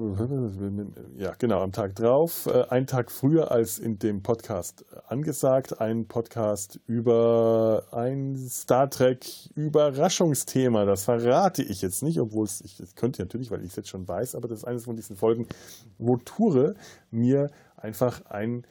ja, 1.17 1.35
genau, 1.39 1.63
am 1.63 1.73
Tag 1.73 1.97
drauf, 1.97 2.47
äh, 2.47 2.65
einen 2.69 2.87
Tag 2.87 3.11
früher 3.11 3.51
als 3.51 3.79
in 3.79 3.99
dem 3.99 4.23
Podcast 4.23 4.85
angesagt, 5.09 5.81
ein 5.81 6.07
Podcast 6.07 6.81
über 6.87 7.85
ein 7.91 8.37
Star 8.37 8.89
Trek 8.89 9.27
Überraschungsthema. 9.55 10.85
Das 10.85 11.05
verrate 11.05 11.63
ich 11.63 11.83
jetzt 11.83 12.03
nicht, 12.03 12.21
obwohl 12.21 12.45
es, 12.45 12.61
ich 12.61 12.77
das 12.77 12.95
könnte 12.95 13.23
natürlich, 13.23 13.51
weil 13.51 13.63
ich 13.63 13.71
es 13.71 13.77
jetzt 13.77 13.89
schon 13.89 14.07
weiß, 14.07 14.35
aber 14.35 14.49
das 14.49 14.59
ist 14.59 14.65
eines 14.65 14.85
von 14.85 14.97
diesen 14.97 15.17
Folgen, 15.17 15.47
wo 15.99 16.17
Ture 16.17 16.75
mir 17.11 17.51
einfach 17.77 18.25
ein 18.27 18.65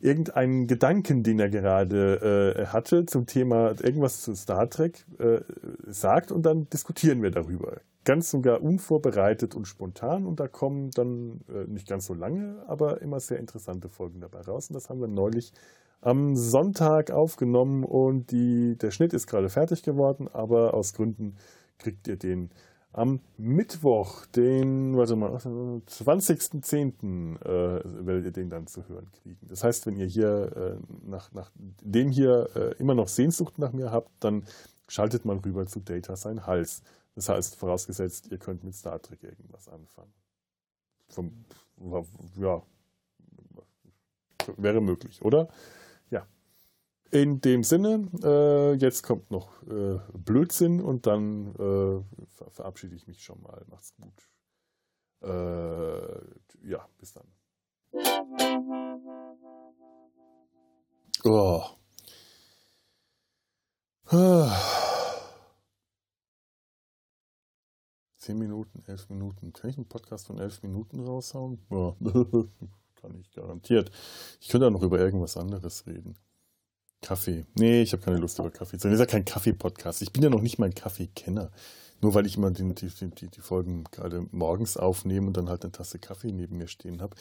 irgendeinen 0.00 0.66
Gedanken, 0.66 1.22
den 1.22 1.38
er 1.38 1.48
gerade 1.48 2.56
äh, 2.56 2.66
hatte 2.66 3.06
zum 3.06 3.26
Thema 3.26 3.74
irgendwas 3.82 4.22
zu 4.22 4.34
Star 4.34 4.68
Trek 4.68 5.04
äh, 5.18 5.40
sagt 5.86 6.32
und 6.32 6.42
dann 6.42 6.68
diskutieren 6.70 7.22
wir 7.22 7.30
darüber 7.30 7.80
ganz 8.04 8.30
sogar 8.30 8.62
unvorbereitet 8.62 9.54
und 9.54 9.66
spontan 9.66 10.26
und 10.26 10.40
da 10.40 10.48
kommen 10.48 10.90
dann 10.90 11.40
äh, 11.48 11.68
nicht 11.68 11.88
ganz 11.88 12.06
so 12.06 12.14
lange, 12.14 12.62
aber 12.66 13.00
immer 13.02 13.20
sehr 13.20 13.38
interessante 13.38 13.88
Folgen 13.88 14.20
dabei 14.20 14.40
raus. 14.40 14.68
Und 14.68 14.74
das 14.74 14.90
haben 14.90 15.00
wir 15.00 15.08
neulich 15.08 15.52
am 16.00 16.34
Sonntag 16.34 17.12
aufgenommen 17.12 17.84
und 17.84 18.32
die, 18.32 18.76
der 18.76 18.90
Schnitt 18.90 19.12
ist 19.12 19.26
gerade 19.26 19.48
fertig 19.48 19.82
geworden, 19.82 20.28
aber 20.32 20.74
aus 20.74 20.94
Gründen 20.94 21.36
kriegt 21.78 22.08
ihr 22.08 22.16
den 22.16 22.50
am 22.92 23.20
Mittwoch, 23.38 24.26
den, 24.26 24.96
warte 24.96 25.16
mal, 25.16 25.34
20.10. 25.34 27.40
Äh, 27.40 28.06
werdet 28.06 28.26
ihr 28.26 28.32
den 28.32 28.50
dann 28.50 28.66
zu 28.66 28.86
hören 28.86 29.10
kriegen. 29.22 29.38
Das 29.48 29.64
heißt, 29.64 29.86
wenn 29.86 29.96
ihr 29.96 30.06
hier 30.06 30.52
äh, 30.54 30.76
nach, 31.08 31.32
nach 31.32 31.50
dem 31.56 32.10
hier 32.10 32.50
äh, 32.54 32.74
immer 32.78 32.94
noch 32.94 33.08
Sehnsucht 33.08 33.58
nach 33.58 33.72
mir 33.72 33.90
habt, 33.90 34.10
dann 34.20 34.44
schaltet 34.88 35.24
mal 35.24 35.38
rüber 35.38 35.66
zu 35.66 35.80
Data 35.80 36.16
sein 36.16 36.46
Hals. 36.46 36.82
Das 37.14 37.28
heißt, 37.28 37.56
vorausgesetzt, 37.56 38.28
ihr 38.30 38.38
könnt 38.38 38.64
mit 38.64 38.74
Star 38.74 39.00
Trek 39.00 39.22
irgendwas 39.22 39.68
anfangen. 39.68 40.14
Vom, 41.08 41.44
ja, 42.36 42.62
wäre 44.56 44.80
möglich, 44.80 45.22
oder? 45.22 45.48
Ja. 46.10 46.26
In 47.10 47.40
dem 47.42 47.64
Sinne, 47.64 48.08
äh, 48.22 48.72
jetzt 48.74 49.02
kommt 49.02 49.30
noch 49.30 49.62
äh, 49.64 50.00
Blödsinn 50.14 50.80
und 50.80 51.06
dann 51.06 51.48
äh, 51.54 52.26
ver 52.26 52.50
verabschiede 52.50 52.96
ich 52.96 53.06
mich 53.06 53.22
schon 53.22 53.42
mal. 53.42 53.62
Macht's 53.68 53.94
gut. 53.96 54.30
Äh, 55.22 56.68
ja, 56.68 56.88
bis 56.98 57.12
dann. 57.12 57.26
Oh. 61.24 61.62
Ah. 64.06 64.81
Zehn 68.22 68.38
Minuten, 68.38 68.84
elf 68.86 69.10
Minuten. 69.10 69.52
Kann 69.52 69.70
ich 69.70 69.76
einen 69.76 69.88
Podcast 69.88 70.28
von 70.28 70.38
elf 70.38 70.62
Minuten 70.62 71.00
raushauen? 71.00 71.58
Ja, 71.70 71.96
kann 73.00 73.16
ich 73.18 73.32
garantiert. 73.32 73.90
Ich 74.40 74.46
könnte 74.46 74.68
auch 74.68 74.70
noch 74.70 74.84
über 74.84 75.00
irgendwas 75.00 75.36
anderes 75.36 75.88
reden. 75.88 76.14
Kaffee. 77.00 77.44
Nee, 77.58 77.82
ich 77.82 77.92
habe 77.92 78.00
keine 78.00 78.18
Lust 78.18 78.38
über 78.38 78.52
Kaffee 78.52 78.78
zu 78.78 78.86
reden. 78.86 78.96
Das 78.96 79.04
ist 79.04 79.12
ja 79.12 79.18
kein 79.18 79.24
Kaffee-Podcast. 79.24 80.02
Ich 80.02 80.12
bin 80.12 80.22
ja 80.22 80.30
noch 80.30 80.40
nicht 80.40 80.60
mal 80.60 80.66
ein 80.66 80.74
Kaffeekenner. 80.74 81.50
Nur 82.02 82.14
weil 82.14 82.26
ich 82.26 82.36
immer 82.36 82.50
die, 82.50 82.74
die, 82.74 82.88
die, 82.88 83.28
die, 83.28 83.40
Folgen 83.40 83.84
gerade 83.92 84.26
morgens 84.32 84.76
aufnehme 84.76 85.28
und 85.28 85.36
dann 85.36 85.48
halt 85.48 85.62
eine 85.62 85.70
Tasse 85.70 86.00
Kaffee 86.00 86.32
neben 86.32 86.58
mir 86.58 86.66
stehen 86.66 87.00
habe. 87.00 87.14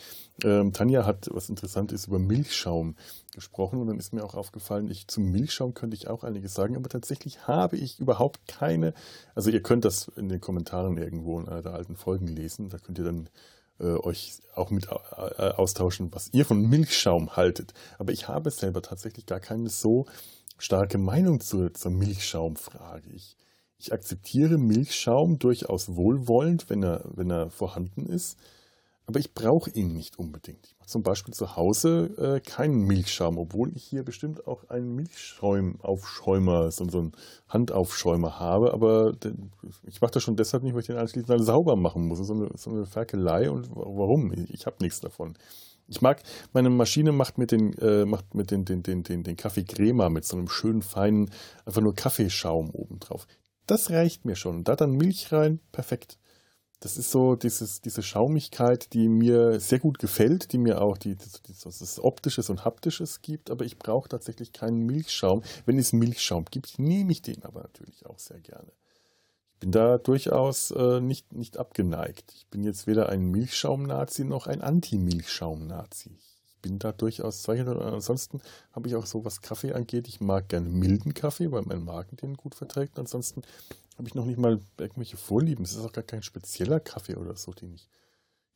Ähm, 0.44 0.74
Tanja 0.74 1.06
hat, 1.06 1.30
was 1.32 1.50
interessant 1.50 1.92
ist, 1.92 2.08
über 2.08 2.18
Milchschaum 2.18 2.96
gesprochen 3.36 3.80
und 3.80 3.88
dann 3.88 4.00
ist 4.00 4.12
mir 4.12 4.24
auch 4.24 4.34
aufgefallen, 4.34 4.90
ich 4.90 5.08
zum 5.08 5.32
Milchschaum 5.32 5.76
könnte 5.76 5.96
ich 5.96 6.08
auch 6.08 6.24
einiges 6.24 6.56
sagen, 6.56 6.76
aber 6.76 6.90
tatsächlich 6.90 7.48
habe 7.48 7.78
ich 7.78 8.00
überhaupt 8.00 8.48
keine, 8.48 8.96
also 9.36 9.52
ihr 9.52 9.62
könnt 9.62 9.86
das 9.86 10.08
in 10.16 10.30
den 10.30 10.42
Kommentaren 10.42 10.98
irgendwo 10.98 11.40
in 11.40 11.48
einer 11.48 11.62
der 11.62 11.76
alten 11.76 11.96
Folgen 11.96 12.28
lesen, 12.28 12.70
da 12.70 12.80
könnt 12.80 12.98
ihr 12.98 13.06
dann 13.06 13.30
äh, 13.80 13.98
euch 13.98 14.40
auch 14.56 14.72
mit 14.72 14.88
äh, 14.88 15.50
austauschen, 15.52 16.10
was 16.12 16.30
ihr 16.34 16.46
von 16.46 16.60
Milchschaum 16.60 17.36
haltet. 17.36 17.76
Aber 18.00 18.14
ich 18.14 18.28
habe 18.28 18.50
selber 18.50 18.82
tatsächlich 18.82 19.28
gar 19.28 19.40
keine 19.40 19.70
so 19.70 20.08
starke 20.58 20.98
Meinung 20.98 21.40
zur, 21.40 21.72
zur 21.74 21.92
Milchschaumfrage. 21.92 23.10
Ich 23.10 23.38
ich 23.82 23.94
akzeptiere 23.94 24.58
Milchschaum 24.58 25.40
durchaus 25.40 25.96
wohlwollend, 25.96 26.70
wenn 26.70 26.84
er, 26.84 27.04
wenn 27.16 27.32
er 27.32 27.50
vorhanden 27.50 28.06
ist, 28.06 28.38
aber 29.08 29.20
ich 29.20 29.34
brauche 29.34 29.72
ihn 29.72 29.92
nicht 29.92 30.20
unbedingt. 30.20 30.66
Ich 30.68 30.78
mache 30.80 30.88
zum 30.88 31.04
Beispiel 31.04 31.34
zu 31.34 31.56
Hause 31.56 32.12
äh, 32.18 32.40
keinen 32.40 32.86
Milchschaum, 32.86 33.38
obwohl 33.38 33.76
ich 33.76 33.84
hier 33.84 34.04
bestimmt 34.04 34.48
auch 34.48 34.70
einen 34.70 34.94
Milchschäumaufschäumer, 34.96 36.72
so, 36.72 36.88
so 36.88 37.00
einen 37.00 37.12
Handaufschäumer 37.50 38.40
habe, 38.40 38.72
aber 38.74 39.12
den, 39.14 39.52
ich 39.84 40.00
mache 40.00 40.12
das 40.12 40.24
schon 40.24 40.36
deshalb 40.36 40.64
nicht, 40.64 40.74
weil 40.74 40.82
ich 40.82 40.88
den 40.88 40.98
anschließend 40.98 41.32
alle 41.32 41.44
sauber 41.44 41.76
machen 41.76 42.08
muss. 42.08 42.26
So 42.26 42.34
eine, 42.34 42.50
so 42.56 42.70
eine 42.70 42.86
Ferkelei 42.86 43.50
und 43.50 43.70
warum? 43.72 44.32
Ich, 44.34 44.54
ich 44.54 44.66
habe 44.66 44.78
nichts 44.80 45.02
davon. 45.02 45.34
Ich 45.88 46.02
mag, 46.02 46.22
meine 46.54 46.70
Maschine 46.70 47.12
macht 47.12 47.38
mit 47.38 47.52
den, 47.52 47.74
äh, 47.80 48.06
macht 48.06 48.34
mit 48.34 48.52
den, 48.52 48.64
den, 48.64 48.82
den, 48.82 49.04
den, 49.04 49.24
den 49.24 49.36
Kaffee 49.36 49.66
Crema 49.66 50.10
mit 50.10 50.24
so 50.24 50.38
einem 50.38 50.48
schönen 50.48 50.84
feinen, 50.84 51.32
einfach 51.66 51.82
nur 51.82 51.94
Kaffeeschaum 51.96 52.70
obendrauf. 52.70 53.28
Das 53.68 53.89
reicht 53.89 54.26
mir 54.26 54.36
schon. 54.36 54.64
Da 54.64 54.76
dann 54.76 54.91
Milch 54.91 55.32
rein, 55.32 55.59
perfekt. 55.72 56.18
Das 56.82 56.97
ist 56.97 57.12
so 57.12 57.36
dieses, 57.36 57.82
diese 57.82 58.01
Schaumigkeit, 58.01 58.93
die 58.93 59.07
mir 59.07 59.59
sehr 59.59 59.78
gut 59.78 59.99
gefällt, 59.99 60.51
die 60.51 60.57
mir 60.57 60.82
auch 60.82 60.97
die, 60.97 61.16
die, 61.16 61.53
das 61.64 61.99
Optisches 61.99 62.49
und 62.49 62.66
Haptisches 62.66 63.22
gibt, 63.22 63.51
aber 63.51 63.66
ich 63.66 63.78
brauche 63.78 64.09
tatsächlich 64.09 64.51
keinen 64.51 64.88
Milchschaum. 64.88 65.43
Wenn 65.68 65.78
es 65.78 65.93
Milchschaum 65.93 66.45
gibt, 66.45 66.80
nehme 66.80 67.12
ich 67.12 67.22
den 67.22 67.43
aber 67.43 67.62
natürlich 67.62 68.07
auch 68.07 68.18
sehr 68.18 68.39
gerne. 68.39 68.72
Ich 69.53 69.59
bin 69.59 69.72
da 69.72 69.99
durchaus 69.99 70.72
äh, 70.72 70.99
nicht, 70.99 71.34
nicht 71.34 71.57
abgeneigt. 71.57 72.34
Ich 72.36 72.47
bin 72.47 72.64
jetzt 72.64 72.88
weder 72.88 73.09
ein 73.09 73.26
Milchschaum-Nazi 73.30 74.24
noch 74.24 74.47
ein 74.47 74.62
Anti-Milchschaum-Nazi 74.62 76.18
bin 76.62 76.80
da 76.80 76.91
durchaus 76.91 77.41
zeichnet. 77.41 77.68
Ansonsten 77.78 78.41
habe 78.72 78.88
ich 78.88 78.95
auch 78.95 79.05
so, 79.05 79.26
was 79.26 79.41
Kaffee 79.41 79.74
angeht. 79.74 80.07
Ich 80.07 80.22
mag 80.22 80.49
gerne 80.49 80.70
milden 80.70 81.14
Kaffee, 81.14 81.51
weil 81.51 81.64
mein 81.64 81.84
Magen 81.84 82.18
den 82.18 82.36
gut 82.36 82.55
verträgt. 82.55 82.99
Ansonsten 82.99 83.41
habe 83.97 84.07
ich 84.07 84.16
noch 84.16 84.26
nicht 84.26 84.39
mal 84.39 84.59
irgendwelche 84.78 85.18
Vorlieben. 85.18 85.66
Es 85.66 85.74
ist 85.74 85.86
auch 85.86 85.93
gar 85.93 86.03
kein 86.03 86.24
spezieller 86.24 86.80
Kaffee 86.80 87.16
oder 87.16 87.36
so, 87.36 87.53
den 87.53 87.74
ich 87.74 87.89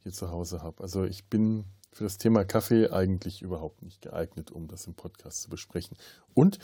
hier 0.04 0.14
zu 0.14 0.30
Hause 0.30 0.62
habe. 0.62 0.82
Also 0.84 1.04
ich 1.04 1.26
bin 1.26 1.66
für 1.92 2.04
das 2.04 2.18
Thema 2.18 2.44
Kaffee 2.44 2.90
eigentlich 2.90 3.42
überhaupt 3.42 3.82
nicht 3.82 4.02
geeignet, 4.02 4.52
um 4.52 4.68
das 4.68 4.86
im 4.86 4.96
Podcast 4.96 5.44
zu 5.44 5.50
besprechen. 5.50 5.98
Und 6.34 6.60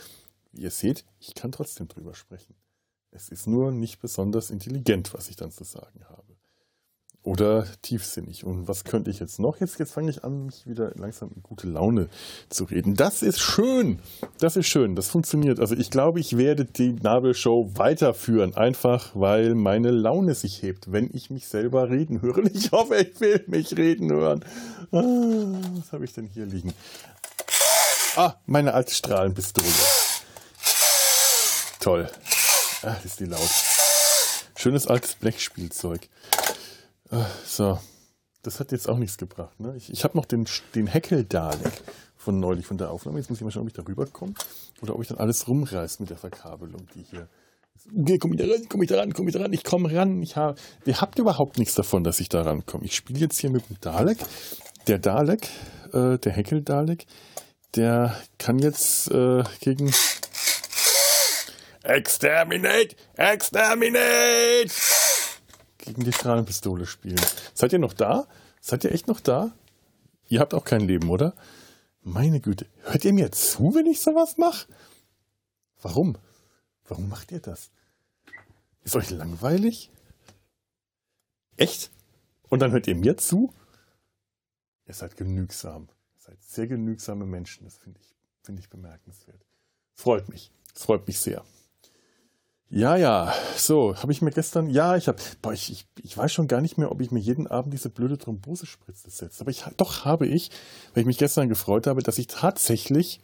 wie 0.51 0.61
ihr 0.61 0.71
seht, 0.71 1.05
ich 1.19 1.33
kann 1.35 1.51
trotzdem 1.51 1.87
drüber 1.87 2.13
sprechen. 2.13 2.55
Es 3.11 3.29
ist 3.29 3.47
nur 3.47 3.71
nicht 3.71 3.99
besonders 3.99 4.49
intelligent, 4.49 5.13
was 5.13 5.29
ich 5.29 5.35
dann 5.35 5.51
zu 5.51 5.63
sagen 5.63 6.03
habe. 6.09 6.35
Oder 7.23 7.67
tiefsinnig. 7.83 8.45
Und 8.45 8.67
was 8.67 8.83
könnte 8.83 9.11
ich 9.11 9.19
jetzt 9.19 9.39
noch? 9.39 9.59
Jetzt, 9.59 9.77
jetzt 9.77 9.93
fange 9.93 10.09
ich 10.09 10.23
an, 10.23 10.47
mich 10.47 10.65
wieder 10.65 10.91
langsam 10.95 11.29
in 11.35 11.43
gute 11.43 11.67
Laune 11.67 12.09
zu 12.49 12.63
reden. 12.63 12.95
Das 12.95 13.21
ist 13.21 13.39
schön. 13.39 13.99
Das 14.39 14.55
ist 14.55 14.65
schön. 14.65 14.95
Das 14.95 15.09
funktioniert. 15.09 15.59
Also 15.59 15.75
ich 15.75 15.91
glaube, 15.91 16.19
ich 16.19 16.35
werde 16.35 16.65
die 16.65 16.93
Nabelshow 16.93 17.69
weiterführen. 17.75 18.55
Einfach, 18.55 19.11
weil 19.13 19.53
meine 19.53 19.91
Laune 19.91 20.33
sich 20.33 20.63
hebt, 20.63 20.91
wenn 20.91 21.11
ich 21.13 21.29
mich 21.29 21.47
selber 21.47 21.91
reden 21.91 22.23
höre. 22.23 22.43
Ich 22.53 22.71
hoffe, 22.71 22.95
ich 22.95 23.21
will 23.21 23.43
mich 23.45 23.77
reden 23.77 24.11
hören. 24.11 24.43
Ah, 24.91 25.03
was 25.75 25.91
habe 25.91 26.05
ich 26.05 26.13
denn 26.13 26.25
hier 26.25 26.47
liegen? 26.47 26.73
Ah, 28.15 28.33
meine 28.47 28.73
alte 28.73 28.95
Strahlenpistole. 28.95 29.67
Toll. 31.79 32.09
Ah, 32.81 32.95
ist 33.05 33.19
die 33.19 33.25
laut. 33.25 33.49
Schönes 34.55 34.87
altes 34.87 35.15
Blechspielzeug. 35.15 36.09
So, 37.45 37.77
das 38.43 38.59
hat 38.59 38.71
jetzt 38.71 38.87
auch 38.87 38.97
nichts 38.97 39.17
gebracht. 39.17 39.59
Ne? 39.59 39.75
Ich, 39.75 39.91
ich 39.91 40.03
habe 40.03 40.17
noch 40.17 40.25
den, 40.25 40.47
den 40.75 40.87
Heckel-Dalek 40.87 41.73
von 42.15 42.39
neulich 42.39 42.65
von 42.65 42.77
der 42.77 42.91
Aufnahme. 42.91 43.19
Jetzt 43.19 43.29
muss 43.29 43.39
ich 43.39 43.43
mal 43.43 43.51
schauen, 43.51 43.63
ob 43.63 43.67
ich 43.67 43.73
da 43.73 43.83
rüberkomme 43.83 44.33
oder 44.81 44.95
ob 44.95 45.01
ich 45.01 45.09
dann 45.09 45.17
alles 45.17 45.47
rumreiß 45.47 45.99
mit 45.99 46.09
der 46.09 46.17
Verkabelung, 46.17 46.87
die 46.95 47.03
hier. 47.03 47.27
Okay, 47.99 48.17
komm 48.19 48.33
ich 48.33 48.39
da 48.39 48.45
ran, 48.45 48.65
komm 48.69 48.81
ich 48.83 48.89
da 48.89 48.99
ran, 48.99 49.13
komm 49.13 49.27
ich 49.27 49.33
da 49.33 49.41
ran, 49.41 49.53
ich 49.53 49.63
komme 49.63 49.93
ran. 49.93 50.21
Ich 50.21 50.35
habe, 50.35 50.55
ihr 50.85 51.01
habt 51.01 51.17
überhaupt 51.19 51.57
nichts 51.57 51.75
davon, 51.75 52.03
dass 52.03 52.19
ich 52.19 52.29
da 52.29 52.41
rankomme. 52.41 52.85
Ich 52.85 52.95
spiele 52.95 53.19
jetzt 53.19 53.39
hier 53.39 53.49
mit 53.49 53.67
dem 53.69 53.79
Dalek. 53.81 54.19
Der 54.87 54.99
Dalek, 54.99 55.47
äh, 55.93 56.17
der 56.17 56.31
Heckel-Dalek, 56.31 57.05
der 57.75 58.15
kann 58.37 58.59
jetzt 58.59 59.09
äh, 59.11 59.43
gegen 59.59 59.91
Exterminate! 61.83 62.95
Exterminate! 63.15 64.71
Gegen 65.81 66.03
die 66.03 66.13
Strahlenpistole 66.13 66.85
spielen. 66.85 67.21
Seid 67.53 67.73
ihr 67.73 67.79
noch 67.79 67.93
da? 67.93 68.27
Seid 68.59 68.83
ihr 68.83 68.91
echt 68.91 69.07
noch 69.07 69.19
da? 69.19 69.53
Ihr 70.27 70.39
habt 70.39 70.53
auch 70.53 70.63
kein 70.63 70.81
Leben, 70.81 71.09
oder? 71.09 71.35
Meine 72.03 72.39
Güte, 72.39 72.67
hört 72.83 73.05
ihr 73.05 73.13
mir 73.13 73.31
zu, 73.31 73.75
wenn 73.75 73.85
ich 73.85 74.01
sowas 74.01 74.37
mache? 74.37 74.67
Warum? 75.81 76.17
Warum 76.85 77.09
macht 77.09 77.31
ihr 77.31 77.39
das? 77.39 77.71
Ist 78.83 78.95
euch 78.95 79.09
langweilig? 79.09 79.91
Echt? 81.57 81.91
Und 82.49 82.59
dann 82.59 82.71
hört 82.71 82.87
ihr 82.87 82.95
mir 82.95 83.17
zu? 83.17 83.53
Ihr 84.87 84.93
seid 84.93 85.15
genügsam. 85.15 85.89
Ihr 86.15 86.21
seid 86.21 86.41
sehr 86.41 86.67
genügsame 86.67 87.25
Menschen. 87.25 87.65
Das 87.65 87.77
finde 87.77 87.99
ich, 87.99 88.15
finde 88.41 88.61
ich 88.61 88.69
bemerkenswert. 88.69 89.45
Freut 89.93 90.27
mich. 90.29 90.51
Freut 90.73 91.07
mich 91.07 91.19
sehr. 91.19 91.45
Ja, 92.73 92.95
ja, 92.95 93.33
so, 93.57 93.97
habe 93.97 94.13
ich 94.13 94.21
mir 94.21 94.31
gestern, 94.31 94.69
ja, 94.69 94.95
ich 94.95 95.09
habe, 95.09 95.17
ich, 95.51 95.69
ich, 95.69 95.85
ich 96.01 96.17
weiß 96.17 96.31
schon 96.31 96.47
gar 96.47 96.61
nicht 96.61 96.77
mehr, 96.77 96.89
ob 96.89 97.01
ich 97.01 97.11
mir 97.11 97.19
jeden 97.19 97.45
Abend 97.45 97.73
diese 97.73 97.89
blöde 97.89 98.17
Thrombosespritze 98.17 99.09
setze. 99.09 99.41
Aber 99.41 99.51
ich, 99.51 99.65
doch 99.75 100.05
habe 100.05 100.25
ich, 100.25 100.51
weil 100.93 101.01
ich 101.01 101.07
mich 101.07 101.17
gestern 101.17 101.49
gefreut 101.49 101.85
habe, 101.85 102.01
dass 102.01 102.17
ich 102.17 102.27
tatsächlich 102.27 103.19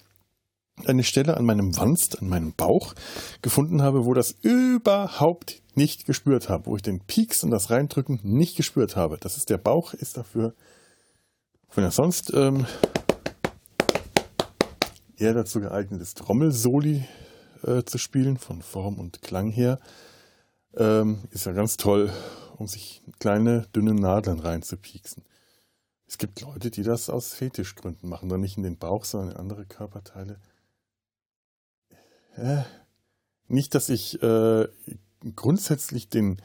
eine 0.86 1.06
Stelle 1.06 1.38
an 1.38 1.46
meinem 1.46 1.78
Wanst, 1.78 2.22
an 2.22 2.28
meinem 2.28 2.52
Bauch 2.52 2.94
gefunden 3.42 3.82
habe, 3.82 4.04
wo 4.04 4.14
das 4.14 4.32
überhaupt 4.42 5.62
nicht 5.76 6.06
gespürt 6.06 6.50
habe, 6.50 6.66
wo 6.66 6.76
ich 6.76 6.82
den 6.82 7.00
Pieks 7.00 7.42
und 7.46 7.52
das 7.52 7.70
Reindrücken 7.70 8.20
nicht 8.24 8.58
gespürt 8.58 8.98
habe. 8.98 9.18
Das 9.18 9.38
ist 9.38 9.50
der 9.50 9.58
Bauch, 9.58 9.94
ist 9.94 10.18
dafür, 10.18 10.56
wenn 11.74 11.86
er 11.86 11.92
sonst 11.92 12.34
ähm, 12.34 12.66
eher 15.16 15.34
dazu 15.34 15.62
geeignet 15.62 16.02
ist, 16.02 16.18
Trommelsoli 16.18 17.06
äh, 17.64 17.84
zu 17.84 17.98
spielen, 17.98 18.38
von 18.38 18.62
Form 18.62 19.00
und 19.00 19.22
Klang 19.22 19.50
her. 19.50 19.80
Ähm, 20.76 21.24
ist 21.32 21.46
ja 21.46 21.54
ganz 21.54 21.78
toll, 21.78 22.12
um 22.58 22.68
sich 22.68 23.02
kleine, 23.20 23.68
dünne 23.76 23.94
Nadeln 23.94 24.40
reinzupieksen. 24.40 25.24
Es 26.08 26.18
gibt 26.18 26.42
Leute, 26.42 26.72
die 26.72 26.84
das 26.84 27.10
aus 27.10 27.34
Fetischgründen 27.34 28.10
machen, 28.10 28.30
dann 28.30 28.42
nicht 28.42 28.58
in 28.58 28.64
den 28.64 28.78
Bauch, 28.78 29.04
sondern 29.04 29.32
in 29.32 29.38
andere 29.38 29.66
Körperteile. 29.66 30.40
Äh, 32.36 32.64
nicht, 33.48 33.76
dass 33.76 33.90
ich 33.90 34.22
äh, 34.22 34.68
grundsätzlich 35.36 36.10
den, 36.10 36.42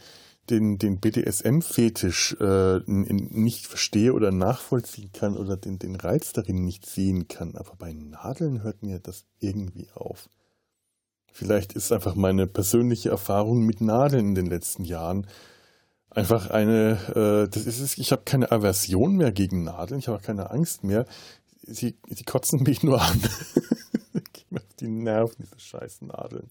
den, 0.50 0.78
den 0.78 0.98
BDSM-Fetisch 0.98 2.36
äh, 2.40 2.80
nicht 2.86 3.66
verstehe 3.66 4.12
oder 4.14 4.32
nachvollziehen 4.32 5.12
kann 5.12 5.36
oder 5.36 5.56
den, 5.56 5.78
den 5.78 5.96
Reiz 5.96 6.32
darin 6.32 6.64
nicht 6.64 6.86
sehen 6.86 7.28
kann, 7.28 7.56
aber 7.56 7.76
bei 7.76 7.92
Nadeln 7.92 8.62
hört 8.62 8.82
mir 8.82 8.98
das 8.98 9.24
irgendwie 9.38 9.88
auf. 9.94 10.28
Vielleicht 11.32 11.72
ist 11.72 11.92
einfach 11.92 12.14
meine 12.14 12.46
persönliche 12.46 13.08
Erfahrung 13.08 13.64
mit 13.64 13.80
Nadeln 13.80 14.28
in 14.28 14.34
den 14.34 14.46
letzten 14.46 14.84
Jahren 14.84 15.26
einfach 16.10 16.50
eine, 16.50 16.98
äh, 17.14 17.48
das 17.48 17.66
ist, 17.66 17.98
ich 17.98 18.12
habe 18.12 18.22
keine 18.24 18.52
Aversion 18.52 19.16
mehr 19.16 19.32
gegen 19.32 19.64
Nadeln, 19.64 19.98
ich 19.98 20.08
habe 20.08 20.18
auch 20.18 20.22
keine 20.22 20.50
Angst 20.50 20.84
mehr. 20.84 21.06
Sie, 21.62 21.96
sie 22.08 22.24
kotzen 22.24 22.62
mich 22.64 22.82
nur 22.82 23.00
an. 23.00 23.20
Gehen 24.32 24.46
mir 24.50 24.60
auf 24.60 24.74
die 24.78 24.88
Nerven, 24.88 25.36
diese 25.38 25.58
scheiß 25.58 26.02
Nadeln. 26.02 26.48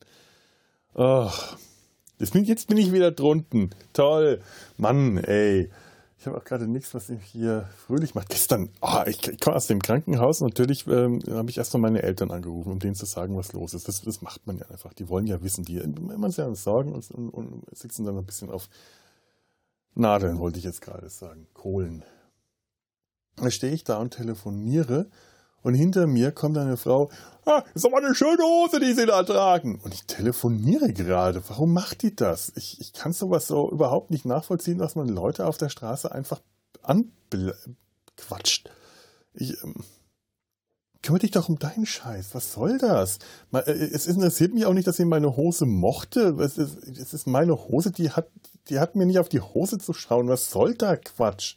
Bin, 2.31 2.43
jetzt 2.45 2.67
bin 2.67 2.77
ich 2.77 2.91
wieder 2.91 3.11
drunten. 3.11 3.71
Toll. 3.93 4.41
Mann, 4.77 5.17
ey. 5.17 5.69
Ich 6.21 6.27
habe 6.27 6.37
auch 6.37 6.43
gerade 6.43 6.67
nichts, 6.67 6.93
was 6.93 7.09
mich 7.09 7.23
hier 7.23 7.67
fröhlich 7.87 8.13
macht. 8.13 8.29
Gestern, 8.29 8.69
oh, 8.79 9.01
ich, 9.07 9.27
ich 9.27 9.39
komme 9.39 9.55
aus 9.55 9.65
dem 9.65 9.81
Krankenhaus. 9.81 10.41
Natürlich 10.41 10.85
ähm, 10.85 11.19
habe 11.27 11.49
ich 11.49 11.57
erst 11.57 11.73
mal 11.73 11.79
meine 11.79 12.03
Eltern 12.03 12.29
angerufen, 12.29 12.71
um 12.71 12.77
denen 12.77 12.93
zu 12.93 13.07
sagen, 13.07 13.35
was 13.35 13.53
los 13.53 13.73
ist. 13.73 13.87
Das, 13.87 14.01
das 14.01 14.21
macht 14.21 14.45
man 14.45 14.59
ja 14.59 14.67
einfach. 14.67 14.93
Die 14.93 15.09
wollen 15.09 15.25
ja 15.25 15.41
wissen, 15.41 15.65
die 15.65 15.77
immer 15.77 16.29
sehr 16.29 16.53
Sorgen 16.53 16.93
und, 16.93 17.09
und, 17.09 17.31
und 17.31 17.63
sitzen 17.75 18.05
dann 18.05 18.19
ein 18.19 18.25
bisschen 18.27 18.51
auf 18.51 18.69
Nadeln, 19.95 20.37
wollte 20.37 20.59
ich 20.59 20.63
jetzt 20.63 20.81
gerade 20.81 21.09
sagen. 21.09 21.47
Kohlen. 21.55 22.05
Da 23.37 23.49
stehe 23.49 23.73
ich 23.73 23.83
da 23.83 23.97
und 23.97 24.13
telefoniere 24.13 25.09
und 25.63 25.73
hinter 25.73 26.07
mir 26.07 26.31
kommt 26.31 26.57
eine 26.57 26.77
Frau, 26.77 27.09
ah, 27.45 27.63
ist 27.73 27.85
doch 27.85 27.91
mal 27.91 28.03
eine 28.03 28.15
schöne 28.15 28.43
Hose, 28.43 28.79
die 28.79 28.93
Sie 28.93 29.05
da 29.05 29.23
tragen. 29.23 29.79
Und 29.83 29.93
ich 29.93 30.05
telefoniere 30.05 30.93
gerade. 30.93 31.41
Warum 31.47 31.73
macht 31.73 32.01
die 32.01 32.15
das? 32.15 32.51
Ich, 32.55 32.79
ich 32.81 32.93
kann 32.93 33.13
sowas 33.13 33.47
so 33.47 33.69
überhaupt 33.69 34.11
nicht 34.11 34.25
nachvollziehen, 34.25 34.77
dass 34.77 34.95
man 34.95 35.07
Leute 35.07 35.45
auf 35.45 35.57
der 35.57 35.69
Straße 35.69 36.11
einfach 36.11 36.41
anquatscht. 36.83 38.69
Ich, 39.33 39.63
ähm, 39.63 39.75
kümmere 41.01 41.21
dich 41.21 41.31
doch 41.31 41.49
um 41.49 41.59
deinen 41.59 41.85
Scheiß. 41.85 42.33
Was 42.33 42.53
soll 42.53 42.77
das? 42.77 43.19
Äh, 43.53 43.71
es 43.71 44.07
interessiert 44.07 44.53
mich 44.53 44.65
auch 44.65 44.73
nicht, 44.73 44.87
dass 44.87 44.97
sie 44.97 45.05
meine 45.05 45.35
Hose 45.35 45.65
mochte. 45.65 46.35
Es 46.39 46.57
ist, 46.57 46.77
es 46.87 47.13
ist 47.13 47.27
meine 47.27 47.55
Hose, 47.55 47.91
die 47.91 48.11
hat, 48.11 48.27
die 48.69 48.79
hat 48.79 48.95
mir 48.95 49.05
nicht 49.05 49.19
auf 49.19 49.29
die 49.29 49.41
Hose 49.41 49.77
zu 49.77 49.93
schauen. 49.93 50.27
Was 50.27 50.51
soll 50.51 50.75
da 50.75 50.95
Quatsch? 50.95 51.55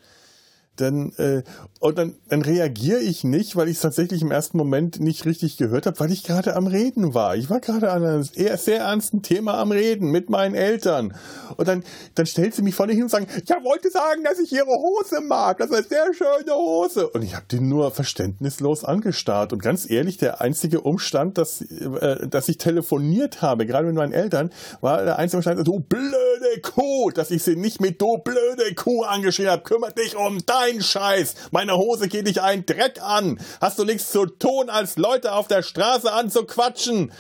Dann, 0.77 1.13
äh, 1.19 1.43
und 1.81 1.99
dann, 1.99 2.15
dann 2.29 2.43
reagiere 2.43 3.01
ich 3.01 3.25
nicht, 3.25 3.57
weil 3.57 3.69
ich 3.69 3.77
es 3.77 3.83
tatsächlich 3.83 4.23
im 4.23 4.31
ersten 4.31 4.57
Moment 4.57 5.01
nicht 5.01 5.25
richtig 5.25 5.57
gehört 5.57 5.87
habe, 5.87 6.01
weil 6.01 6.11
ich 6.11 6.25
gerade 6.25 6.57
am 6.57 6.67
Reden 6.67 7.15
war. 7.15 7.37
Ich 7.37 7.51
war 7.51 7.61
gerade 7.61 7.93
an 7.93 8.05
einem 8.05 8.29
eher 8.35 8.57
sehr 8.59 8.81
ernsten 8.81 9.23
Thema 9.23 9.59
am 9.59 9.71
Reden 9.71 10.11
mit 10.11 10.31
meinen 10.31 10.55
Eltern. 10.55 11.15
Und 11.57 11.69
dann, 11.69 11.85
dann 12.15 12.27
stellt 12.27 12.55
sie 12.55 12.63
mich 12.63 12.75
vorne 12.75 12.93
hin 12.93 13.05
und 13.05 13.11
sagt, 13.11 13.29
ich 13.37 13.51
wollte 13.51 13.91
sagen, 13.91 14.25
dass 14.25 14.39
ich 14.39 14.53
ihre 14.53 14.67
Hose 14.67 15.21
mag. 15.21 15.59
Das 15.59 15.71
ist 15.71 15.77
eine 15.77 15.87
sehr 15.87 16.15
schöne 16.15 16.55
Hose. 16.55 17.09
Und 17.09 17.23
ich 17.23 17.35
habe 17.35 17.47
die 17.51 17.61
nur 17.61 17.91
verständnislos 17.91 18.85
angestarrt. 18.85 19.53
Und 19.53 19.63
ganz 19.63 19.89
ehrlich, 19.89 20.17
der 20.17 20.41
einzige 20.41 20.81
Umstand, 20.81 21.39
dass, 21.39 21.61
äh, 21.63 22.27
dass 22.27 22.49
ich 22.49 22.59
telefoniert 22.59 23.43
habe, 23.43 23.67
gerade 23.67 23.87
mit 23.87 23.95
meinen 23.95 24.13
Eltern, 24.13 24.51
war 24.81 25.05
der 25.05 25.19
einzige 25.19 25.39
Umstand, 25.39 25.67
du 25.67 25.81
blöde 25.81 26.61
Kuh, 26.63 27.11
dass 27.11 27.31
ich 27.31 27.43
sie 27.43 27.57
nicht 27.57 27.81
mit 27.81 28.01
du 28.01 28.19
blöde 28.19 28.75
Kuh 28.75 29.05
angeschrieben 29.05 29.53
habe. 29.53 29.63
Kümmert 29.63 29.99
dich 29.99 30.17
um 30.17 30.39
dein 30.45 30.64
kein 30.65 30.83
Scheiß. 30.83 31.35
Meine 31.51 31.77
Hose 31.77 32.09
geht 32.09 32.27
dich 32.27 32.41
einen 32.43 32.67
Dreck 32.67 33.01
an. 33.03 33.39
Hast 33.61 33.79
du 33.79 33.85
nichts 33.85 34.11
zu 34.11 34.27
tun, 34.27 34.71
als 34.71 34.97
Leute 34.97 35.33
auf 35.33 35.49
der 35.49 35.63
Straße 35.63 36.13
anzuquatschen? 36.13 37.13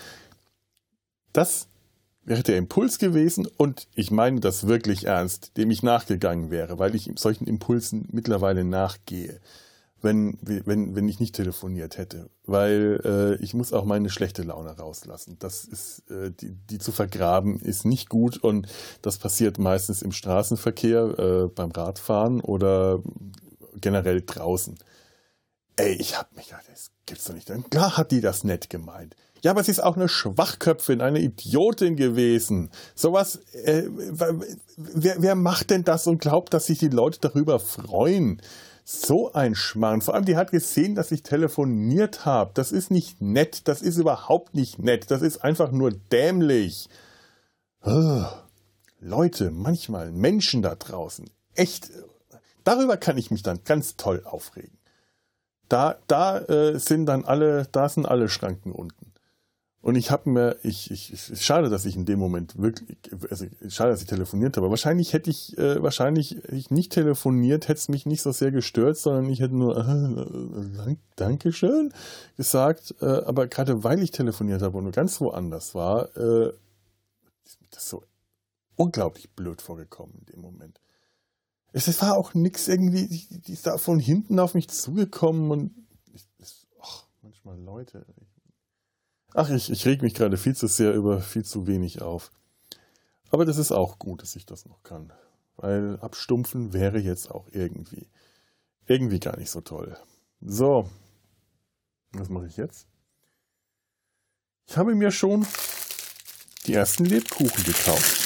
Das 1.32 1.66
wäre 2.22 2.42
der 2.42 2.56
Impuls 2.56 2.98
gewesen 2.98 3.46
und 3.58 3.86
ich 3.94 4.10
meine 4.10 4.40
das 4.40 4.66
wirklich 4.66 5.04
ernst, 5.04 5.56
dem 5.56 5.70
ich 5.70 5.82
nachgegangen 5.82 6.50
wäre, 6.50 6.78
weil 6.78 6.94
ich 6.94 7.10
solchen 7.16 7.46
Impulsen 7.46 8.08
mittlerweile 8.12 8.64
nachgehe, 8.64 9.40
wenn, 10.04 10.38
wenn, 10.42 10.94
wenn 10.94 11.08
ich 11.08 11.18
nicht 11.18 11.34
telefoniert 11.34 11.98
hätte. 11.98 12.30
Weil 12.44 13.00
äh, 13.04 13.42
ich 13.42 13.54
muss 13.54 13.72
auch 13.72 13.84
meine 13.84 14.10
schlechte 14.10 14.42
Laune 14.42 14.70
rauslassen. 14.70 15.36
Das 15.38 15.64
ist, 15.64 16.08
äh, 16.10 16.30
die, 16.30 16.52
die 16.52 16.78
zu 16.78 16.92
vergraben 16.92 17.58
ist 17.58 17.84
nicht 17.84 18.08
gut 18.08 18.36
und 18.36 18.68
das 19.02 19.18
passiert 19.18 19.58
meistens 19.58 20.02
im 20.02 20.12
Straßenverkehr, 20.12 21.18
äh, 21.18 21.48
beim 21.48 21.70
Radfahren 21.70 22.40
oder 22.40 23.02
generell 23.80 24.22
draußen. 24.24 24.78
Ey, 25.76 25.94
ich 25.94 26.16
hab 26.16 26.36
mich 26.36 26.54
das 26.70 26.90
gibt's 27.06 27.24
doch 27.24 27.34
nicht. 27.34 27.50
Klar 27.70 27.96
hat 27.96 28.12
die 28.12 28.20
das 28.20 28.44
nett 28.44 28.70
gemeint. 28.70 29.16
Ja, 29.42 29.50
aber 29.50 29.62
sie 29.62 29.72
ist 29.72 29.82
auch 29.82 29.96
eine 29.96 30.08
Schwachköpfin, 30.08 31.02
eine 31.02 31.20
Idiotin 31.20 31.96
gewesen. 31.96 32.70
Sowas, 32.94 33.40
äh, 33.52 33.82
wer, 34.76 35.16
wer 35.18 35.34
macht 35.34 35.68
denn 35.68 35.84
das 35.84 36.06
und 36.06 36.22
glaubt, 36.22 36.54
dass 36.54 36.66
sich 36.66 36.78
die 36.78 36.88
Leute 36.88 37.18
darüber 37.20 37.58
freuen? 37.58 38.40
So 38.84 39.32
ein 39.32 39.54
Schmarrn. 39.54 40.02
Vor 40.02 40.14
allem, 40.14 40.26
die 40.26 40.36
hat 40.36 40.50
gesehen, 40.50 40.94
dass 40.94 41.10
ich 41.10 41.22
telefoniert 41.22 42.26
habe. 42.26 42.50
Das 42.54 42.70
ist 42.70 42.90
nicht 42.90 43.20
nett. 43.22 43.66
Das 43.66 43.80
ist 43.80 43.96
überhaupt 43.96 44.54
nicht 44.54 44.78
nett. 44.78 45.10
Das 45.10 45.22
ist 45.22 45.42
einfach 45.42 45.72
nur 45.72 45.90
dämlich. 45.90 46.88
Oh. 47.82 48.26
Leute, 49.00 49.50
manchmal 49.50 50.12
Menschen 50.12 50.62
da 50.62 50.74
draußen. 50.74 51.28
Echt 51.54 51.90
Darüber 52.64 52.96
kann 52.96 53.18
ich 53.18 53.30
mich 53.30 53.42
dann 53.42 53.62
ganz 53.64 53.96
toll 53.96 54.22
aufregen. 54.24 54.76
Da, 55.68 55.96
da 56.06 56.38
äh, 56.38 56.78
sind 56.78 57.06
dann 57.06 57.24
alle, 57.24 57.68
da 57.70 57.88
sind 57.88 58.06
alle 58.06 58.28
Schranken 58.28 58.72
unten. 58.72 59.03
Und 59.84 59.96
ich 59.96 60.10
habe 60.10 60.30
mir, 60.30 60.56
ich, 60.62 60.90
ich, 60.90 61.12
ich, 61.12 61.44
schade, 61.44 61.68
dass 61.68 61.84
ich 61.84 61.94
in 61.94 62.06
dem 62.06 62.18
Moment 62.18 62.56
wirklich, 62.56 62.96
also 63.28 63.44
schade, 63.68 63.90
dass 63.90 64.00
ich 64.00 64.06
telefoniert 64.06 64.56
habe. 64.56 64.70
Wahrscheinlich 64.70 65.12
hätte 65.12 65.28
ich, 65.28 65.58
äh, 65.58 65.82
wahrscheinlich 65.82 66.42
ich 66.48 66.70
nicht 66.70 66.90
telefoniert, 66.90 67.68
hätte 67.68 67.80
es 67.80 67.90
mich 67.90 68.06
nicht 68.06 68.22
so 68.22 68.32
sehr 68.32 68.50
gestört, 68.50 68.96
sondern 68.96 69.28
ich 69.28 69.40
hätte 69.40 69.54
nur 69.54 69.76
äh, 69.76 70.96
Dankeschön 71.16 71.92
gesagt. 72.38 72.94
Äh, 73.02 73.04
aber 73.04 73.46
gerade 73.46 73.84
weil 73.84 74.02
ich 74.02 74.10
telefoniert 74.10 74.62
habe 74.62 74.78
und 74.78 74.90
ganz 74.90 75.20
woanders 75.20 75.74
war, 75.74 76.16
äh, 76.16 76.48
ist 77.44 77.60
mir 77.60 77.68
das 77.70 77.86
so 77.86 78.04
unglaublich 78.76 79.28
blöd 79.32 79.60
vorgekommen 79.60 80.14
in 80.20 80.32
dem 80.32 80.40
Moment. 80.40 80.80
Es 81.74 82.00
war 82.00 82.16
auch 82.16 82.32
nichts 82.32 82.68
irgendwie, 82.68 83.06
die, 83.06 83.52
ist 83.52 83.66
da 83.66 83.76
von 83.76 83.98
hinten 83.98 84.38
auf 84.38 84.54
mich 84.54 84.70
zugekommen 84.70 85.50
und 85.50 85.72
ich, 86.14 86.26
ich, 86.38 86.66
ach, 86.80 87.04
manchmal 87.20 87.60
Leute. 87.60 88.06
Ach, 89.36 89.50
ich, 89.50 89.68
ich 89.68 89.84
reg 89.84 90.00
mich 90.00 90.14
gerade 90.14 90.36
viel 90.36 90.54
zu 90.54 90.68
sehr 90.68 90.94
über 90.94 91.20
viel 91.20 91.44
zu 91.44 91.66
wenig 91.66 92.00
auf. 92.00 92.30
Aber 93.30 93.44
das 93.44 93.58
ist 93.58 93.72
auch 93.72 93.98
gut, 93.98 94.22
dass 94.22 94.36
ich 94.36 94.46
das 94.46 94.64
noch 94.64 94.84
kann. 94.84 95.12
Weil 95.56 95.98
abstumpfen 95.98 96.72
wäre 96.72 97.00
jetzt 97.00 97.32
auch 97.32 97.48
irgendwie, 97.50 98.06
irgendwie 98.86 99.18
gar 99.18 99.36
nicht 99.36 99.50
so 99.50 99.60
toll. 99.60 99.96
So. 100.40 100.88
Was 102.12 102.28
mache 102.28 102.46
ich 102.46 102.56
jetzt? 102.56 102.86
Ich 104.68 104.76
habe 104.76 104.94
mir 104.94 105.10
schon 105.10 105.44
die 106.66 106.74
ersten 106.74 107.04
Lebkuchen 107.04 107.64
gekauft. 107.64 108.20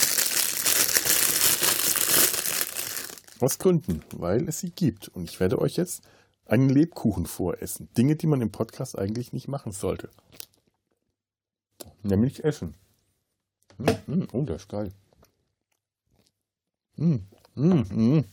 Aus 3.40 3.59
Gründen, 3.59 4.04
weil 4.12 4.46
es 4.46 4.61
sie 4.61 4.72
gibt. 4.72 5.09
Und 5.09 5.30
ich 5.30 5.40
werde 5.40 5.59
euch 5.59 5.76
jetzt 5.76 6.02
einen 6.44 6.68
Lebkuchen 6.68 7.24
voressen. 7.24 7.88
Dinge, 7.96 8.16
die 8.16 8.26
man 8.26 8.42
im 8.42 8.52
Podcast 8.52 8.98
eigentlich 8.98 9.32
nicht 9.32 9.48
machen 9.48 9.72
sollte. 9.72 10.11
Nämlich 12.03 12.44
essen. 12.44 12.74
Mm, 13.78 14.12
mm, 14.12 14.28
oh, 14.32 14.42
das 14.42 14.62
ist 14.62 14.68
geil. 14.68 14.92
Mm, 16.96 17.16
mm, 17.55 17.84
mm. 17.90 18.24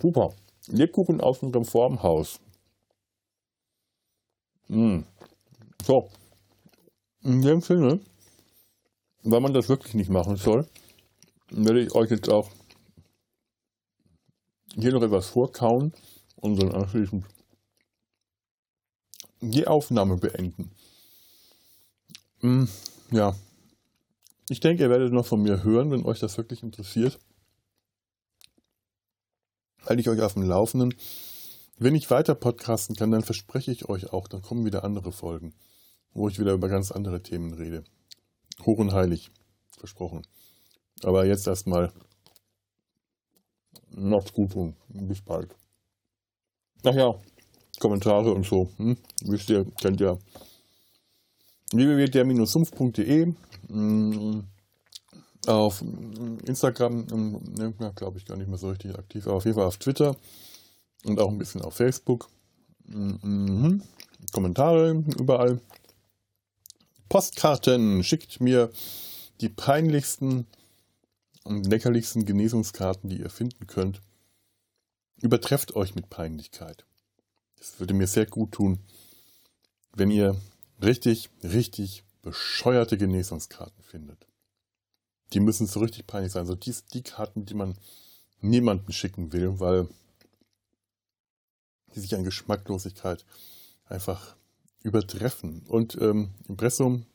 Super. 0.00 0.34
Lebkuchen 0.68 1.20
aus 1.20 1.42
unserem 1.42 1.64
Formhaus. 1.64 2.40
Mm. 4.68 5.00
So. 5.84 6.10
In 7.22 7.42
dem 7.42 7.60
Sinne 7.60 8.00
weil 9.30 9.40
man 9.40 9.52
das 9.52 9.68
wirklich 9.68 9.94
nicht 9.94 10.10
machen 10.10 10.36
soll, 10.36 10.66
werde 11.50 11.80
ich 11.80 11.94
euch 11.94 12.10
jetzt 12.10 12.28
auch 12.28 12.50
hier 14.74 14.92
noch 14.92 15.02
etwas 15.02 15.28
vorkauen 15.28 15.92
und 16.36 16.60
dann 16.60 16.72
anschließend 16.72 17.24
die 19.40 19.66
Aufnahme 19.66 20.16
beenden. 20.16 20.70
Hm, 22.40 22.68
ja, 23.10 23.34
ich 24.50 24.60
denke, 24.60 24.84
ihr 24.84 24.90
werdet 24.90 25.12
noch 25.12 25.26
von 25.26 25.42
mir 25.42 25.62
hören, 25.62 25.90
wenn 25.90 26.06
euch 26.06 26.20
das 26.20 26.38
wirklich 26.38 26.62
interessiert. 26.62 27.18
Halte 29.84 30.00
ich 30.00 30.08
euch 30.08 30.20
auf 30.22 30.34
dem 30.34 30.42
Laufenden. 30.42 30.94
Wenn 31.78 31.94
ich 31.94 32.10
weiter 32.10 32.34
podcasten 32.34 32.96
kann, 32.96 33.10
dann 33.10 33.22
verspreche 33.22 33.70
ich 33.72 33.88
euch 33.88 34.12
auch, 34.12 34.26
dann 34.26 34.42
kommen 34.42 34.64
wieder 34.64 34.84
andere 34.84 35.12
Folgen, 35.12 35.54
wo 36.12 36.28
ich 36.28 36.38
wieder 36.38 36.52
über 36.52 36.68
ganz 36.68 36.90
andere 36.90 37.22
Themen 37.22 37.52
rede. 37.52 37.84
Hoch 38.64 38.78
und 38.78 38.92
heilig, 38.92 39.30
versprochen. 39.76 40.26
Aber 41.02 41.26
jetzt 41.26 41.46
erstmal 41.46 41.92
macht's 43.90 44.32
gut 44.32 44.56
und 44.56 44.76
bis 44.88 45.20
bald. 45.22 45.54
Ach 46.84 46.94
ja, 46.94 47.14
Kommentare 47.78 48.32
und 48.32 48.46
so, 48.46 48.70
hm? 48.76 48.96
wisst 49.24 49.50
ihr, 49.50 49.64
kennt 49.80 50.00
ihr 50.00 50.18
www.der-sumpf.de 51.72 53.34
mm, 53.68 54.40
auf 55.46 55.82
Instagram, 56.44 57.06
ne, 57.56 57.74
glaube 57.94 58.18
ich 58.18 58.26
gar 58.26 58.36
nicht 58.36 58.48
mehr 58.48 58.58
so 58.58 58.70
richtig 58.70 58.98
aktiv, 58.98 59.26
aber 59.26 59.36
auf 59.36 59.44
jeden 59.44 59.56
Fall 59.56 59.66
auf 59.66 59.78
Twitter 59.78 60.16
und 61.04 61.20
auch 61.20 61.28
ein 61.28 61.38
bisschen 61.38 61.62
auf 61.62 61.74
Facebook. 61.74 62.28
Mhm. 62.86 63.82
Kommentare 64.32 65.04
überall. 65.18 65.60
Postkarten. 67.08 68.02
Schickt 68.04 68.40
mir 68.40 68.70
die 69.40 69.48
peinlichsten 69.48 70.46
und 71.44 71.66
leckerlichsten 71.66 72.24
Genesungskarten, 72.24 73.08
die 73.08 73.20
ihr 73.20 73.30
finden 73.30 73.66
könnt. 73.66 74.02
Übertrefft 75.20 75.74
euch 75.74 75.94
mit 75.94 76.10
Peinlichkeit. 76.10 76.84
Das 77.58 77.80
würde 77.80 77.94
mir 77.94 78.06
sehr 78.06 78.26
gut 78.26 78.52
tun, 78.52 78.80
wenn 79.94 80.10
ihr 80.10 80.36
richtig, 80.82 81.30
richtig 81.42 82.04
bescheuerte 82.22 82.98
Genesungskarten 82.98 83.82
findet. 83.82 84.26
Die 85.32 85.40
müssen 85.40 85.66
so 85.66 85.80
richtig 85.80 86.06
peinlich 86.06 86.32
sein. 86.32 86.46
So 86.46 86.54
die, 86.54 86.74
die 86.92 87.02
Karten, 87.02 87.44
die 87.44 87.54
man 87.54 87.76
niemandem 88.40 88.92
schicken 88.92 89.32
will, 89.32 89.60
weil 89.60 89.88
die 91.94 92.00
sich 92.00 92.14
an 92.14 92.24
Geschmacklosigkeit 92.24 93.24
einfach 93.86 94.36
übertreffen. 94.82 95.62
Und 95.66 95.96
ähm, 96.00 96.30
Impressum, 96.48 97.06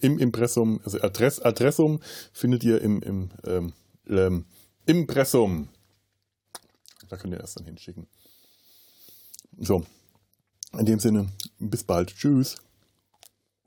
im 0.00 0.18
Impressum, 0.18 0.80
also 0.84 1.00
Adress, 1.00 1.40
Adressum 1.40 2.00
findet 2.32 2.64
ihr 2.64 2.80
im, 2.80 3.02
im 3.02 3.30
ähm, 3.44 3.72
ähm, 4.08 4.46
Impressum. 4.86 5.68
Da 7.08 7.16
könnt 7.16 7.34
ihr 7.34 7.38
das 7.38 7.54
dann 7.54 7.64
hinschicken. 7.64 8.06
So, 9.58 9.84
in 10.78 10.86
dem 10.86 11.00
Sinne, 11.00 11.28
bis 11.58 11.84
bald. 11.84 12.14
Tschüss. 12.14 12.56